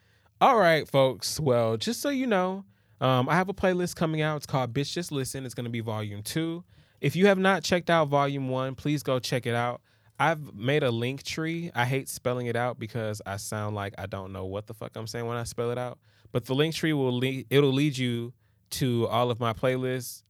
[0.40, 1.40] All right, folks.
[1.40, 2.64] Well, just so you know,
[3.00, 4.36] um, I have a playlist coming out.
[4.36, 5.44] It's called Bitch Just Listen.
[5.44, 6.64] It's going to be volume two.
[7.00, 9.80] If you have not checked out volume one, please go check it out.
[10.18, 11.70] I've made a link tree.
[11.74, 14.92] I hate spelling it out because I sound like I don't know what the fuck
[14.96, 15.98] I'm saying when I spell it out.
[16.32, 18.32] But the link tree will lead it'll lead you
[18.70, 20.22] to all of my playlists.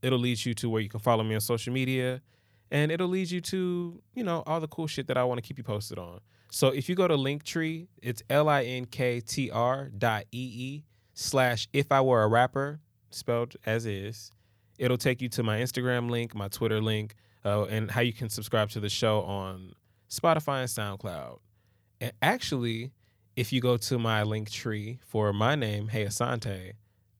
[0.00, 2.22] It'll lead you to where you can follow me on social media.
[2.70, 5.42] And it'll lead you to you know all the cool shit that I want to
[5.46, 6.20] keep you posted on.
[6.50, 10.50] So if you go to Linktree, it's l i n k t r dot e
[10.54, 10.84] e
[11.14, 12.80] slash if I were a rapper
[13.10, 14.32] spelled as is.
[14.78, 18.28] It'll take you to my Instagram link, my Twitter link, uh, and how you can
[18.28, 19.74] subscribe to the show on
[20.08, 21.38] Spotify and SoundCloud.
[22.00, 22.92] And actually,
[23.34, 26.72] if you go to my link tree for my name, Hey Assante,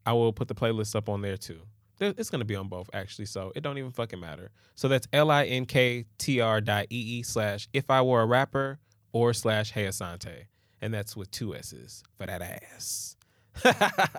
[0.06, 1.60] I will put the playlist up on there too.
[2.00, 4.50] It's gonna be on both actually, so it don't even fucking matter.
[4.74, 8.22] So that's L I N K T R dot E E slash if I were
[8.22, 8.78] a rapper
[9.12, 10.46] or slash Hey Assante.
[10.80, 13.16] And that's with two S's for that ass.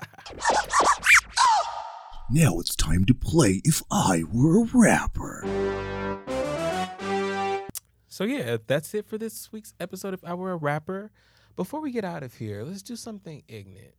[2.32, 5.44] Now it's time to play If I Were a Rapper.
[8.08, 11.10] So yeah, that's it for this week's episode of I Were a Rapper.
[11.56, 13.96] Before we get out of here, let's do something ignorant.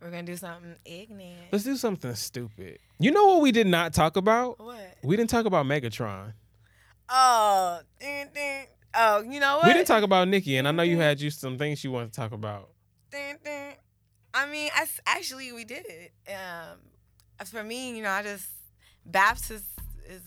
[0.00, 1.48] We're gonna do something ignorant.
[1.50, 2.78] Let's do something stupid.
[3.00, 4.58] You know what we did not talk about?
[4.58, 4.96] What?
[5.02, 6.34] We didn't talk about Megatron.
[7.08, 8.66] Oh, ding, ding.
[8.94, 9.66] oh, you know what?
[9.66, 12.12] We didn't talk about Nicki, and I know you had you some things you wanted
[12.12, 12.70] to talk about.
[13.10, 13.74] Ding, ding.
[14.34, 16.12] I mean, I actually we did it.
[16.28, 16.78] Um,
[17.46, 18.46] for me, you know, I just
[19.10, 19.64] Baps is
[20.08, 20.22] is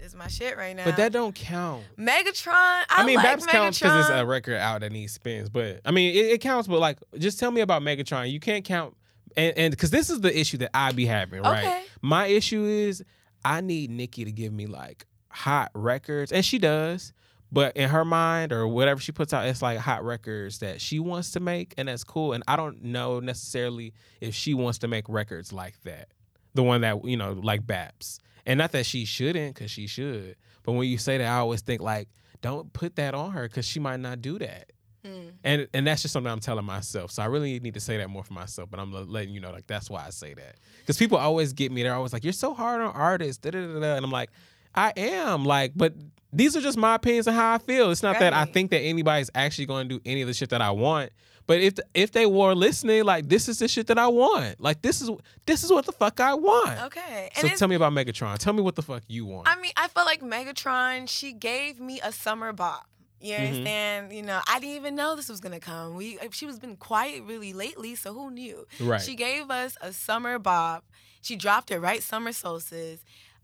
[0.00, 0.84] is my shit right now.
[0.84, 1.84] But that don't count.
[1.98, 2.52] Megatron.
[2.52, 5.48] I, I, mean, like Babs counts because it's a record out that needs spins.
[5.48, 6.68] But I mean, it, it counts.
[6.68, 8.30] But like, just tell me about Megatron.
[8.30, 8.96] You can't count,
[9.38, 11.64] and and because this is the issue that I be having, right?
[11.64, 11.82] Okay.
[12.02, 13.02] My issue is
[13.44, 17.12] I need Nicki to give me like hot records, and she does.
[17.50, 20.98] But in her mind or whatever she puts out, it's like hot records that she
[20.98, 22.34] wants to make, and that's cool.
[22.34, 26.08] And I don't know necessarily if she wants to make records like that,
[26.52, 28.20] the one that you know, like Babs.
[28.44, 30.36] And not that she shouldn't, because she should.
[30.62, 32.08] But when you say that, I always think like,
[32.40, 34.72] don't put that on her, because she might not do that.
[35.04, 35.28] Hmm.
[35.44, 37.10] And and that's just something I'm telling myself.
[37.12, 38.70] So I really need to say that more for myself.
[38.70, 40.56] But I'm letting you know, like that's why I say that.
[40.80, 41.82] Because people always get me.
[41.82, 43.94] They're always like, "You're so hard on artists." Da, da, da, da.
[43.96, 44.30] And I'm like,
[44.74, 45.44] I am.
[45.44, 45.94] Like, but
[46.32, 47.90] these are just my opinions and how I feel.
[47.90, 50.50] It's not that I think that anybody's actually going to do any of the shit
[50.50, 51.10] that I want.
[51.46, 54.60] But if if they were listening, like this is the shit that I want.
[54.60, 55.10] Like this is
[55.46, 56.78] this is what the fuck I want.
[56.82, 57.30] Okay.
[57.34, 58.36] So And it's, tell me about Megatron.
[58.36, 59.48] Tell me what the fuck you want.
[59.48, 61.08] I mean, I feel like Megatron.
[61.08, 62.86] She gave me a summer bop.
[63.20, 63.38] You Mhm.
[63.48, 64.12] understand?
[64.12, 65.94] You know, I didn't even know this was gonna come.
[65.96, 68.66] We she was been quiet really lately, so who knew?
[68.80, 69.00] Right.
[69.00, 70.84] She gave us a summer bop.
[71.20, 73.00] She dropped it right summer solstice.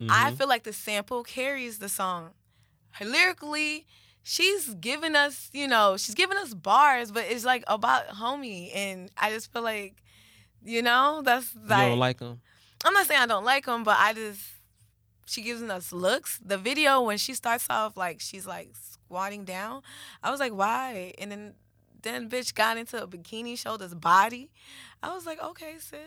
[0.08, 0.36] I Mhm.
[0.36, 2.34] feel like the sample carries the song.
[2.92, 3.86] Her lyrically,
[4.22, 9.10] she's giving us, you know, she's giving us bars, but it's like about homie, and
[9.16, 10.02] I just feel like,
[10.64, 11.82] you know, that's like.
[11.82, 12.40] you don't like them?
[12.84, 14.40] I'm not saying I don't like them, but I just
[15.26, 16.38] she gives us looks.
[16.44, 18.70] The video when she starts off like she's like
[19.14, 19.82] squatting down,
[20.22, 21.14] I was like, why?
[21.18, 21.54] And then
[22.02, 24.50] then bitch got into a bikini, showed us body.
[25.02, 26.00] I was like, okay, sis,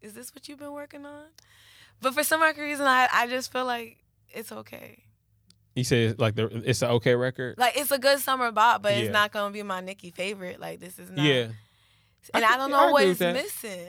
[0.00, 1.24] is this what you've been working on?
[2.00, 3.98] But for some reason, I I just feel like
[4.30, 5.02] it's okay.
[5.74, 7.58] You say like the, it's an okay record.
[7.58, 9.00] Like it's a good summer bop, but Yeah.
[9.00, 10.60] it's not gonna be my Nicki favorite.
[10.60, 11.24] Like this is not.
[11.24, 11.48] Yeah.
[12.32, 13.86] And I I, don't could- I know what it's missing.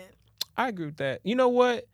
[0.58, 1.22] I agree with that.
[1.24, 1.86] You know what?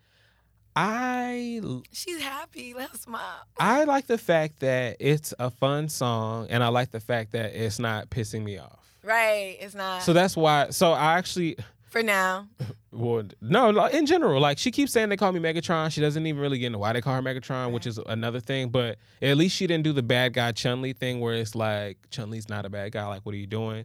[0.81, 1.61] I
[1.91, 2.73] She's happy.
[2.73, 3.43] Let's smile.
[3.59, 7.53] I like the fact that it's a fun song, and I like the fact that
[7.53, 8.79] it's not pissing me off.
[9.03, 9.57] Right.
[9.59, 10.03] It's not.
[10.03, 10.69] So that's why.
[10.69, 11.57] So I actually,
[11.89, 12.47] for now.
[12.93, 15.91] well, no, in general, like she keeps saying they call me Megatron.
[15.91, 18.69] She doesn't even really get into why they call her Megatron, which is another thing.
[18.69, 21.97] But at least she didn't do the bad guy Chun Li thing, where it's like
[22.09, 23.05] Chun Li's not a bad guy.
[23.05, 23.83] Like, what are you doing?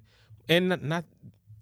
[0.49, 1.05] And not, not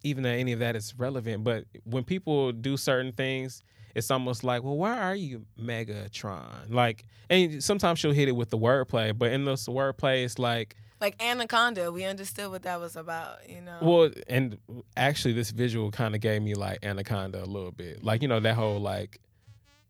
[0.02, 1.42] even that any of that is relevant.
[1.42, 3.62] But when people do certain things,
[3.94, 6.70] it's almost like, well, why are you Megatron?
[6.70, 10.77] Like, and sometimes she'll hit it with the wordplay, but in this wordplay, it's like.
[11.01, 13.78] Like Anaconda, we understood what that was about, you know.
[13.82, 14.59] Well, and
[14.97, 18.05] actually, this visual kind of gave me like Anaconda a little bit.
[18.05, 19.19] Like, you know, that whole like,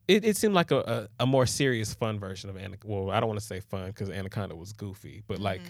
[0.09, 2.87] it, it seemed like a, a, a more serious, fun version of Anaconda.
[2.87, 5.61] Well, I don't want to say fun because Anaconda was goofy, but like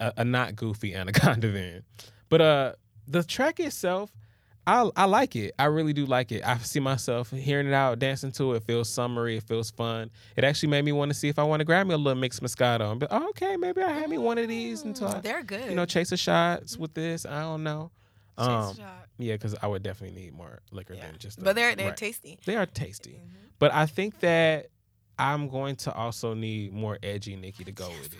[0.00, 1.82] a, a not goofy Anaconda then.
[2.28, 2.72] But uh,
[3.06, 4.10] the track itself,
[4.68, 5.54] I I like it.
[5.58, 6.46] I really do like it.
[6.46, 8.56] I see myself hearing it out, dancing to it.
[8.58, 9.36] It feels summery.
[9.38, 10.10] It feels fun.
[10.36, 12.20] It actually made me want to see if I want to grab me a little
[12.20, 12.98] mixed Moscato.
[12.98, 15.70] But oh, okay, maybe I have me one of these until I, They're good.
[15.70, 17.24] you know, chase the shots with this.
[17.24, 17.90] I don't know.
[18.38, 19.06] Chase Um, shot.
[19.18, 21.38] yeah, because I would definitely need more liquor than just.
[21.38, 21.96] But the- they're- they're right.
[21.96, 22.32] tasty.
[22.32, 22.50] Mm-hmm.
[22.50, 23.20] They are tasty,
[23.58, 24.66] but I think that
[25.18, 28.18] I'm going to also need more edgy Nicki to go with it,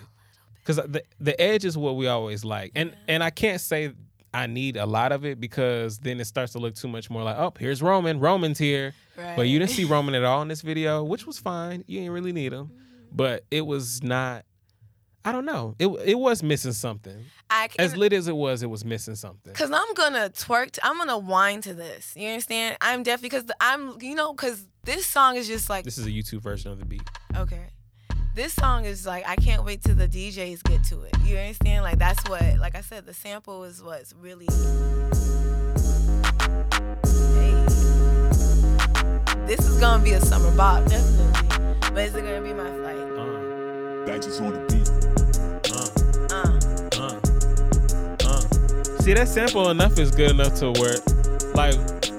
[0.55, 3.93] because the the edge is what we always like, and and I can't say
[4.33, 7.23] I need a lot of it because then it starts to look too much more
[7.23, 10.61] like, oh, here's Roman, Roman's here, but you didn't see Roman at all in this
[10.71, 11.83] video, which was fine.
[11.87, 13.15] You didn't really need him, Mm-hmm.
[13.15, 14.45] but it was not.
[15.25, 15.75] I don't know.
[15.79, 17.25] It it was missing something.
[17.49, 19.53] I As lit as it was, it was missing something.
[19.53, 20.71] Cause I'm gonna twerk.
[20.71, 22.13] To, I'm gonna whine to this.
[22.15, 22.77] You understand?
[22.81, 23.97] I'm definitely because I'm.
[24.01, 26.85] You know, cause this song is just like This is a YouTube version of the
[26.85, 27.03] beat.
[27.35, 27.67] okay.
[28.35, 31.15] This song is like I can't wait till the DJs get to it.
[31.23, 31.83] You understand?
[31.83, 34.45] Like that's what, like I said, the sample is what's really.
[37.35, 37.53] Hey.
[39.45, 41.47] This is gonna be a summer bop, definitely.
[41.93, 42.97] But is it gonna be my flight?
[42.97, 44.05] like?
[44.05, 44.87] Digits on the beat.
[49.03, 50.99] See that sample enough is good enough to work.
[51.55, 51.75] like,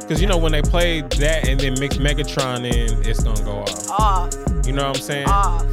[0.08, 3.60] cause you know when they play that and then mix Megatron in, it's gonna go
[3.60, 3.90] off.
[3.90, 4.34] Off,
[4.66, 5.28] You know what I'm saying?
[5.28, 5.64] off.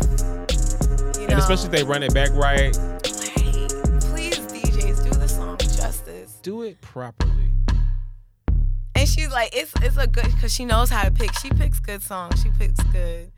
[1.38, 2.74] You And especially if they run it back right,
[3.04, 6.40] please DJs do the song justice.
[6.42, 7.52] do it properly.
[8.96, 11.32] And she's like, it's it's a good because she knows how to pick.
[11.38, 12.42] She picks good songs.
[12.42, 13.32] She picks good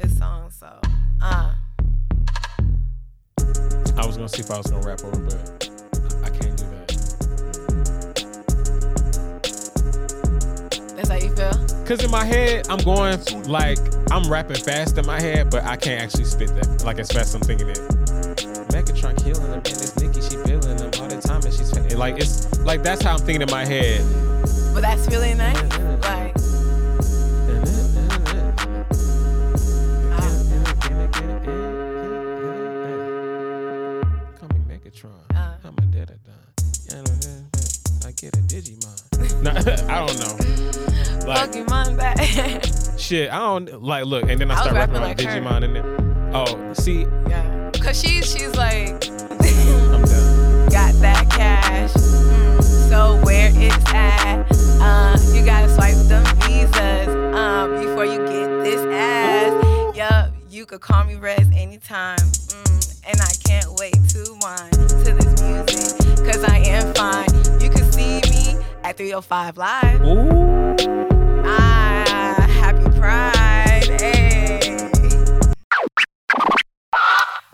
[0.00, 0.54] good songs.
[0.60, 0.78] So,
[1.20, 1.54] uh,
[3.40, 5.70] I was gonna see if I was gonna rap over, but
[6.22, 6.73] I can't do that.
[11.14, 11.52] How you feel.
[11.86, 13.78] Cause in my head, I'm going like
[14.10, 17.28] I'm rapping fast in my head, but I can't actually spit that like as fast
[17.28, 17.78] as I'm thinking it.
[18.74, 21.96] Megatron killing him, and this Nicki she feeling him all the time, and she's fa-
[21.96, 24.00] like it's like that's how I'm thinking in my head.
[24.74, 25.54] But that's really nice.
[26.02, 26.34] Like,
[34.40, 35.12] Call me Megatron.
[35.32, 35.54] Uh.
[35.62, 36.32] I'm a da da da.
[38.04, 39.00] I get a Digimon.
[39.88, 40.43] I don't know.
[41.26, 42.98] Like Pokemon back.
[42.98, 45.26] shit, I don't like look, and then I I start rapping like her.
[45.26, 46.34] Digimon in there.
[46.34, 47.70] Oh, see, yeah.
[47.80, 50.68] Cause she's she's like, I'm done.
[50.70, 51.92] got that cash.
[51.92, 54.46] Mm, so where it's at?
[54.80, 59.96] Uh, you gotta swipe them visas um, before you get this ass.
[59.96, 62.18] Yup, you could call me Rez anytime.
[62.18, 66.24] Mm, and I can't wait to whine to this music.
[66.24, 67.60] Cause I am fine.
[67.60, 70.00] You can see me at 305 Live.
[70.02, 70.63] Ah,
[73.08, 74.78] Hey.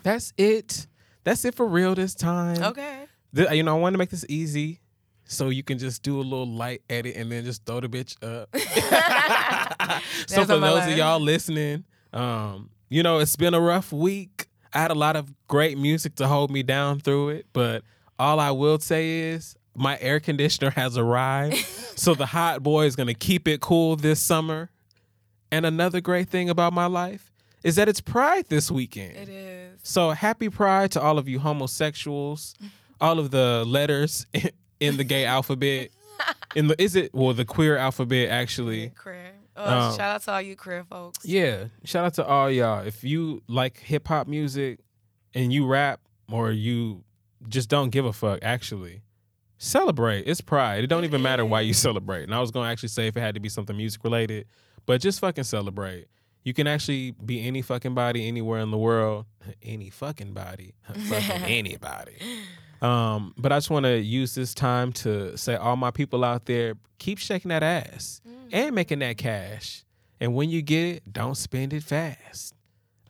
[0.03, 0.87] That's it.
[1.23, 2.61] That's it for real this time.
[2.63, 3.05] Okay.
[3.35, 4.81] Th- you know, I want to make this easy
[5.25, 8.17] so you can just do a little light edit and then just throw the bitch
[8.23, 8.49] up.
[10.27, 10.91] so for those line.
[10.91, 14.47] of y'all listening, um, you know, it's been a rough week.
[14.73, 17.83] I had a lot of great music to hold me down through it, but
[18.19, 21.55] all I will say is my air conditioner has arrived.
[21.95, 24.69] so the hot boy is gonna keep it cool this summer.
[25.51, 27.31] And another great thing about my life
[27.63, 29.15] is that it's Pride this weekend.
[29.17, 29.79] It is.
[29.83, 32.55] So happy Pride to all of you homosexuals,
[33.01, 34.25] all of the letters
[34.79, 35.89] in the gay alphabet.
[36.55, 38.89] In the is it well the queer alphabet actually.
[38.89, 39.31] Queer.
[39.55, 41.25] Oh, Um, shout out to all you queer folks.
[41.25, 42.85] Yeah, shout out to all y'all.
[42.85, 44.79] If you like hip hop music
[45.33, 45.99] and you rap
[46.31, 47.03] or you
[47.49, 49.01] just don't give a fuck, actually
[49.57, 50.23] celebrate.
[50.27, 50.83] It's Pride.
[50.83, 52.23] It don't even matter why you celebrate.
[52.23, 54.45] And I was gonna actually say if it had to be something music related,
[54.85, 56.07] but just fucking celebrate.
[56.43, 59.25] You can actually be any fucking body anywhere in the world.
[59.63, 60.73] Any fucking body.
[60.93, 62.17] fucking anybody.
[62.81, 66.45] Um, but I just want to use this time to say, all my people out
[66.45, 68.21] there, keep shaking that ass
[68.51, 69.83] and making that cash.
[70.19, 72.53] And when you get it, don't spend it fast.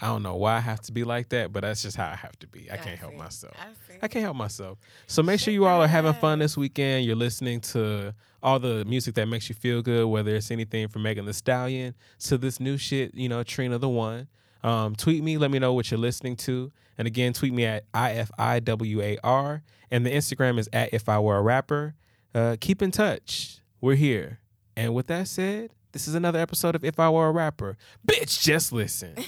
[0.02, 2.16] I don't know why I have to be like that, but that's just how I
[2.16, 2.72] have to be.
[2.72, 3.56] I can't help myself.
[4.02, 4.80] I can't help myself.
[5.06, 7.06] So make sure you all are having fun this weekend.
[7.06, 11.04] You're listening to all the music that makes you feel good, whether it's anything from
[11.04, 14.28] Megan Thee Stallion to this new shit, you know, Trina the One.
[14.64, 16.72] Um, tweet me, let me know what you're listening to.
[16.98, 19.62] And again, tweet me at IFIWAR.
[19.92, 21.94] And the Instagram is at If I Were a Rapper.
[22.34, 23.60] Uh, keep in touch.
[23.82, 24.40] We're here.
[24.76, 27.78] And with that said, this is another episode of If I Were a Rapper.
[28.08, 29.16] Bitch, just listen.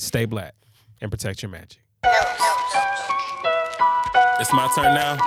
[0.00, 0.54] Stay black
[1.02, 1.78] and protect your magic.
[4.40, 5.18] It's my turn now.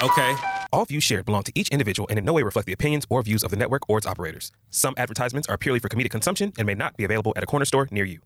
[0.00, 0.36] Okay.
[0.72, 3.24] All views shared belong to each individual and in no way reflect the opinions or
[3.24, 4.52] views of the network or its operators.
[4.70, 7.64] Some advertisements are purely for comedic consumption and may not be available at a corner
[7.64, 8.20] store near you.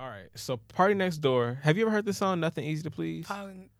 [0.00, 0.26] All right.
[0.34, 1.62] So PartyNextDoor.
[1.62, 3.26] Have you ever heard this song, Nothing Easy to Please?
[3.26, 3.70] Probably-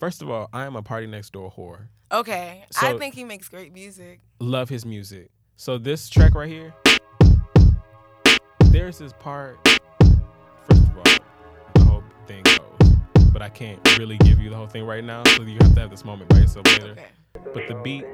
[0.00, 1.86] First of all, I am a PartyNextDoor whore.
[2.10, 2.64] Okay.
[2.72, 4.18] So, I think he makes great music.
[4.40, 5.30] Love his music.
[5.54, 6.74] So this track right here,
[8.72, 9.60] there's this part.
[10.94, 14.66] First of all, the whole thing goes, but I can't really give you the whole
[14.66, 15.22] thing right now.
[15.36, 16.96] So you have to have this moment by yourself later.
[17.54, 18.04] But the beat,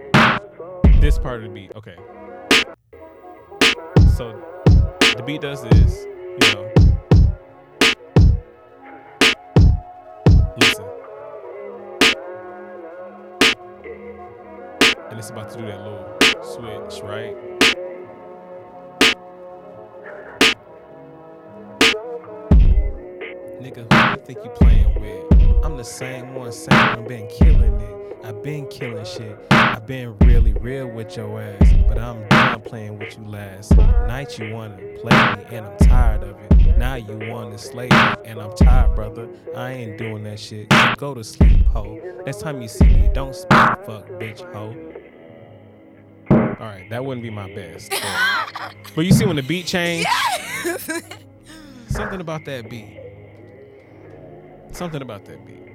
[1.01, 1.97] this part of the beat, okay.
[4.17, 4.43] So
[5.17, 6.73] the beat does this, you know.
[10.59, 10.85] Listen.
[15.11, 17.37] And it's about to do that little switch, right?
[23.61, 25.65] Nigga, who you think you playing with?
[25.65, 28.17] I'm the same one, same one, been killing it.
[28.25, 29.37] I've been killing shit.
[29.51, 34.39] I've been really real with your ass, but I'm done playing with you last night.
[34.39, 36.79] You wanna play me, and I'm tired of it.
[36.79, 39.29] Now you wanna slay me, and I'm tired, brother.
[39.57, 40.69] I ain't doing that shit.
[40.97, 42.01] Go to sleep, ho.
[42.25, 44.73] Next time you see me, don't speak, fuck, bitch, ho.
[46.31, 47.91] All right, that wouldn't be my best.
[47.91, 50.09] But, but you see when the beat changed,
[51.89, 53.08] something about that beat.
[54.79, 55.73] Something about that beat.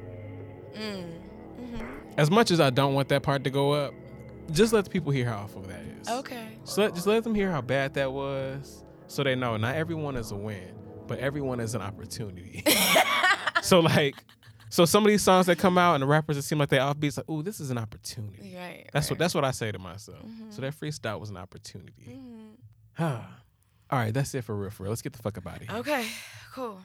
[0.75, 1.19] Mm.
[1.59, 1.85] Mm-hmm.
[2.17, 3.93] As much as I don't want that part to go up,
[4.49, 6.07] just let the people hear how awful that is.
[6.07, 6.57] Okay.
[6.63, 10.15] Just let, just let them hear how bad that was, so they know not everyone
[10.15, 10.73] is a win,
[11.05, 12.63] but everyone is an opportunity.
[13.61, 14.15] so like,
[14.69, 16.77] so some of these songs that come out and the rappers that seem like they
[16.77, 18.55] offbeats, like, ooh, this is an opportunity.
[18.55, 18.89] Right.
[18.93, 20.25] That's what that's what I say to myself.
[20.25, 20.51] Mm-hmm.
[20.51, 22.21] So that freestyle was an opportunity.
[22.93, 23.03] Huh.
[23.03, 23.19] Mm-hmm.
[23.91, 24.69] All right, that's it for real.
[24.69, 24.91] For real.
[24.91, 25.77] Let's get the fuck up out of here.
[25.80, 26.07] Okay.
[26.53, 26.81] Cool.